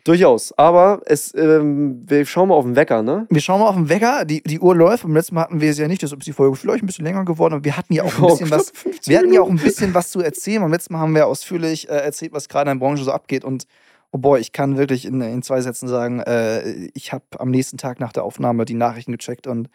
Durchaus. 0.04 0.54
Aber 0.58 1.02
es, 1.06 1.34
ähm, 1.36 2.04
wir 2.08 2.26
schauen 2.26 2.50
mal 2.50 2.56
auf 2.56 2.66
den 2.66 2.76
Wecker, 2.76 3.04
ne? 3.04 3.28
Wir 3.30 3.42
schauen 3.42 3.60
mal 3.60 3.68
auf 3.68 3.76
den 3.76 3.90
Wecker, 3.90 4.26
die, 4.26 4.42
die 4.42 4.60
Uhr 4.60 4.76
läuft. 4.76 5.04
Beim 5.04 5.14
letzten 5.16 5.36
Mal 5.36 5.42
hatten 5.42 5.62
wir 5.62 5.70
es 5.70 5.78
ja 5.78 5.88
nicht, 5.88 6.02
deshalb 6.02 6.22
ist 6.22 6.26
die 6.28 6.34
Folge 6.34 6.56
vielleicht 6.56 6.84
ein 6.84 6.88
bisschen 6.88 7.06
länger 7.06 7.26
geworden, 7.26 7.54
aber 7.56 7.64
wir 7.64 7.78
hatten 7.78 7.94
ja 7.94 8.04
auch 8.04 8.18
ein 8.18 8.24
Oh, 8.24 8.28
bisschen 8.30 8.48
knapp 8.48 8.60
was. 8.60 8.72
15 8.72 9.12
Wir 9.12 9.20
hatten 9.20 9.34
ja 9.34 9.42
auch 9.42 9.50
ein 9.50 9.58
bisschen 9.58 9.94
was 9.94 10.12
zu 10.12 10.22
erzählen. 10.22 10.62
Beim 10.62 10.72
letzten 10.72 10.94
Mal 10.94 11.00
haben 11.00 11.16
wir 11.16 11.28
ausführlich 11.28 11.90
äh, 11.90 11.94
erzählt, 11.94 12.34
was 12.34 12.50
gerade 12.50 12.72
in 12.72 12.80
der 12.80 12.86
Branche 12.86 13.04
so 13.04 13.12
abgeht. 13.12 13.44
Und 13.44 13.66
oh 14.12 14.18
boy, 14.18 14.40
ich 14.40 14.52
kann 14.52 14.78
wirklich 14.78 15.06
in, 15.06 15.22
in 15.22 15.42
zwei 15.44 15.62
Sätzen 15.62 15.88
sagen, 15.88 16.20
äh, 16.22 16.90
ich 16.94 17.14
habe 17.14 17.24
am 17.38 17.52
nächsten 17.52 17.78
Tag 17.78 18.00
nach 18.00 18.12
der 18.14 18.24
Aufnahme 18.24 18.66
die 18.66 18.74
Nachrichten 18.74 19.12
gecheckt 19.12 19.46
und 19.48 19.70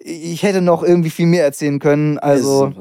ich 0.00 0.42
hätte 0.42 0.60
noch 0.60 0.82
irgendwie 0.82 1.10
viel 1.10 1.26
mehr 1.26 1.44
erzählen 1.44 1.78
können. 1.78 2.18
Also, 2.18 2.72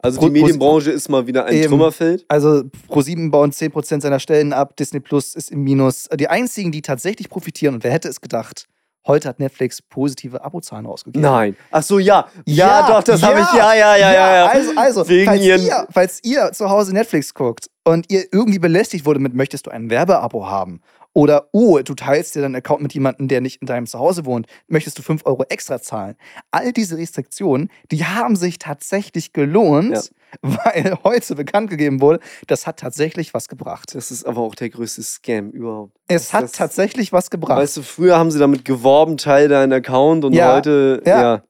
also 0.00 0.18
Pro- 0.20 0.26
die 0.26 0.32
Medienbranche 0.32 0.90
ist 0.90 1.08
mal 1.08 1.26
wieder 1.26 1.44
ein 1.46 1.54
Eben. 1.54 1.68
Trümmerfeld. 1.68 2.24
also 2.28 2.62
Pro7 2.90 3.30
bauen 3.30 3.52
10% 3.52 4.00
seiner 4.00 4.18
Stellen 4.20 4.52
ab, 4.52 4.76
Disney 4.76 5.00
Plus 5.00 5.34
ist 5.34 5.50
im 5.52 5.62
Minus. 5.62 6.08
Die 6.14 6.28
einzigen, 6.28 6.72
die 6.72 6.82
tatsächlich 6.82 7.28
profitieren, 7.28 7.74
und 7.76 7.84
wer 7.84 7.92
hätte 7.92 8.08
es 8.08 8.20
gedacht, 8.20 8.66
heute 9.06 9.28
hat 9.28 9.38
Netflix 9.38 9.80
positive 9.80 10.44
Abozahlen 10.44 10.86
rausgegeben. 10.86 11.22
Nein. 11.22 11.56
Ach 11.70 11.82
so, 11.82 11.98
ja. 12.00 12.26
Ja, 12.44 12.88
doch, 12.88 13.04
das 13.04 13.22
habe 13.22 13.38
ich. 13.40 13.52
Ja, 13.56 13.72
ja, 13.74 13.96
ja, 13.96 14.12
ja. 14.12 14.36
ja. 14.36 14.46
Also, 14.46 14.72
also 14.76 15.04
falls, 15.04 15.40
ihr, 15.42 15.86
falls 15.92 16.20
ihr 16.24 16.50
zu 16.52 16.68
Hause 16.68 16.92
Netflix 16.92 17.32
guckt 17.32 17.70
und 17.84 18.10
ihr 18.10 18.24
irgendwie 18.32 18.58
belästigt 18.58 19.06
wurde 19.06 19.20
mit, 19.20 19.34
möchtest 19.34 19.66
du 19.66 19.70
ein 19.70 19.90
Werbeabo 19.90 20.46
haben? 20.48 20.80
Oder, 21.16 21.48
oh, 21.52 21.78
du 21.78 21.94
teilst 21.94 22.34
dir 22.34 22.42
deinen 22.42 22.56
Account 22.56 22.82
mit 22.82 22.92
jemandem, 22.92 23.26
der 23.26 23.40
nicht 23.40 23.62
in 23.62 23.66
deinem 23.66 23.86
Zuhause 23.86 24.26
wohnt, 24.26 24.46
möchtest 24.68 24.98
du 24.98 25.02
5 25.02 25.24
Euro 25.24 25.44
extra 25.48 25.80
zahlen? 25.80 26.14
All 26.50 26.74
diese 26.74 26.98
Restriktionen, 26.98 27.70
die 27.90 28.04
haben 28.04 28.36
sich 28.36 28.58
tatsächlich 28.58 29.32
gelohnt, 29.32 29.94
Ja. 29.94 30.02
weil 30.42 30.98
heute 31.04 31.34
bekannt 31.34 31.70
gegeben 31.70 32.02
wurde, 32.02 32.20
das 32.48 32.66
hat 32.66 32.78
tatsächlich 32.80 33.32
was 33.32 33.48
gebracht. 33.48 33.94
Das 33.94 34.10
ist 34.10 34.26
aber 34.26 34.42
auch 34.42 34.54
der 34.54 34.68
größte 34.68 35.02
Scam 35.02 35.48
überhaupt. 35.52 35.96
Es 36.06 36.34
hat 36.34 36.42
das- 36.44 36.52
tatsächlich 36.52 37.14
was 37.14 37.30
gebracht. 37.30 37.60
Weißt 37.62 37.78
du, 37.78 37.82
früher 37.82 38.18
haben 38.18 38.30
sie 38.30 38.38
damit 38.38 38.66
geworben, 38.66 39.16
teil 39.16 39.48
deinen 39.48 39.72
Account 39.72 40.22
und 40.26 40.34
Ja, 40.34 40.54
heute, 40.56 41.00
ja. 41.06 41.22
ja. 41.22 41.42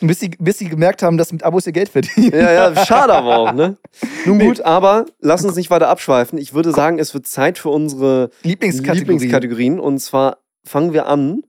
Bis, 0.00 0.20
sie, 0.20 0.28
bis 0.38 0.58
sie 0.58 0.68
gemerkt 0.68 1.02
haben, 1.02 1.18
dass 1.18 1.32
mit 1.32 1.42
Abos 1.42 1.66
ihr 1.66 1.72
Geld 1.72 1.88
verdienen. 1.88 2.32
Ja, 2.32 2.52
ja, 2.70 2.84
schade 2.86 3.12
aber 3.14 3.36
auch, 3.38 3.52
ne? 3.52 3.76
Nun 4.26 4.38
gut, 4.38 4.60
aber 4.60 5.06
lass 5.20 5.44
uns 5.44 5.56
nicht 5.56 5.70
weiter 5.70 5.88
abschweifen. 5.88 6.38
Ich 6.38 6.54
würde 6.54 6.72
sagen, 6.72 6.98
es 6.98 7.14
wird 7.14 7.26
Zeit 7.26 7.58
für 7.58 7.70
unsere 7.70 8.30
Lieblingskategorie. 8.42 8.98
Lieblingskategorien. 9.00 9.80
Und 9.80 9.98
zwar 9.98 10.38
fangen 10.64 10.92
wir 10.92 11.06
an 11.06 11.42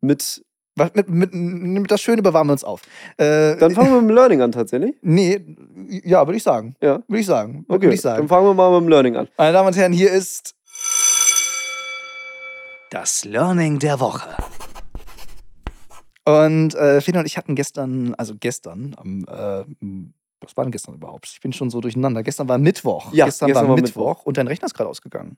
mit. 0.00 0.44
Was- 0.76 0.94
Mit, 0.94 1.08
mit, 1.10 1.34
mit 1.34 1.90
das 1.90 2.00
Schöne 2.00 2.22
bewahren 2.22 2.46
wir 2.46 2.52
uns 2.52 2.62
auf. 2.64 2.82
Äh, 3.18 3.56
Dann 3.56 3.72
fangen 3.72 3.90
wir 3.92 4.00
mit 4.00 4.08
dem 4.10 4.14
Learning 4.14 4.40
an, 4.40 4.52
tatsächlich. 4.52 4.94
Nee, 5.02 5.40
ja, 6.04 6.26
würde 6.26 6.36
ich 6.36 6.42
sagen. 6.44 6.76
Ja. 6.80 7.02
Würde 7.08 7.20
ich 7.20 7.26
sagen. 7.26 7.64
Okay, 7.68 7.82
Würde 7.82 7.94
ich 7.96 8.00
dann 8.02 8.14
sagen. 8.16 8.28
fangen 8.28 8.46
wir 8.46 8.54
mal 8.54 8.70
mit 8.70 8.82
dem 8.82 8.88
Learning 8.88 9.16
an. 9.16 9.28
Meine 9.36 9.52
Damen 9.52 9.66
und 9.68 9.76
Herren, 9.76 9.92
hier 9.92 10.10
ist 10.12 10.54
das 12.90 13.24
Learning 13.24 13.78
der 13.80 13.98
Woche. 14.00 14.28
Und 16.44 16.74
äh, 16.74 17.00
Finn 17.00 17.16
und 17.16 17.26
ich 17.26 17.36
hatten 17.36 17.54
gestern, 17.54 18.14
also 18.14 18.34
gestern, 18.38 18.94
am, 18.98 19.24
äh, 19.24 19.64
was 20.40 20.56
war 20.56 20.64
denn 20.64 20.72
gestern 20.72 20.94
überhaupt? 20.94 21.28
Ich 21.32 21.40
bin 21.40 21.52
schon 21.52 21.70
so 21.70 21.80
durcheinander. 21.80 22.22
Gestern 22.22 22.48
war 22.48 22.58
Mittwoch. 22.58 23.12
Ja, 23.12 23.26
gestern, 23.26 23.48
gestern 23.48 23.64
war 23.64 23.68
war 23.70 23.76
Mittwoch, 23.76 24.08
Mittwoch. 24.08 24.26
und 24.26 24.36
dein 24.36 24.46
Rechner 24.46 24.66
ist 24.66 24.74
gerade 24.74 24.88
ausgegangen. 24.90 25.36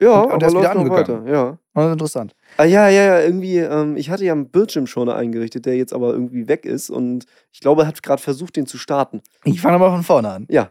Ja, 0.00 0.20
Und- 0.22 0.32
und 0.32 0.42
der 0.42 0.48
ist 0.48 0.56
wieder 0.56 0.70
angegangen. 0.72 1.24
weiter, 1.24 1.32
Ja. 1.32 1.58
Oh, 1.74 1.92
interessant. 1.92 2.34
Ah, 2.56 2.64
ja, 2.64 2.88
ja, 2.88 3.02
ja, 3.04 3.20
irgendwie, 3.20 3.58
ähm, 3.58 3.96
ich 3.96 4.10
hatte 4.10 4.24
ja 4.24 4.32
einen 4.32 4.50
Bildschirmschoner 4.50 5.14
eingerichtet, 5.14 5.64
der 5.64 5.76
jetzt 5.76 5.92
aber 5.92 6.12
irgendwie 6.12 6.48
weg 6.48 6.66
ist 6.66 6.90
und 6.90 7.24
ich 7.52 7.60
glaube, 7.60 7.82
er 7.82 7.88
hat 7.88 8.02
gerade 8.02 8.20
versucht, 8.20 8.56
den 8.56 8.66
zu 8.66 8.78
starten. 8.78 9.22
Ich 9.44 9.60
fange 9.60 9.76
aber 9.76 9.90
von 9.92 10.02
vorne 10.02 10.30
an. 10.30 10.46
Ja. 10.50 10.70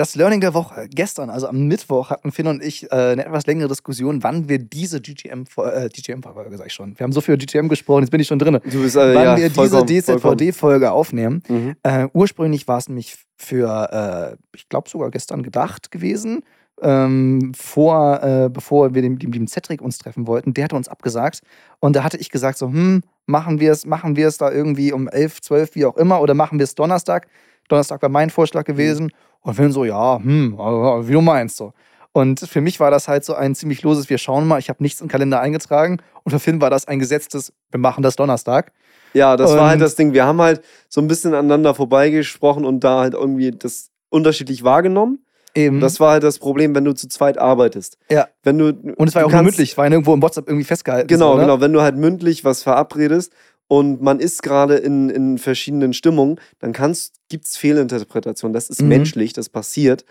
Das 0.00 0.14
Learning 0.14 0.40
der 0.40 0.54
Woche. 0.54 0.88
Gestern, 0.88 1.28
also 1.28 1.46
am 1.46 1.66
Mittwoch, 1.66 2.08
hatten 2.08 2.32
Finn 2.32 2.46
und 2.46 2.64
ich 2.64 2.90
äh, 2.90 2.94
eine 2.94 3.26
etwas 3.26 3.44
längere 3.44 3.68
Diskussion, 3.68 4.22
wann 4.22 4.48
wir 4.48 4.58
diese 4.58 4.98
GTM, 4.98 5.44
äh, 5.58 5.90
GTM-Folge, 5.90 6.56
sag 6.56 6.68
ich 6.68 6.72
schon. 6.72 6.98
Wir 6.98 7.04
haben 7.04 7.12
so 7.12 7.20
viel 7.20 7.34
über 7.34 7.44
GTM 7.44 7.68
gesprochen, 7.68 8.04
jetzt 8.04 8.10
bin 8.10 8.18
ich 8.18 8.26
schon 8.26 8.38
drin. 8.38 8.60
Du 8.64 8.80
bist 8.80 8.96
äh, 8.96 9.14
wann 9.14 9.24
ja, 9.24 9.36
wir 9.36 9.50
diese. 9.50 9.84
DZVD-Folge 9.84 10.90
aufnehmen. 10.90 11.42
Mhm. 11.46 11.76
Äh, 11.82 12.08
ursprünglich 12.14 12.66
war 12.66 12.78
es 12.78 12.88
nämlich 12.88 13.18
für, 13.36 14.38
äh, 14.40 14.56
ich 14.56 14.70
glaube 14.70 14.88
sogar 14.88 15.10
gestern 15.10 15.42
gedacht 15.42 15.90
gewesen, 15.90 16.44
ähm, 16.80 17.52
vor, 17.54 18.22
äh, 18.22 18.48
bevor 18.50 18.94
wir 18.94 19.02
den 19.02 19.18
den 19.18 19.32
lieben 19.32 19.48
Cedric 19.48 19.82
uns 19.82 19.98
treffen 19.98 20.26
wollten. 20.26 20.54
Der 20.54 20.64
hatte 20.64 20.76
uns 20.76 20.88
abgesagt. 20.88 21.42
Und 21.78 21.94
da 21.94 22.04
hatte 22.04 22.16
ich 22.16 22.30
gesagt, 22.30 22.56
so, 22.56 22.68
hm, 22.68 23.02
machen 23.26 23.60
wir 23.60 23.70
es, 23.70 23.84
machen 23.84 24.16
wir 24.16 24.28
es 24.28 24.38
da 24.38 24.50
irgendwie 24.50 24.94
um 24.94 25.08
11, 25.08 25.42
12, 25.42 25.74
wie 25.74 25.84
auch 25.84 25.98
immer, 25.98 26.22
oder 26.22 26.32
machen 26.32 26.58
wir 26.58 26.64
es 26.64 26.74
Donnerstag? 26.74 27.26
Donnerstag 27.68 28.00
war 28.02 28.08
mein 28.08 28.30
Vorschlag 28.30 28.64
gewesen. 28.64 29.12
Und 29.42 29.54
Finn 29.54 29.72
so, 29.72 29.84
ja, 29.84 30.18
hm, 30.18 30.56
wie 30.58 31.12
du 31.12 31.20
meinst 31.20 31.56
so. 31.56 31.72
Und 32.12 32.40
für 32.40 32.60
mich 32.60 32.80
war 32.80 32.90
das 32.90 33.06
halt 33.08 33.24
so 33.24 33.34
ein 33.34 33.54
ziemlich 33.54 33.82
loses, 33.82 34.10
wir 34.10 34.18
schauen 34.18 34.46
mal, 34.46 34.58
ich 34.58 34.68
habe 34.68 34.82
nichts 34.82 35.00
im 35.00 35.08
Kalender 35.08 35.40
eingetragen. 35.40 35.98
Und 36.24 36.32
für 36.32 36.40
Finn 36.40 36.60
war 36.60 36.68
das 36.70 36.88
ein 36.88 36.98
gesetztes, 36.98 37.52
wir 37.70 37.78
machen 37.80 38.02
das 38.02 38.16
Donnerstag. 38.16 38.72
Ja, 39.14 39.36
das 39.36 39.52
war 39.56 39.66
halt 39.68 39.74
Und- 39.76 39.80
das 39.80 39.94
Ding. 39.96 40.12
Wir 40.12 40.24
haben 40.24 40.40
halt 40.40 40.60
so 40.88 41.00
ein 41.00 41.08
bisschen 41.08 41.34
aneinander 41.34 41.74
vorbeigesprochen 41.74 42.64
und 42.64 42.82
da 42.84 43.00
halt 43.00 43.14
irgendwie 43.14 43.50
das 43.52 43.90
unterschiedlich 44.08 44.64
wahrgenommen. 44.64 45.24
Eben. 45.54 45.80
Das 45.80 45.98
war 45.98 46.12
halt 46.12 46.22
das 46.22 46.38
Problem, 46.38 46.74
wenn 46.76 46.84
du 46.84 46.92
zu 46.94 47.08
zweit 47.08 47.36
arbeitest. 47.38 47.96
Ja. 48.08 48.28
Wenn 48.44 48.58
du, 48.58 48.66
Und 48.68 49.08
es 49.08 49.14
war 49.16 49.22
ja 49.22 49.26
auch 49.26 49.30
kannst- 49.30 49.44
mündlich, 49.46 49.70
es 49.72 49.76
war 49.76 49.84
ja 49.86 49.90
nirgendwo 49.90 50.14
im 50.14 50.22
WhatsApp 50.22 50.46
irgendwie 50.48 50.64
festgehalten. 50.64 51.08
Genau, 51.08 51.32
so, 51.32 51.36
ne? 51.38 51.42
genau. 51.42 51.60
Wenn 51.60 51.72
du 51.72 51.80
halt 51.80 51.96
mündlich 51.96 52.44
was 52.44 52.62
verabredest 52.62 53.32
und 53.70 54.02
man 54.02 54.18
ist 54.18 54.42
gerade 54.42 54.74
in, 54.78 55.10
in 55.10 55.38
verschiedenen 55.38 55.92
Stimmungen, 55.92 56.40
dann 56.58 56.72
gibt 56.72 57.46
es 57.46 57.56
Fehlinterpretationen. 57.56 58.52
Das 58.52 58.68
ist 58.68 58.82
Mhm. 58.82 58.88
menschlich, 58.88 59.32
das 59.32 59.48
passiert. 59.48 60.04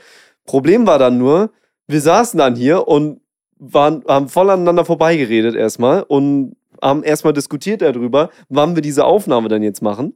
Problem 0.45 0.87
war 0.87 0.97
dann 0.97 1.17
nur, 1.17 1.51
wir 1.85 1.99
saßen 1.99 2.37
dann 2.37 2.55
hier 2.55 2.87
und 2.87 3.19
waren, 3.57 4.05
haben 4.07 4.29
voll 4.29 4.49
aneinander 4.49 4.85
vorbeigeredet 4.85 5.55
erstmal 5.55 6.03
und 6.03 6.55
haben 6.81 7.03
erstmal 7.03 7.33
diskutiert 7.33 7.81
darüber, 7.81 8.29
wann 8.47 8.75
wir 8.75 8.81
diese 8.81 9.03
Aufnahme 9.03 9.49
dann 9.49 9.61
jetzt 9.61 9.81
machen. 9.81 10.15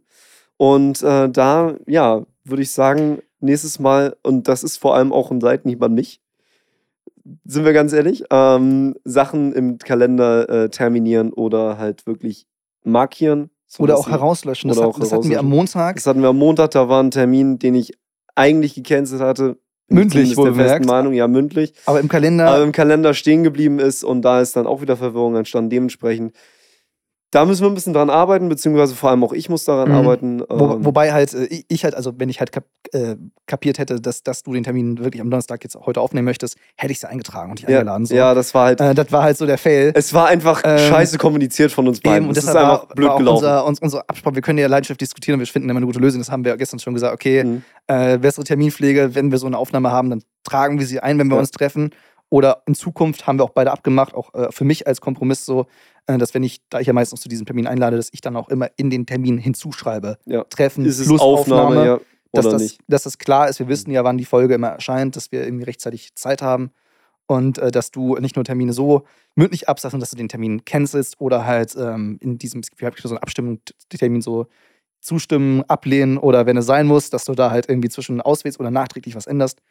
Und 0.56 1.04
äh, 1.04 1.28
da, 1.28 1.76
ja, 1.86 2.26
würde 2.46 2.62
ich 2.64 2.72
sagen, 2.72 3.20
nächstes 3.42 3.78
Mal, 3.78 4.16
und 4.24 4.48
das 4.48 4.64
ist 4.64 4.78
vor 4.78 4.96
allem 4.96 5.12
auch 5.12 5.32
ein 5.32 5.42
Seitenhieb 5.42 5.84
an 5.84 5.94
mich, 5.94 6.22
sind 7.44 7.66
wir 7.66 7.74
ganz 7.74 7.92
ehrlich, 7.92 8.24
ähm, 8.30 8.96
Sachen 9.04 9.52
im 9.52 9.80
Kalender 9.80 10.48
äh, 10.48 10.70
terminieren 10.70 11.34
oder 11.34 11.78
halt 11.78 12.08
wirklich 12.08 12.48
markieren. 12.84 13.50
Oder 13.80 13.96
sodass 13.96 14.00
auch 14.00 14.10
herauslöschen. 14.10 14.68
Das, 14.68 14.78
oder 14.78 14.88
hat, 14.88 14.96
auch 14.96 15.00
das 15.00 15.12
hatten 15.12 15.30
wir 15.30 15.40
am 15.40 15.50
Montag. 15.50 15.96
Das 15.96 16.06
hatten 16.06 16.22
wir 16.22 16.30
am 16.30 16.38
Montag, 16.38 16.72
da 16.72 16.90
war 16.90 17.02
ein 17.02 17.12
Termin, 17.12 17.58
den 17.58 17.76
ich 17.76 17.94
eigentlich 18.36 18.76
gecancelt 18.76 19.22
hatte. 19.22 19.58
Mündlich, 19.88 20.34
zumindest 20.34 20.38
der 20.38 20.46
festen 20.46 20.58
wohlgemerkt. 20.58 20.86
Meinung, 20.86 21.14
ja, 21.14 21.28
mündlich. 21.28 21.74
Aber 21.86 22.00
im 22.00 22.08
Kalender. 22.08 22.50
Aber 22.50 22.64
im 22.64 22.72
Kalender 22.72 23.14
stehen 23.14 23.44
geblieben 23.44 23.80
ist 23.80 24.04
und 24.04 24.22
da 24.22 24.42
ist 24.42 24.56
dann 24.56 24.68
auch 24.68 24.82
wieder 24.82 24.96
Verwirrung 24.96 25.36
entstanden. 25.36 25.70
Dementsprechend 25.70 26.34
da 27.34 27.46
müssen 27.46 27.64
wir 27.64 27.70
ein 27.70 27.74
bisschen 27.74 27.94
dran 27.94 28.10
arbeiten, 28.10 28.48
beziehungsweise 28.50 28.96
vor 28.96 29.10
allem 29.10 29.24
auch 29.24 29.34
ich 29.34 29.50
muss 29.50 29.66
daran 29.66 29.90
Mhm. 29.90 29.96
arbeiten. 29.96 30.40
Wo, 30.48 30.74
ähm, 30.76 30.86
wobei 30.86 31.12
halt, 31.14 31.34
äh, 31.34 31.64
ich, 31.68 31.84
halt, 31.84 31.96
also 31.96 32.14
wenn 32.18 32.30
ich 32.30 32.40
halt 32.40 32.52
kap 32.52 32.66
äh, 32.92 33.16
kapiert 33.48 33.80
hätte, 33.80 34.00
dass, 34.00 34.24
dass 34.24 34.44
du 34.44 34.54
den 34.54 34.64
Termin 34.64 35.00
wirklich 35.00 35.22
am 35.22 35.30
Donnerstag 35.32 35.64
jetzt 35.64 35.76
heute 35.76 36.00
aufnehmen 36.02 36.26
möchtest, 36.26 36.58
hätte 36.78 36.92
ich 36.92 37.00
sie 37.00 37.10
eingetragen 37.10 37.50
und 37.52 37.60
dich 37.60 37.68
ja, 37.68 37.80
eingeladen. 37.80 38.06
So. 38.06 38.14
ja, 38.16 38.34
das 38.34 38.54
war 38.54 38.66
halt. 38.66 38.80
Äh, 38.82 38.94
das 38.94 39.12
war 39.12 39.24
halt 39.24 39.38
so 39.38 39.46
der 39.46 39.58
Fail. 39.58 39.92
es 39.96 40.14
war 40.14 40.28
einfach 40.28 40.62
ähm, 40.64 40.78
scheiße 40.78 41.18
kommuniziert 41.18 41.72
von 41.72 41.88
uns 41.88 42.00
beiden. 42.02 42.18
Eben, 42.18 42.28
und 42.30 42.38
es 42.38 42.44
ist 42.44 42.50
einfach 42.56 42.88
war, 42.90 42.96
blöd 42.96 43.08
war 43.10 43.18
gelaufen. 43.18 43.38
unser, 43.38 43.66
uns, 43.66 43.80
unsere 43.80 44.08
Absprache, 44.10 44.36
wir 44.36 44.42
können 44.42 44.60
ja 44.60 44.68
leidenschaftlich 44.68 45.10
diskutieren 45.10 45.36
und 45.36 45.40
wir 45.40 45.48
finden 45.48 45.70
immer 45.70 45.78
eine 45.78 45.86
gute 45.88 46.00
Lösung. 46.00 46.22
Das 46.22 46.30
haben 46.32 46.46
wir 46.46 46.56
gestern 46.58 46.80
schon 46.80 46.94
gesagt. 46.94 47.14
Okay, 47.14 47.44
Mhm. 47.44 47.64
äh, 47.88 48.18
bessere 48.20 48.44
Terminpflege, 48.44 49.16
wenn 49.16 49.32
wir 49.32 49.38
so 49.40 49.48
eine 49.48 49.58
Aufnahme 49.58 49.92
haben, 49.92 50.10
dann 50.10 50.22
tragen 50.44 50.78
wir 50.80 50.86
sie 50.86 51.00
ein, 51.00 51.18
wenn 51.18 51.28
wir 51.28 51.36
Ja. 51.36 51.40
uns 51.40 51.52
treffen. 51.52 51.90
Oder 52.34 52.64
in 52.66 52.74
Zukunft 52.74 53.28
haben 53.28 53.38
wir 53.38 53.44
auch 53.44 53.52
beide 53.52 53.72
abgemacht, 53.72 54.16
auch 54.16 54.34
äh, 54.34 54.52
für 54.52 54.66
mich 54.66 54.88
als 54.88 55.02
Kompromiss 55.02 55.46
so, 55.46 55.68
äh, 56.08 56.18
dass 56.18 56.34
wenn 56.34 56.42
ich, 56.42 56.68
da 56.68 56.80
ich 56.80 56.88
ja 56.88 56.94
meistens 56.94 57.22
zu 57.22 57.30
diesem 57.30 57.46
Termin 57.46 57.68
einlade, 57.68 57.96
dass 57.96 58.10
ich 58.12 58.22
dann 58.22 58.36
auch 58.36 58.50
immer 58.50 58.72
in 58.76 58.90
den 58.90 59.06
Termin 59.06 59.38
hinzuschreibe. 59.38 60.18
Ja. 60.26 60.44
Treffen 60.46 60.84
Ist 60.84 61.06
plus 61.06 61.22
Aufnahme, 61.22 61.68
Aufnahme. 61.68 61.86
ja, 61.86 62.00
dass, 62.32 62.50
das, 62.50 62.78
dass 62.88 63.04
das 63.04 63.20
klar 63.20 63.50
ist. 63.50 63.60
Wir 63.60 63.68
wissen 63.68 63.92
ja, 63.92 64.04
wann 64.04 64.18
die 64.18 64.26
Folge 64.26 64.56
immer 64.56 64.70
erscheint, 64.70 65.16
dass 65.16 65.32
wir 65.32 65.44
irgendwie 65.44 65.66
rechtzeitig 65.66 66.16
Zeit 66.16 66.42
haben. 66.42 66.72
Und 67.28 67.60
äh, 67.60 67.70
dass 67.70 67.92
du 67.92 68.16
nicht 68.16 68.36
nur 68.36 68.44
Termine 68.46 68.74
so 68.74 69.04
mündlich 69.36 69.70
absagst, 69.70 69.92
sondern 69.92 70.02
dass 70.02 70.10
du 70.10 70.18
den 70.18 70.28
Termin 70.28 70.66
cancelst 70.66 71.22
oder 71.22 71.46
halt 71.46 71.76
ähm, 71.76 72.18
in 72.20 72.40
diesem, 72.40 72.64
wir 72.78 72.88
haben 72.88 72.96
so 72.98 73.10
eine 73.10 73.22
Abstimmung, 73.22 73.60
den 73.92 74.00
Termin 74.00 74.24
so 74.24 74.48
zustimmen, 75.02 75.62
ablehnen 75.68 76.18
oder 76.18 76.48
wenn 76.48 76.58
es 76.58 76.66
sein 76.66 76.88
muss, 76.88 77.12
dass 77.12 77.26
du 77.26 77.34
da 77.34 77.52
halt 77.52 77.70
irgendwie 77.70 77.90
zwischen 77.90 78.22
auswählst 78.22 78.60
oder 78.60 78.72
nachträglich 78.72 79.16
was 79.16 79.28
änderst, 79.28 79.62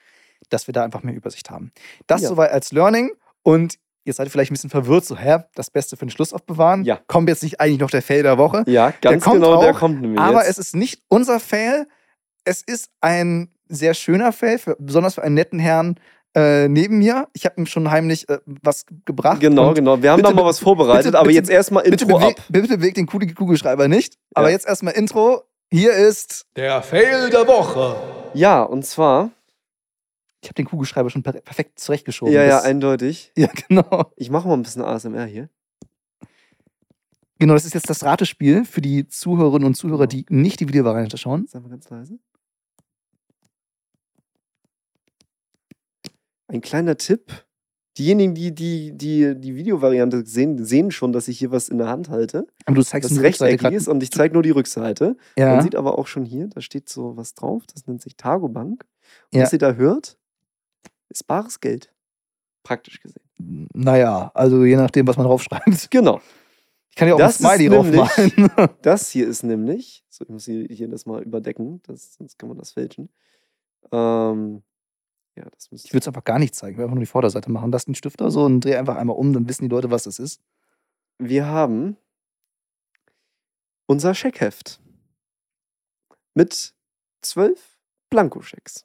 dass 0.52 0.66
wir 0.66 0.72
da 0.74 0.84
einfach 0.84 1.02
mehr 1.02 1.14
Übersicht 1.14 1.50
haben. 1.50 1.72
Das 2.06 2.22
Ja. 2.22 2.28
soweit 2.28 2.50
als 2.52 2.72
Learning 2.72 3.10
und 3.42 3.78
jetzt 4.04 4.16
seid 4.16 4.26
ihr 4.26 4.30
vielleicht 4.30 4.50
ein 4.50 4.54
bisschen 4.54 4.70
verwirrt, 4.70 5.04
so, 5.04 5.16
hä, 5.16 5.38
das 5.54 5.70
Beste 5.70 5.96
für 5.96 6.04
den 6.06 6.10
Schluss 6.10 6.32
aufbewahren. 6.32 6.84
Ja. 6.84 6.98
Kommt 7.06 7.28
jetzt 7.28 7.42
nicht 7.42 7.60
eigentlich 7.60 7.78
noch 7.80 7.90
der 7.90 8.02
Fail 8.02 8.22
der 8.22 8.36
Woche? 8.38 8.64
Ja, 8.66 8.92
ganz 9.00 9.22
kommt 9.24 9.36
genau, 9.42 9.60
der 9.60 9.74
auch, 9.74 9.78
kommt 9.78 10.00
nämlich 10.00 10.20
Aber 10.20 10.40
jetzt. 10.44 10.58
es 10.58 10.58
ist 10.58 10.76
nicht 10.76 11.02
unser 11.08 11.38
Fail. 11.40 11.86
Es 12.44 12.62
ist 12.62 12.90
ein 13.00 13.48
sehr 13.68 13.94
schöner 13.94 14.32
Fail, 14.32 14.58
für, 14.58 14.76
besonders 14.78 15.14
für 15.14 15.22
einen 15.22 15.34
netten 15.36 15.58
Herrn 15.60 15.96
äh, 16.34 16.66
neben 16.66 16.98
mir. 16.98 17.28
Ich 17.34 17.44
habe 17.44 17.54
ihm 17.60 17.66
schon 17.66 17.90
heimlich 17.90 18.28
äh, 18.28 18.38
was 18.62 18.86
gebracht. 19.04 19.40
Genau, 19.40 19.72
genau. 19.74 20.02
Wir 20.02 20.10
haben 20.12 20.22
bitte 20.22 20.34
da 20.34 20.42
mal 20.42 20.46
was 20.48 20.58
vorbereitet, 20.58 21.04
bitte- 21.04 21.18
aber 21.18 21.26
bitte- 21.28 21.36
jetzt 21.38 21.50
erstmal 21.50 21.84
Bitte, 21.84 22.04
Intro 22.04 22.18
ab. 22.18 22.34
bitte 22.48 22.76
bewegt 22.78 22.96
den 22.96 23.06
Kugel- 23.06 23.32
Kugelschreiber 23.34 23.86
nicht. 23.86 24.16
Aber 24.34 24.48
Ja. 24.48 24.52
jetzt 24.52 24.66
erstmal 24.66 24.94
Intro. 24.94 25.42
Hier 25.70 25.92
ist. 25.92 26.46
Der 26.56 26.82
Fail 26.82 27.30
der 27.30 27.46
Woche. 27.46 27.96
Ja, 28.34 28.62
und 28.62 28.84
zwar, 28.84 29.30
Ich 30.42 30.48
habe 30.48 30.54
den 30.54 30.66
Kugelschreiber 30.66 31.08
schon 31.08 31.22
per 31.22 31.32
perfekt 31.32 31.78
zurechtgeschoben. 31.78 32.34
ja, 32.34 32.42
ja, 32.42 32.60
eindeutig. 32.62 33.32
ja, 33.36 33.48
genau. 33.68 34.12
Ich 34.16 34.28
mache 34.28 34.48
mal 34.48 34.54
ein 34.54 34.62
bisschen 34.62 34.82
ASMR 34.82 35.24
hier. 35.24 35.48
Genau, 37.38 37.54
das 37.54 37.64
ist 37.64 37.74
jetzt 37.74 37.88
das 37.88 38.04
Ratespiel 38.04 38.64
für 38.64 38.80
die 38.80 39.06
Zuhörerinnen 39.08 39.66
und 39.66 39.74
Zuhörer, 39.74 40.06
die 40.06 40.26
nicht 40.28 40.60
die 40.60 40.68
Videovariante 40.68 41.16
schauen. 41.16 41.46
Sagen 41.46 41.64
wir 41.64 41.70
ganz 41.70 41.88
leise. 41.90 42.18
Ein 46.48 46.60
kleiner 46.60 46.96
Tipp. 46.96 47.44
Diejenigen, 47.98 48.34
die 48.34 48.54
die, 48.54 48.96
die, 48.96 49.34
die 49.38 49.54
Videovariante 49.54 50.24
sehen, 50.24 50.64
sehen 50.64 50.90
schon, 50.90 51.12
dass 51.12 51.28
ich 51.28 51.38
hier 51.38 51.50
was 51.50 51.68
in 51.68 51.78
der 51.78 51.88
Hand 51.88 52.08
halte. 52.08 52.46
Aber 52.64 52.76
du 52.76 52.82
zeigst 52.82 53.10
Das 53.10 53.20
rechteckig 53.20 53.70
ist 53.72 53.86
und 53.86 54.02
ich 54.02 54.10
zeige 54.10 54.32
nur 54.34 54.42
die 54.42 54.50
Rückseite. 54.50 55.16
Ja. 55.36 55.54
Man 55.54 55.62
sieht 55.62 55.76
aber 55.76 55.98
auch 55.98 56.06
schon 56.06 56.24
hier, 56.24 56.48
da 56.48 56.60
steht 56.62 56.88
so 56.88 57.16
was 57.16 57.34
drauf, 57.34 57.64
das 57.72 57.86
nennt 57.86 58.00
sich 58.00 58.16
Targobank. 58.16 58.86
Und 59.30 59.38
Ja. 59.38 59.44
was 59.44 59.52
ihr 59.52 59.58
da 59.58 59.74
hört, 59.74 60.16
ist 61.12 61.26
bares 61.26 61.60
Geld. 61.60 61.92
Praktisch 62.64 63.00
gesehen. 63.00 63.68
Naja, 63.74 64.30
also 64.34 64.64
je 64.64 64.76
nachdem, 64.76 65.06
was 65.06 65.16
man 65.16 65.26
draufschreibt. 65.26 65.66
Genau. 65.90 66.20
Ich 66.90 66.96
kann 66.96 67.08
ja 67.08 67.14
auch 67.14 67.18
Das 67.18 67.42
ein 67.42 67.46
Smiley 67.56 67.70
nämlich- 67.70 67.96
draufmalen. 67.96 68.72
Das 68.82 69.10
hier 69.10 69.26
ist 69.26 69.42
nämlich, 69.42 70.04
so 70.10 70.24
ich 70.24 70.30
muss 70.30 70.44
hier, 70.44 70.66
hier 70.68 70.88
das 70.88 71.06
mal 71.06 71.22
überdecken, 71.22 71.80
das, 71.86 72.14
sonst 72.14 72.38
kann 72.38 72.48
man 72.50 72.58
das 72.58 72.72
fälschen. 72.72 73.08
Ähm, 73.90 74.62
ja, 75.36 75.44
das 75.50 75.68
Ich 75.72 75.92
würde 75.92 76.00
es 76.02 76.06
einfach 76.08 76.24
gar 76.24 76.38
nicht 76.38 76.54
zeigen. 76.54 76.72
Ich 76.72 76.78
will 76.78 76.84
einfach 76.84 76.94
nur 76.94 77.02
die 77.02 77.06
Vorderseite 77.06 77.50
machen. 77.50 77.72
Lass 77.72 77.86
den 77.86 77.94
Stifter 77.94 78.30
so 78.30 78.44
und 78.44 78.60
dreh 78.60 78.76
einfach 78.76 78.96
einmal 78.96 79.16
um, 79.16 79.32
dann 79.32 79.48
wissen 79.48 79.62
die 79.64 79.70
Leute, 79.74 79.90
was 79.90 80.04
das 80.04 80.18
ist. 80.18 80.42
Wir 81.18 81.46
haben 81.46 81.96
unser 83.86 84.14
Scheckheft 84.14 84.80
mit 86.34 86.74
zwölf 87.22 87.78
Blankoschecks. 88.10 88.84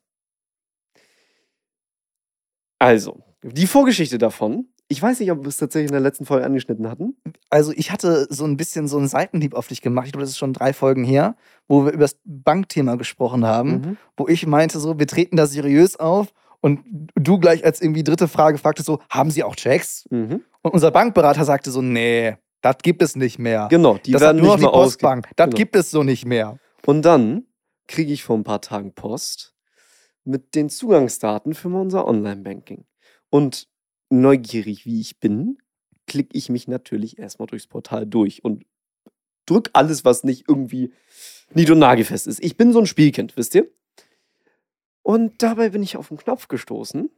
Also, 2.79 3.19
die 3.43 3.67
Vorgeschichte 3.67 4.17
davon. 4.17 4.67
Ich 4.89 5.01
weiß 5.01 5.19
nicht, 5.19 5.31
ob 5.31 5.41
wir 5.41 5.49
es 5.49 5.57
tatsächlich 5.57 5.89
in 5.89 5.93
der 5.93 6.01
letzten 6.01 6.25
Folge 6.25 6.45
angeschnitten 6.45 6.89
hatten. 6.89 7.17
Also 7.49 7.73
ich 7.75 7.91
hatte 7.91 8.25
so 8.29 8.45
ein 8.45 8.55
bisschen 8.55 8.87
so 8.87 8.97
einen 8.97 9.09
Seitenhieb 9.09 9.53
auf 9.53 9.67
dich 9.67 9.81
gemacht. 9.81 10.05
Ich 10.05 10.13
glaube, 10.13 10.23
das 10.23 10.29
ist 10.29 10.37
schon 10.37 10.53
drei 10.53 10.71
Folgen 10.71 11.03
her, 11.03 11.35
wo 11.67 11.83
wir 11.83 11.91
über 11.91 12.03
das 12.05 12.17
Bankthema 12.23 12.95
gesprochen 12.95 13.45
haben, 13.45 13.71
Mhm. 13.71 13.97
wo 14.15 14.29
ich 14.29 14.47
meinte 14.47 14.79
so, 14.79 14.97
wir 14.97 15.05
treten 15.07 15.35
da 15.35 15.45
seriös 15.45 15.97
auf 15.97 16.27
und 16.61 16.79
du 17.15 17.37
gleich 17.37 17.65
als 17.65 17.81
irgendwie 17.81 18.03
dritte 18.05 18.29
Frage 18.29 18.57
fragtest 18.57 18.85
so, 18.85 18.99
haben 19.09 19.29
Sie 19.29 19.43
auch 19.43 19.57
Checks? 19.57 20.05
Mhm. 20.09 20.41
Und 20.61 20.73
unser 20.73 20.91
Bankberater 20.91 21.43
sagte 21.43 21.69
so, 21.69 21.81
nee, 21.81 22.37
das 22.61 22.77
gibt 22.81 23.01
es 23.01 23.17
nicht 23.17 23.39
mehr. 23.39 23.67
Genau, 23.69 23.97
die 23.97 24.13
das 24.13 24.21
werden 24.21 24.37
hat 24.37 24.43
nur 24.45 24.55
nicht 24.55 24.63
noch 24.63 24.71
mehr 24.71 24.79
die. 24.81 24.85
Postbank. 24.85 25.29
Das 25.35 25.45
Genau. 25.47 25.57
gibt 25.57 25.75
es 25.75 25.91
so 25.91 26.03
nicht 26.03 26.25
mehr. 26.25 26.59
Und 26.85 27.01
dann 27.01 27.43
kriege 27.87 28.13
ich 28.13 28.23
vor 28.23 28.37
ein 28.37 28.45
paar 28.45 28.61
Tagen 28.61 28.93
Post 28.93 29.53
mit 30.27 30.55
den 30.55 30.69
Zugangsdaten 30.69 31.53
für 31.53 31.69
unser 31.69 32.07
Online-Banking. 32.07 32.85
Und 33.29 33.67
neugierig 34.09 34.85
wie 34.85 35.01
ich 35.01 35.19
bin, 35.19 35.57
klicke 36.05 36.37
ich 36.37 36.49
mich 36.49 36.67
natürlich 36.67 37.17
erstmal 37.17 37.47
durchs 37.47 37.67
Portal 37.67 38.05
durch 38.05 38.43
und 38.43 38.65
drück 39.45 39.69
alles, 39.73 40.05
was 40.05 40.23
nicht 40.23 40.45
irgendwie 40.47 40.93
nied- 41.53 41.71
und 41.71 41.79
nagelfest 41.79 42.27
ist. 42.27 42.43
Ich 42.43 42.57
bin 42.57 42.73
so 42.73 42.79
ein 42.79 42.85
Spielkind, 42.85 43.35
wisst 43.37 43.55
ihr? 43.55 43.69
Und 45.01 45.41
dabei 45.41 45.69
bin 45.69 45.83
ich 45.83 45.95
auf 45.97 46.11
einen 46.11 46.19
Knopf 46.19 46.47
gestoßen, 46.47 47.09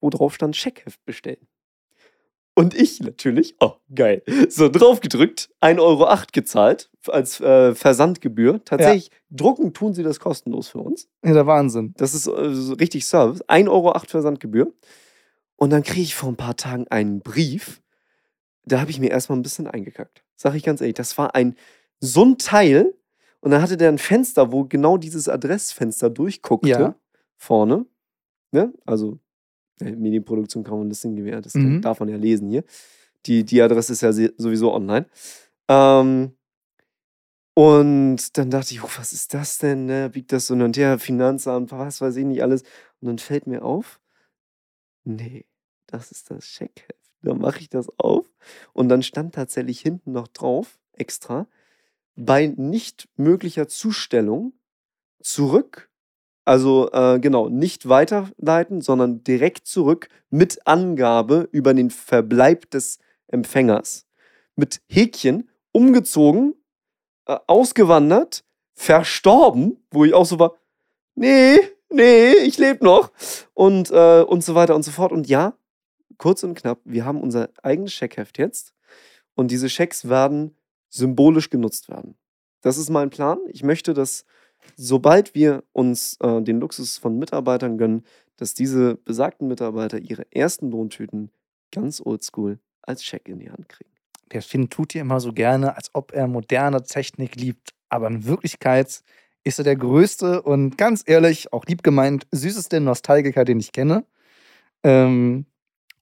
wo 0.00 0.10
drauf 0.10 0.34
stand 0.34 0.56
Scheckheft 0.56 1.04
bestellen. 1.04 1.46
Und 2.54 2.74
ich 2.74 3.00
natürlich, 3.00 3.56
oh 3.60 3.72
geil, 3.94 4.22
so 4.48 4.68
drauf 4.68 5.00
gedrückt, 5.00 5.48
1,08 5.62 5.80
Euro 5.80 6.16
gezahlt 6.32 6.90
als 7.08 7.40
äh, 7.40 7.74
Versandgebühr. 7.74 8.62
Tatsächlich, 8.64 9.10
drucken 9.30 9.72
tun 9.72 9.94
sie 9.94 10.02
das 10.02 10.20
kostenlos 10.20 10.68
für 10.68 10.78
uns. 10.78 11.08
Ja, 11.24 11.32
der 11.32 11.46
Wahnsinn. 11.46 11.94
Das 11.96 12.14
ist 12.14 12.26
äh, 12.26 12.54
so 12.54 12.74
richtig 12.74 13.06
Service. 13.06 13.42
1,08 13.44 13.70
Euro 13.70 13.98
Versandgebühr. 13.98 14.72
Und 15.56 15.70
dann 15.70 15.82
kriege 15.82 16.02
ich 16.02 16.14
vor 16.14 16.28
ein 16.28 16.36
paar 16.36 16.56
Tagen 16.56 16.86
einen 16.88 17.20
Brief. 17.20 17.80
Da 18.64 18.80
habe 18.80 18.90
ich 18.90 19.00
mir 19.00 19.10
erstmal 19.10 19.38
ein 19.38 19.42
bisschen 19.42 19.66
eingekackt. 19.66 20.22
Sag 20.36 20.54
ich 20.54 20.62
ganz 20.62 20.80
ehrlich, 20.80 20.94
das 20.94 21.16
war 21.16 21.34
ein 21.34 21.56
so 22.00 22.24
ein 22.24 22.36
Teil. 22.36 22.94
Und 23.40 23.50
dann 23.50 23.62
hatte 23.62 23.76
der 23.76 23.88
ein 23.88 23.98
Fenster, 23.98 24.52
wo 24.52 24.64
genau 24.64 24.98
dieses 24.98 25.28
Adressfenster 25.28 26.10
durchguckte. 26.10 26.68
Ja. 26.68 26.94
Vorne. 27.36 27.86
Ne? 28.52 28.72
Also, 28.84 29.18
Medienproduktion 29.84 30.64
kann 30.64 30.78
man 30.78 30.88
das 30.88 31.00
Ding 31.00 31.16
gewähren. 31.16 31.42
Das 31.42 31.54
Mhm. 31.54 31.80
darf 31.82 32.00
man 32.00 32.08
ja 32.08 32.16
lesen 32.16 32.48
hier. 32.50 32.64
Die, 33.26 33.44
die 33.44 33.62
Adresse 33.62 33.92
ist 33.92 34.00
ja 34.02 34.12
sowieso 34.12 34.72
online. 34.72 35.06
Ähm, 35.68 36.32
und 37.54 38.38
dann 38.38 38.50
dachte 38.50 38.72
ich, 38.72 38.82
oh, 38.82 38.88
was 38.96 39.12
ist 39.12 39.34
das 39.34 39.58
denn? 39.58 39.84
Ne? 39.86 40.08
Biegt 40.10 40.32
das 40.32 40.46
so 40.46 40.54
und 40.54 40.76
her, 40.76 40.98
Finanzamt, 40.98 41.70
was 41.72 42.00
weiß 42.00 42.16
ich 42.16 42.24
nicht 42.24 42.42
alles. 42.42 42.62
Und 43.00 43.08
dann 43.08 43.18
fällt 43.18 43.46
mir 43.46 43.62
auf, 43.64 44.00
nee, 45.04 45.44
das 45.86 46.10
ist 46.10 46.30
das 46.30 46.44
Scheckheft. 46.44 46.98
Dann 47.22 47.38
mache 47.38 47.60
ich 47.60 47.68
das 47.68 47.88
auf. 47.98 48.26
Und 48.72 48.88
dann 48.88 49.02
stand 49.02 49.34
tatsächlich 49.34 49.80
hinten 49.80 50.12
noch 50.12 50.28
drauf, 50.28 50.78
extra, 50.92 51.46
bei 52.16 52.46
nicht 52.56 53.08
möglicher 53.16 53.68
Zustellung 53.68 54.54
zurück. 55.20 55.90
Also 56.44 56.90
äh, 56.92 57.20
genau, 57.20 57.48
nicht 57.48 57.88
weiterleiten, 57.88 58.80
sondern 58.80 59.22
direkt 59.22 59.66
zurück 59.66 60.08
mit 60.30 60.66
Angabe 60.66 61.48
über 61.52 61.72
den 61.72 61.90
Verbleib 61.90 62.70
des 62.70 62.98
Empfängers. 63.28 64.06
Mit 64.56 64.82
Häkchen 64.88 65.48
umgezogen, 65.70 66.54
äh, 67.26 67.38
ausgewandert, 67.46 68.44
verstorben, 68.74 69.84
wo 69.90 70.04
ich 70.04 70.14
auch 70.14 70.26
so 70.26 70.38
war, 70.38 70.56
nee, 71.14 71.58
nee, 71.90 72.32
ich 72.32 72.58
lebe 72.58 72.84
noch 72.84 73.12
und, 73.54 73.90
äh, 73.90 74.22
und 74.22 74.42
so 74.42 74.54
weiter 74.54 74.74
und 74.74 74.82
so 74.82 74.90
fort. 74.90 75.12
Und 75.12 75.28
ja, 75.28 75.56
kurz 76.18 76.42
und 76.42 76.54
knapp, 76.54 76.80
wir 76.84 77.04
haben 77.04 77.20
unser 77.20 77.50
eigenes 77.62 77.92
Scheckheft 77.92 78.38
jetzt 78.38 78.74
und 79.34 79.50
diese 79.50 79.68
Schecks 79.68 80.08
werden 80.08 80.56
symbolisch 80.88 81.50
genutzt 81.50 81.88
werden. 81.88 82.16
Das 82.60 82.78
ist 82.78 82.90
mein 82.90 83.10
Plan. 83.10 83.38
Ich 83.48 83.62
möchte, 83.62 83.94
dass 83.94 84.24
sobald 84.76 85.34
wir 85.34 85.64
uns 85.72 86.16
äh, 86.20 86.42
den 86.42 86.60
Luxus 86.60 86.98
von 86.98 87.18
Mitarbeitern 87.18 87.78
gönnen, 87.78 88.04
dass 88.36 88.54
diese 88.54 88.96
besagten 88.96 89.48
Mitarbeiter 89.48 89.98
ihre 89.98 90.26
ersten 90.32 90.70
Lohntüten 90.70 91.30
ganz 91.70 92.00
oldschool 92.04 92.58
als 92.82 93.04
Scheck 93.04 93.28
in 93.28 93.38
die 93.38 93.50
Hand 93.50 93.68
kriegen. 93.68 93.90
Der 94.32 94.42
Finn 94.42 94.70
tut 94.70 94.94
dir 94.94 95.02
immer 95.02 95.20
so 95.20 95.32
gerne, 95.32 95.76
als 95.76 95.90
ob 95.92 96.12
er 96.12 96.26
moderne 96.26 96.82
Technik 96.82 97.36
liebt. 97.36 97.70
Aber 97.88 98.08
in 98.08 98.24
Wirklichkeit 98.24 99.02
ist 99.44 99.58
er 99.58 99.64
der 99.64 99.76
größte 99.76 100.42
und 100.42 100.78
ganz 100.78 101.02
ehrlich, 101.06 101.52
auch 101.52 101.66
lieb 101.66 101.82
gemeint, 101.82 102.26
süßeste 102.32 102.80
Nostalgiker, 102.80 103.44
den 103.44 103.60
ich 103.60 103.72
kenne. 103.72 104.04
Ähm, 104.82 105.46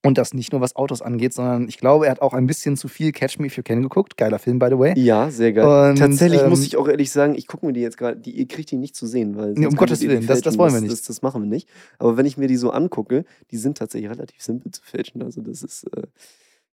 Und 0.03 0.17
das 0.17 0.33
nicht 0.33 0.51
nur 0.53 0.63
was 0.63 0.77
Autos 0.77 1.03
angeht, 1.03 1.35
sondern 1.35 1.69
ich 1.69 1.77
glaube, 1.77 2.07
er 2.07 2.13
hat 2.13 2.23
auch 2.23 2.33
ein 2.33 2.47
bisschen 2.47 2.79
zu 2.79 2.89
viel 2.89 3.13
Catch 3.13 3.39
Me 3.39 3.49
If 3.49 3.59
You 3.59 3.63
Can 3.63 3.83
geguckt. 3.83 4.17
Geiler 4.17 4.39
Film, 4.39 4.59
by 4.59 4.69
the 4.71 4.79
way. 4.79 4.95
Ja, 4.99 5.31
sehr 5.31 5.53
geil. 5.53 5.91
Und, 5.91 5.99
Tatsächlich 5.99 6.41
ähm, 6.43 6.49
muss 6.49 6.63
ich 6.65 6.79
auch 6.79 6.89
ehrlich 6.89 7.11
sagen, 7.11 7.35
ich 7.35 7.47
gucke 7.47 7.67
mir 7.67 7.75
die 7.75 7.83
jetzt 7.83 7.99
gerade, 7.99 8.17
die, 8.17 8.31
ihr 8.31 8.49
kriegt 8.49 8.71
die 8.71 8.79
nicht 8.79 8.97
zu 8.97 9.07
sehen, 9.07 9.37
weil. 9.37 9.55
sonst 9.55 9.67
um 9.67 9.77
Gottes 9.77 10.01
Willen, 10.01 10.27
das- 10.27 10.41
das 10.41 10.57
wollen 10.57 10.73
wir 10.73 10.81
nicht. 10.81 10.91
Das, 10.93 11.03
das 11.03 11.21
machen 11.21 11.43
wir 11.43 11.49
nicht. 11.49 11.69
Aber 11.99 12.17
wenn 12.17 12.25
ich 12.25 12.39
mir 12.39 12.49
die 12.49 12.57
so 12.57 12.71
angucke, 12.71 13.25
die 13.51 13.59
sind 13.59 13.77
tatsächlich 13.77 14.11
relativ 14.11 14.43
simpel 14.43 14.71
zu 14.73 14.81
fälschen. 14.83 15.23
Also, 15.23 15.43
das 15.43 15.63
ist. 15.63 15.85
Äh, 15.95 16.05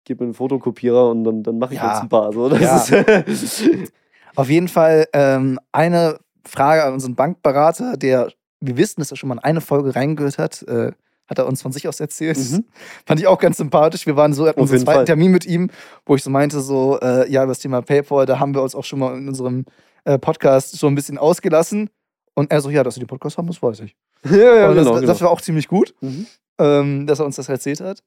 gib 0.05 0.21
mir 0.21 0.25
einen 0.27 0.33
Fotokopierer 0.33 1.09
und 1.09 1.25
dann, 1.25 1.43
dann 1.43 1.59
mache 1.59 1.73
ich 1.73 1.81
Ja. 1.81 1.91
jetzt 1.91 2.03
ein 2.03 2.09
paar. 2.09 2.31
So. 2.31 2.47
Das 2.47 2.89
Ja. 2.89 3.03
Auf 4.35 4.49
jeden 4.49 4.69
Fall 4.69 5.05
ähm, 5.13 5.59
eine 5.73 6.17
Frage 6.45 6.83
an 6.85 6.93
unseren 6.93 7.15
Bankberater, 7.15 7.97
der, 7.97 8.31
wir 8.61 8.77
wissen, 8.77 9.01
dass 9.01 9.11
er 9.11 9.17
schon 9.17 9.27
mal 9.29 9.35
in 9.35 9.39
eine 9.43 9.59
Folge 9.61 9.95
reingehört 9.95 10.37
hat, 10.37 10.63
äh, 10.63 10.91
hat 11.27 11.37
er 11.39 11.45
uns 11.47 11.61
von 11.61 11.71
sich 11.71 11.87
aus 11.87 11.99
erzählt. 11.99 12.37
Mhm. 12.37 12.65
Fand 13.05 13.19
ich 13.19 13.27
auch 13.27 13.39
ganz 13.39 13.57
sympathisch. 13.57 14.05
Wir 14.05 14.15
waren 14.15 14.33
so, 14.33 14.47
hatten 14.47 14.59
Auf 14.59 14.63
unseren 14.63 14.79
zweiten 14.79 14.97
Fall. 14.99 15.05
Termin 15.05 15.31
mit 15.31 15.45
ihm, 15.45 15.69
wo 16.05 16.15
ich 16.15 16.23
so 16.23 16.29
meinte, 16.29 16.61
so, 16.61 16.99
äh, 17.01 17.29
ja, 17.31 17.43
über 17.43 17.51
das 17.51 17.59
Thema 17.59 17.81
PayPal, 17.81 18.25
da 18.25 18.39
haben 18.39 18.53
wir 18.55 18.61
uns 18.63 18.75
auch 18.75 18.85
schon 18.85 18.99
mal 18.99 19.17
in 19.17 19.27
unserem 19.27 19.65
äh, 20.05 20.17
Podcast 20.17 20.71
so 20.77 20.87
ein 20.87 20.95
bisschen 20.95 21.17
ausgelassen. 21.17 21.89
Und 22.33 22.51
er 22.51 22.61
so, 22.61 22.69
ja, 22.69 22.83
dass 22.83 22.95
wir 22.95 23.03
den 23.03 23.07
Podcast 23.07 23.37
haben, 23.37 23.47
das 23.47 23.61
weiß 23.61 23.79
ich. 23.81 23.95
ja, 24.29 24.37
ja, 24.37 24.67
genau. 24.73 24.93
das, 24.93 25.01
das 25.05 25.17
genau. 25.17 25.21
war 25.21 25.31
auch 25.31 25.41
ziemlich 25.41 25.67
gut, 25.67 25.93
Mhm. 26.01 26.27
ähm, 26.59 27.07
dass 27.07 27.19
er 27.19 27.25
uns 27.25 27.35
das 27.35 27.49
erzählt 27.49 27.81
hat. 27.81 28.03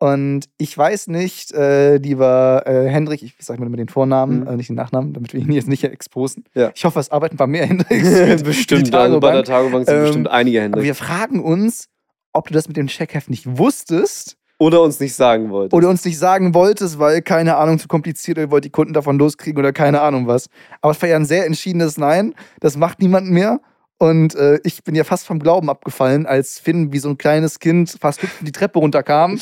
Und 0.00 0.46
ich 0.58 0.76
weiß 0.76 1.06
nicht, 1.06 1.52
äh, 1.52 1.96
lieber 1.98 2.64
äh, 2.66 2.88
Hendrik, 2.88 3.22
ich 3.22 3.36
sag 3.38 3.60
mal 3.60 3.68
mit 3.68 3.78
den 3.78 3.88
Vornamen, 3.88 4.40
Mhm. 4.40 4.46
äh, 4.48 4.56
nicht 4.56 4.68
den 4.68 4.76
Nachnamen, 4.76 5.12
damit 5.12 5.32
wir 5.32 5.40
ihn 5.40 5.52
jetzt 5.52 5.68
nicht 5.68 5.84
exposen. 5.84 6.44
Ja. 6.54 6.72
Ich 6.74 6.84
hoffe, 6.84 6.98
es 6.98 7.10
arbeiten 7.10 7.34
ein 7.34 7.38
paar 7.38 7.46
mehr 7.46 7.64
Hendriks. 7.66 8.42
bestimmt, 8.42 8.92
also 8.94 9.20
bei 9.20 9.32
der 9.32 9.44
Tagobank. 9.44 9.86
Sind 9.86 9.94
Ähm, 9.96 10.02
bestimmt 10.02 10.28
einige 10.28 10.60
Hände. 10.62 10.76
Aber 10.76 10.84
wir 10.84 10.94
fragen 10.96 11.40
uns, 11.40 11.88
ob 12.34 12.48
du 12.48 12.54
das 12.54 12.68
mit 12.68 12.76
dem 12.76 12.88
Checkheft 12.88 13.30
nicht 13.30 13.58
wusstest 13.58 14.36
Oder 14.58 14.82
uns 14.82 15.00
nicht 15.00 15.14
sagen 15.14 15.50
wolltest. 15.50 15.74
oder 15.74 15.88
uns 15.88 16.04
nicht 16.04 16.18
sagen 16.18 16.52
wolltest, 16.54 16.98
weil, 16.98 17.22
keine 17.22 17.56
Ahnung, 17.56 17.78
zu 17.78 17.88
kompliziert 17.88 18.36
oder 18.36 18.46
ihr 18.46 18.50
wollt 18.50 18.64
die 18.64 18.70
Kunden 18.70 18.92
davon 18.92 19.18
loskriegen 19.18 19.58
oder 19.58 19.72
keine 19.72 20.00
Ahnung 20.02 20.26
was. 20.26 20.48
Aber 20.82 20.92
es 20.92 21.00
war 21.00 21.08
ja 21.08 21.16
ein 21.16 21.24
sehr 21.24 21.46
entschiedenes 21.46 21.96
Nein. 21.96 22.34
Das 22.60 22.76
macht 22.76 23.00
niemand 23.00 23.30
mehr. 23.30 23.60
Und 23.98 24.34
äh, 24.34 24.58
ich 24.64 24.82
bin 24.84 24.94
ja 24.94 25.04
fast 25.04 25.24
vom 25.26 25.38
Glauben 25.38 25.70
abgefallen, 25.70 26.26
als 26.26 26.58
Finn 26.58 26.92
wie 26.92 26.98
so 26.98 27.08
ein 27.08 27.16
kleines 27.16 27.58
Kind 27.60 27.96
fast 28.00 28.22
hüpfend 28.22 28.46
die 28.46 28.52
Treppe 28.52 28.80
runterkam. 28.80 29.38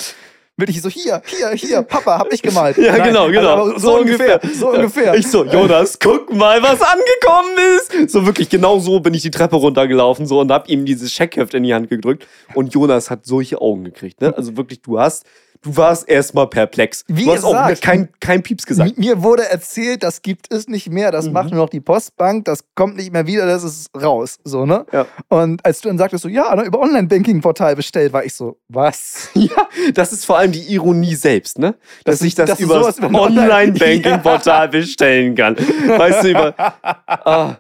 Wirklich 0.58 0.82
so, 0.82 0.90
hier, 0.90 1.22
hier, 1.24 1.50
hier, 1.52 1.82
Papa, 1.82 2.18
hab 2.18 2.30
ich 2.32 2.42
gemalt. 2.42 2.76
Ja, 2.82 2.92
Nein, 2.92 3.08
genau, 3.08 3.28
genau. 3.28 3.48
aber 3.48 3.80
so, 3.80 3.98
ungefähr, 3.98 4.38
so 4.54 4.68
ungefähr. 4.70 5.14
Ich 5.14 5.26
so, 5.26 5.44
Jonas, 5.44 5.98
guck 6.02 6.32
mal, 6.34 6.62
was 6.62 6.80
angekommen 6.82 7.56
ist. 7.78 8.10
So 8.10 8.26
wirklich, 8.26 8.50
genau 8.50 8.78
so 8.78 9.00
bin 9.00 9.14
ich 9.14 9.22
die 9.22 9.30
Treppe 9.30 9.56
runtergelaufen 9.56 10.26
so 10.26 10.40
und 10.40 10.52
hab 10.52 10.68
ihm 10.68 10.84
dieses 10.84 11.10
Checkheft 11.10 11.54
in 11.54 11.62
die 11.62 11.72
Hand 11.72 11.88
gedrückt. 11.88 12.26
Und 12.54 12.74
Jonas 12.74 13.10
hat 13.10 13.24
solche 13.24 13.62
Augen 13.62 13.84
gekriegt. 13.84 14.20
Ne? 14.20 14.36
Also 14.36 14.56
wirklich, 14.56 14.82
du 14.82 14.98
hast, 14.98 15.24
du 15.62 15.76
warst 15.76 16.08
erstmal 16.08 16.46
perplex. 16.48 17.04
Wie 17.08 17.24
du 17.24 17.32
hast 17.32 17.44
auch 17.44 17.52
gesagt, 17.52 17.82
kein, 17.82 18.08
kein 18.20 18.42
Pieps 18.42 18.66
gesagt. 18.66 18.90
Mi- 18.90 19.00
Mir 19.00 19.22
wurde 19.22 19.48
erzählt, 19.48 20.02
das 20.02 20.22
gibt 20.22 20.52
es 20.52 20.68
nicht 20.68 20.90
mehr, 20.90 21.10
das 21.10 21.26
Mhm. 21.26 21.32
macht 21.32 21.50
nur 21.50 21.58
noch 21.60 21.68
die 21.70 21.80
Postbank, 21.80 22.44
das 22.44 22.64
kommt 22.74 22.96
nicht 22.96 23.12
mehr 23.12 23.26
wieder, 23.26 23.46
das 23.46 23.62
ist 23.64 23.90
raus. 24.00 24.38
So, 24.44 24.66
ne? 24.66 24.84
Ja. 24.92 25.06
Und 25.28 25.64
als 25.64 25.80
du 25.80 25.88
dann 25.88 25.98
sagtest, 25.98 26.22
so, 26.22 26.28
ja, 26.28 26.54
ne, 26.54 26.64
über 26.64 26.80
Online-Banking-Portal 26.80 27.76
bestellt, 27.76 28.12
war 28.12 28.24
ich 28.24 28.34
so, 28.34 28.58
was? 28.68 29.30
Ja, 29.34 29.68
das 29.94 30.12
ist 30.12 30.24
vor 30.24 30.38
allem 30.38 30.52
die 30.52 30.62
Ironie 30.72 31.14
selbst, 31.14 31.58
ne? 31.58 31.74
Dass, 32.04 32.18
Dass 32.18 32.22
ich 32.26 32.34
das 32.34 32.50
dass 32.50 32.60
über 32.60 32.80
das 32.80 33.00
Online-Banking-Portal 33.02 34.68
bestellen 34.70 35.34
kann. 35.34 35.56
Weißt 35.56 36.24
du, 36.24 36.28
über. 36.30 36.54
Ah. 37.06 37.56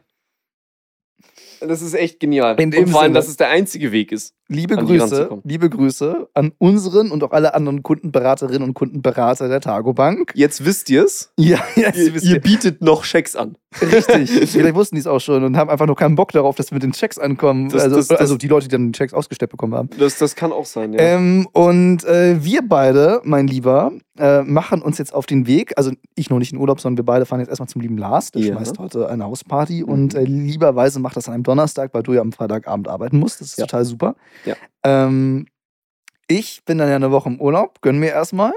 Das 1.60 1.80
ist 1.80 1.94
echt 1.94 2.18
genial. 2.18 2.60
In 2.60 2.72
dem 2.72 2.84
und 2.84 2.90
vor 2.90 3.02
allem, 3.02 3.10
Sinne. 3.10 3.18
dass 3.20 3.28
es 3.28 3.36
der 3.36 3.48
einzige 3.48 3.92
Weg 3.92 4.10
ist. 4.10 4.34
Liebe 4.52 4.76
An 4.78 4.86
Grüße, 4.86 5.28
liebe 5.44 5.70
Grüße 5.70 6.28
an 6.34 6.52
unseren 6.58 7.10
und 7.10 7.24
auch 7.24 7.32
alle 7.32 7.54
anderen 7.54 7.82
Kundenberaterinnen 7.82 8.62
und 8.62 8.74
Kundenberater 8.74 9.48
der 9.48 9.60
Tagobank. 9.60 10.32
Jetzt 10.34 10.64
wisst 10.64 10.90
ihr 10.90 11.04
es. 11.04 11.32
Ja, 11.38 11.58
jetzt 11.74 11.98
Ihr, 11.98 12.14
wisst 12.14 12.24
ihr 12.26 12.34
ihr. 12.34 12.40
bietet 12.40 12.82
noch 12.82 13.04
Schecks 13.04 13.34
an. 13.34 13.56
Richtig. 13.80 14.30
Vielleicht 14.50 14.74
wussten 14.74 14.96
die 14.96 15.00
es 15.00 15.06
auch 15.06 15.18
schon 15.20 15.42
und 15.44 15.56
haben 15.56 15.70
einfach 15.70 15.86
nur 15.86 15.96
keinen 15.96 16.14
Bock 16.14 16.30
darauf, 16.32 16.54
dass 16.56 16.70
wir 16.70 16.76
mit 16.76 16.82
den 16.82 16.92
Checks 16.92 17.18
ankommen. 17.18 17.68
Das- 17.70 17.82
also, 17.84 17.96
das- 17.96 18.08
das- 18.08 18.20
also 18.20 18.36
die 18.36 18.48
Leute, 18.48 18.68
die 18.68 18.72
dann 18.72 18.92
die 18.92 18.96
Checks 18.98 19.14
ausgestellt 19.14 19.50
bekommen 19.50 19.74
haben. 19.74 19.88
Das, 19.98 20.18
das 20.18 20.36
kann 20.36 20.52
auch 20.52 20.66
sein, 20.66 20.92
ja. 20.92 21.00
Ähm, 21.00 21.48
und 21.52 22.04
äh, 22.04 22.44
wir 22.44 22.60
beide, 22.68 23.20
mein 23.24 23.46
Lieber, 23.46 23.92
äh, 24.18 24.42
machen 24.42 24.82
uns 24.82 24.98
jetzt 24.98 25.14
auf 25.14 25.24
den 25.24 25.46
Weg. 25.46 25.72
Also 25.78 25.90
ich 26.14 26.28
noch 26.28 26.38
nicht 26.38 26.52
in 26.52 26.58
Urlaub, 26.58 26.80
sondern 26.80 26.98
wir 26.98 27.04
beide 27.04 27.24
fahren 27.24 27.40
jetzt 27.40 27.48
erstmal 27.48 27.68
zum 27.68 27.80
lieben 27.80 27.96
Lars. 27.96 28.30
Der 28.30 28.42
Ja. 28.42 28.54
schmeißt 28.54 28.78
heute 28.78 29.08
eine 29.08 29.24
Hausparty 29.24 29.82
Mhm. 29.82 29.88
und 29.88 30.14
äh, 30.14 30.22
lieberweise 30.24 31.00
macht 31.00 31.16
das 31.16 31.28
an 31.28 31.34
einem 31.34 31.42
Donnerstag, 31.44 31.94
weil 31.94 32.02
du 32.02 32.12
ja 32.12 32.20
am 32.20 32.30
Freitagabend 32.32 32.88
arbeiten 32.88 33.18
musst. 33.18 33.40
Das 33.40 33.48
ist 33.48 33.58
Ja. 33.58 33.64
total 33.66 33.86
super. 33.86 34.14
Ja. 34.44 34.56
Ähm, 34.82 35.46
ich 36.28 36.64
bin 36.64 36.78
dann 36.78 36.88
ja 36.88 36.96
eine 36.96 37.10
Woche 37.10 37.28
im 37.28 37.40
Urlaub, 37.40 37.80
gönn 37.82 37.98
mir 37.98 38.10
erstmal. 38.10 38.52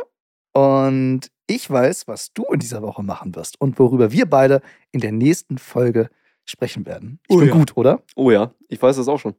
Und 0.54 1.32
ich 1.48 1.70
weiß, 1.70 2.08
was 2.08 2.34
du 2.34 2.44
in 2.46 2.60
dieser 2.60 2.82
Woche 2.82 3.04
machen 3.04 3.36
wirst 3.36 3.60
und 3.60 3.78
worüber 3.78 4.12
wir 4.12 4.26
beide 4.30 4.62
in 4.92 5.02
der 5.02 5.12
nächsten 5.12 5.58
Folge 5.58 6.10
sprechen 6.46 6.86
werden. 6.86 7.20
Ich 7.28 7.36
Oh 7.36 7.40
bin 7.40 7.50
ja. 7.50 7.54
gut, 7.54 7.76
oder? 7.76 8.02
oh 8.16 8.32
ja, 8.32 8.52
ich 8.68 8.82
weiß 8.82 8.96
das 8.96 9.08
auch 9.08 9.20
schon. 9.20 9.36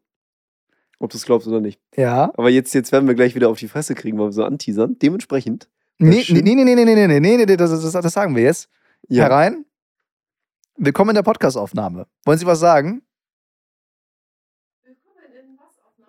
Ob 0.99 1.11
du 1.11 1.16
es 1.18 1.24
glaubst 1.24 1.47
oder 1.47 1.61
nicht. 1.61 1.80
Ja. 1.94 2.32
Aber 2.36 2.49
jetzt, 2.51 2.72
jetzt 2.74 2.90
werden 2.92 3.07
wir 3.07 3.14
gleich 3.14 3.34
wieder 3.34 3.49
auf 3.49 3.59
die 3.59 3.68
Fresse 3.68 3.94
kriegen, 3.94 4.18
weil 4.18 4.28
wir 4.28 4.32
so 4.32 4.44
anteasern. 4.44 4.99
Dementsprechend. 4.99 5.68
Nee, 5.99 6.24
nee, 6.28 6.42
nee, 6.42 6.55
nee, 6.55 6.64
nee, 6.64 6.74
nee, 6.74 6.84
nee, 6.84 7.07
nee, 7.07 7.20
nee, 7.20 7.36
nee, 7.36 7.57
das, 7.57 7.70
das, 7.70 7.92
das 7.92 8.12
sagen 8.12 8.34
wir 8.36 8.42
jetzt. 8.42 8.68
Ja. 9.09 9.24
herein. 9.24 9.64
Willkommen 10.76 11.11
in 11.11 11.14
der 11.16 11.22
Podcastaufnahme. 11.22 12.07
Wollen 12.24 12.38
Sie 12.38 12.47
was 12.47 12.61
sagen? 12.61 13.03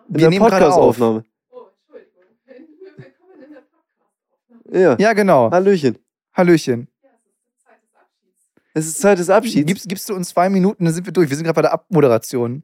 In 0.08 0.14
Wir 0.14 0.20
der 0.20 0.30
nehmen 0.30 0.46
gerade 0.46 0.66
auf. 0.72 0.96
Podcast-Aufnahme. 0.96 1.24
Ja. 4.70 4.96
Ja, 4.98 5.14
genau. 5.14 5.50
Hallöchen. 5.50 5.96
Hallöchen. 6.34 6.88
Es 8.74 8.86
ist 8.86 9.00
Zeit 9.00 9.18
des 9.18 9.30
Abschieds. 9.30 9.66
Gibst, 9.66 9.88
gibst 9.88 10.08
du 10.10 10.14
uns 10.14 10.28
zwei 10.28 10.50
Minuten, 10.50 10.84
dann 10.84 10.92
sind 10.92 11.06
wir 11.06 11.12
durch. 11.12 11.30
Wir 11.30 11.36
sind 11.36 11.44
gerade 11.44 11.54
bei 11.56 11.62
der 11.62 11.72
Abmoderation. 11.72 12.62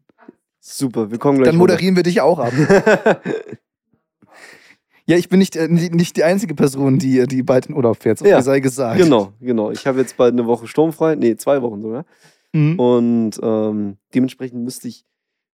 Super, 0.61 1.11
wir 1.11 1.19
kommen 1.19 1.39
gleich. 1.39 1.49
Dann 1.49 1.57
moderieren 1.57 1.97
wir 1.97 2.03
dich 2.03 2.21
auch 2.21 2.39
ab. 2.39 2.53
runter. 2.57 3.21
Ja, 5.07 5.19
ich 5.19 5.29
bin 5.29 5.39
nicht, 5.39 5.55
äh, 5.55 5.69
nicht 5.69 6.17
die 6.17 6.25
einzige 6.25 6.55
Person, 6.55 6.99
die, 6.99 7.27
die 7.27 7.43
bald 7.43 7.67
in 7.67 7.75
Urlaub 7.75 8.03
fährt. 8.03 8.19
So 8.19 8.25
Ja, 8.25 8.41
sei 8.41 8.61
gesagt. 8.61 8.97
genau, 8.99 9.35
genau. 9.39 9.71
Ich 9.71 9.87
habe 9.87 10.01
jetzt 10.01 10.17
bald 10.17 10.33
eine 10.33 10.47
Woche 10.47 10.67
sturmfrei. 10.67 11.15
Nee, 11.15 11.37
zwei 11.37 11.61
Wochen 11.61 11.83
sogar. 11.83 12.07
Mhm. 12.55 12.79
Und 12.81 13.33
ähm, 13.43 13.99
dementsprechend 14.15 14.65
müsste 14.65 14.89
ich, 14.89 15.05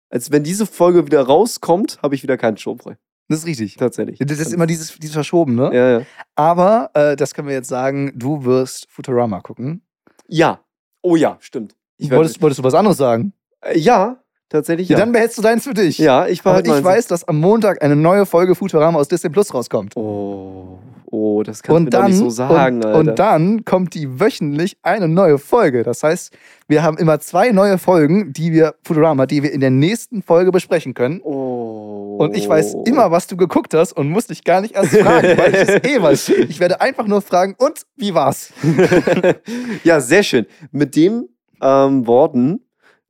als 0.09 0.31
wenn 0.31 0.43
diese 0.43 0.65
Folge 0.65 1.05
wieder 1.05 1.21
rauskommt, 1.21 1.99
habe 2.01 2.15
ich 2.15 2.23
wieder 2.23 2.37
keinen 2.37 2.57
sturmfrei. 2.57 2.97
Das 3.27 3.39
ist 3.39 3.45
richtig. 3.45 3.75
Tatsächlich. 3.75 4.19
Das 4.19 4.39
ist 4.39 4.53
immer 4.53 4.65
dieses, 4.65 4.97
dieses 4.97 5.13
Verschoben, 5.13 5.53
ne? 5.55 5.69
Ja, 5.73 5.99
ja. 5.99 6.05
Aber, 6.35 6.89
äh, 6.95 7.15
das 7.15 7.35
können 7.35 7.47
wir 7.47 7.53
jetzt 7.53 7.69
sagen, 7.69 8.11
du 8.15 8.43
wirst 8.43 8.87
Futurama 8.89 9.39
gucken. 9.41 9.83
Ja. 10.27 10.61
Oh 11.03 11.15
ja, 11.15 11.37
stimmt. 11.39 11.75
Wolltest, 11.99 12.41
wolltest 12.41 12.59
du 12.59 12.63
was 12.63 12.73
anderes 12.73 12.97
sagen? 12.97 13.33
Äh, 13.61 13.77
ja, 13.77 14.23
tatsächlich 14.49 14.89
Ja. 14.89 14.97
ja. 14.97 15.05
dann 15.05 15.11
behältst 15.11 15.37
du 15.37 15.41
deins 15.41 15.63
für 15.63 15.73
dich. 15.73 15.97
ja, 15.97 16.27
ich 16.27 16.41
Aber 16.41 16.61
behalte 16.61 16.77
ich 16.77 16.83
weiß, 16.83 17.07
dass 17.07 17.27
am 17.27 17.39
Montag 17.39 17.83
eine 17.83 17.95
neue 17.95 18.25
Folge 18.25 18.55
Futurama 18.55 18.99
aus 18.99 19.07
Disney 19.07 19.29
Plus 19.29 19.53
rauskommt. 19.53 19.95
Oh, 19.95 20.79
oh, 21.05 21.43
das 21.43 21.61
doch 21.61 21.79
dann, 21.85 22.07
nicht 22.07 22.17
so 22.17 22.29
sagen, 22.29 22.77
und, 22.77 22.85
Alter. 22.85 22.99
und 22.99 23.19
dann 23.19 23.65
kommt 23.65 23.93
die 23.93 24.19
wöchentlich 24.19 24.77
eine 24.81 25.07
neue 25.07 25.37
Folge. 25.37 25.83
Das 25.83 26.03
heißt, 26.03 26.33
wir 26.67 26.83
haben 26.83 26.97
immer 26.97 27.19
zwei 27.19 27.51
neue 27.51 27.77
Folgen, 27.77 28.33
die 28.33 28.51
wir, 28.51 28.75
Futurama, 28.83 29.25
die 29.25 29.43
wir 29.43 29.51
in 29.51 29.61
der 29.61 29.71
nächsten 29.71 30.21
Folge 30.21 30.51
besprechen 30.51 30.93
können. 30.93 31.21
oh. 31.23 31.99
Und 32.19 32.35
ich 32.35 32.49
weiß 32.49 32.75
immer, 32.83 33.11
was 33.11 33.27
du 33.27 33.37
geguckt 33.37 33.73
hast 33.73 33.93
und 33.93 34.09
muss 34.09 34.27
dich 34.27 34.43
gar 34.43 34.59
nicht 34.59 34.75
erst 34.75 34.93
fragen, 34.97 35.37
weil 35.37 35.55
ich 35.55 35.69
es 35.69 35.89
eh 35.89 36.01
weiß. 36.01 36.29
Ich 36.49 36.59
werde 36.59 36.81
einfach 36.81 37.07
nur 37.07 37.21
fragen, 37.21 37.55
und 37.57 37.83
wie 37.95 38.13
war's? 38.13 38.51
ja, 39.85 40.01
sehr 40.01 40.23
schön. 40.23 40.45
Mit 40.73 40.97
dem 40.97 41.29
ähm, 41.61 42.05
Worten 42.05 42.59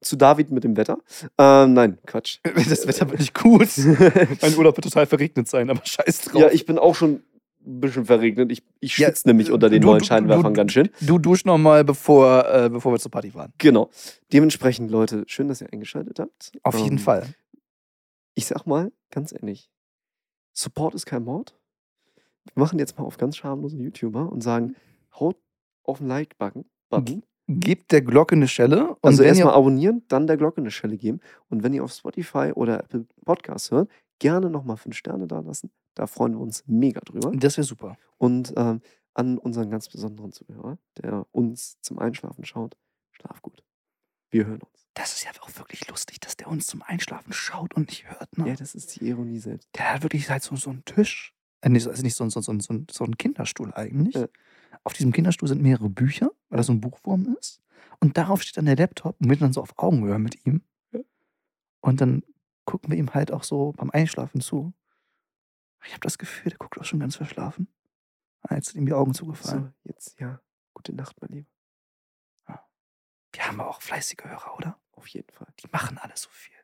zu 0.01 0.15
David 0.15 0.51
mit 0.51 0.63
dem 0.63 0.77
Wetter. 0.77 0.97
Ähm, 1.37 1.73
nein, 1.73 1.97
Quatsch. 2.05 2.39
Das 2.69 2.87
Wetter 2.87 3.09
wird 3.09 3.19
nicht 3.19 3.33
gut. 3.33 3.67
Mein 4.41 4.55
Urlaub 4.57 4.77
wird 4.77 4.85
total 4.85 5.05
verregnet 5.05 5.47
sein, 5.47 5.69
aber 5.69 5.81
scheiß 5.85 6.21
drauf. 6.21 6.41
Ja, 6.41 6.49
ich 6.51 6.65
bin 6.65 6.77
auch 6.79 6.95
schon 6.95 7.23
ein 7.65 7.81
bisschen 7.81 8.05
verregnet. 8.05 8.51
Ich, 8.51 8.63
ich 8.79 8.97
Ja, 8.97 9.07
schwitze 9.07 9.27
nämlich 9.27 9.51
unter 9.51 9.69
den 9.69 9.81
du- 9.81 9.87
neuen 9.89 9.99
du- 9.99 10.05
Scheinwerfern 10.05 10.53
du- 10.53 10.57
ganz 10.57 10.71
schön. 10.71 10.89
Du 11.01 11.19
dusch 11.19 11.43
noch 11.45 11.57
mal, 11.57 11.83
bevor, 11.83 12.45
äh, 12.49 12.69
bevor 12.69 12.93
wir 12.93 12.99
zur 12.99 13.11
Party 13.11 13.31
fahren. 13.31 13.51
Genau. 13.57 13.89
Dementsprechend, 14.31 14.89
Leute, 14.91 15.23
schön, 15.27 15.49
dass 15.49 15.59
ihr 15.61 15.71
eingeschaltet 15.71 16.19
habt. 16.19 16.51
Auf 16.63 16.77
jeden 16.77 16.93
Ähm, 16.97 16.99
Fall. 16.99 17.27
Ich 18.35 18.45
sag 18.45 18.65
mal, 18.65 18.91
ganz 19.11 19.33
ehrlich, 19.33 19.69
Support 20.53 20.95
ist 20.95 21.05
kein 21.05 21.23
Mord. 21.25 21.55
Wir 22.45 22.61
machen 22.63 22.79
jetzt 22.79 22.97
mal 22.97 23.03
auf 23.03 23.17
ganz 23.17 23.35
schamlose 23.37 23.75
YouTuber 23.77 24.31
und 24.31 24.41
sagen, 24.41 24.75
haut 25.19 25.35
auf 25.83 25.97
den 25.99 26.07
Like-Button. 26.07 26.65
Button. 26.89 27.23
Gebt 27.51 27.91
der 27.91 28.01
Glocke 28.01 28.35
eine 28.35 28.47
Schelle. 28.47 28.89
Und 28.89 28.99
Also 29.05 29.23
erstmal 29.23 29.53
abonnieren, 29.55 30.03
dann 30.07 30.27
der 30.27 30.37
Glocke 30.37 30.61
eine 30.61 30.69
Schelle 30.71 30.97
geben. 30.97 31.19
Und 31.49 31.63
wenn 31.63 31.73
ihr 31.73 31.83
auf 31.83 31.91
Spotify 31.91 32.51
oder 32.53 32.79
Apple 32.83 33.05
Podcasts 33.25 33.71
hört, 33.71 33.89
gerne 34.19 34.49
nochmal 34.51 34.77
fünf 34.77 34.95
Sterne 34.95 35.27
da 35.27 35.39
lassen. 35.39 35.71
Da 35.95 36.05
freuen 36.05 36.33
wir 36.33 36.39
uns 36.41 36.63
mega 36.67 36.99
drüber. 37.01 37.31
Das 37.35 37.57
wäre 37.57 37.65
super. 37.65 37.97
Und 38.17 38.53
ähm, 38.55 38.81
an 39.15 39.37
unseren 39.39 39.69
ganz 39.71 39.89
besonderen 39.89 40.31
Zuhörer, 40.31 40.77
der 41.01 41.25
uns 41.31 41.77
zum 41.81 41.97
Einschlafen 41.97 42.45
schaut, 42.45 42.77
schlaf 43.11 43.41
gut. 43.41 43.63
Wir 44.29 44.45
hören 44.45 44.61
uns. 44.61 44.87
Das 44.93 45.13
ist 45.13 45.23
ja 45.23 45.31
auch 45.41 45.49
wirklich 45.57 45.87
lustig, 45.89 46.19
dass 46.19 46.37
der 46.37 46.47
uns 46.49 46.67
zum 46.67 46.83
Einschlafen 46.83 47.33
schaut 47.33 47.73
und 47.75 47.89
nicht 47.89 48.07
hört. 48.09 48.37
Ne? 48.37 48.49
Ja, 48.49 48.55
das 48.55 48.75
ist 48.75 48.95
die 48.99 49.07
Ironie 49.07 49.39
selbst. 49.39 49.67
Der 49.75 49.93
hat 49.95 50.03
wirklich 50.03 50.29
halt 50.29 50.43
so, 50.43 50.55
so 50.55 50.69
einen 50.69 50.85
Tisch 50.85 51.33
Äh, 51.61 51.69
also 51.73 52.01
nicht 52.03 52.15
so, 52.15 52.23
ein- 52.23 52.29
so, 52.29 52.39
so, 52.41 52.51
ein- 52.53 52.59
so, 52.59 52.73
so 52.91 53.03
ein 53.03 53.17
Kinderstuhl 53.17 53.73
eigentlich. 53.73 54.13
Ja. 54.15 54.27
Auf 54.83 54.93
diesem 54.93 55.11
Kinderstuhl 55.11 55.47
sind 55.49 55.61
mehrere 55.61 55.89
Bücher, 55.89 56.31
weil 56.49 56.57
das 56.57 56.67
so 56.67 56.73
ein 56.73 56.81
Buchwurm 56.81 57.35
ist. 57.39 57.61
Und 57.99 58.17
darauf 58.17 58.41
steht 58.41 58.57
dann 58.57 58.65
der 58.65 58.75
Laptop 58.75 59.19
und 59.19 59.27
wir 59.29 59.35
sind 59.35 59.41
dann 59.41 59.53
so 59.53 59.61
auf 59.61 59.77
Augenhöhe 59.77 60.19
mit 60.19 60.45
ihm. 60.45 60.61
Ja. 60.91 60.99
Und 61.81 62.01
dann 62.01 62.23
gucken 62.65 62.91
wir 62.91 62.97
ihm 62.97 63.13
halt 63.13 63.31
auch 63.31 63.43
so 63.43 63.73
beim 63.73 63.89
Einschlafen 63.91 64.41
zu. 64.41 64.73
Ich 65.85 65.91
habe 65.91 66.01
das 66.01 66.17
Gefühl, 66.17 66.49
der 66.51 66.57
guckt 66.57 66.77
auch 66.77 66.85
schon 66.85 66.99
ganz 66.99 67.15
verschlafen. 67.15 67.67
Als 68.41 68.67
sind 68.67 68.81
ihm 68.81 68.85
die 68.85 68.93
Augen 68.93 69.13
zugefallen. 69.13 69.73
So, 69.83 69.89
jetzt, 69.89 70.19
ja. 70.19 70.39
Gute 70.73 70.93
Nacht, 70.93 71.19
mein 71.21 71.31
Lieber. 71.31 71.49
Wir 73.31 73.47
haben 73.47 73.59
aber 73.59 73.69
auch 73.69 73.81
fleißige 73.81 74.23
Hörer, 74.23 74.55
oder? 74.57 74.79
Auf 74.91 75.07
jeden 75.07 75.31
Fall. 75.31 75.47
Die 75.59 75.67
machen 75.71 75.97
alle 75.97 76.15
so 76.15 76.29
viel. 76.29 76.55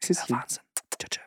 Das 0.00 0.10
ist 0.10 0.28
der 0.28 0.36
Wahnsinn. 0.36 0.62
Tschö, 0.98 1.08
tschö. 1.08 1.20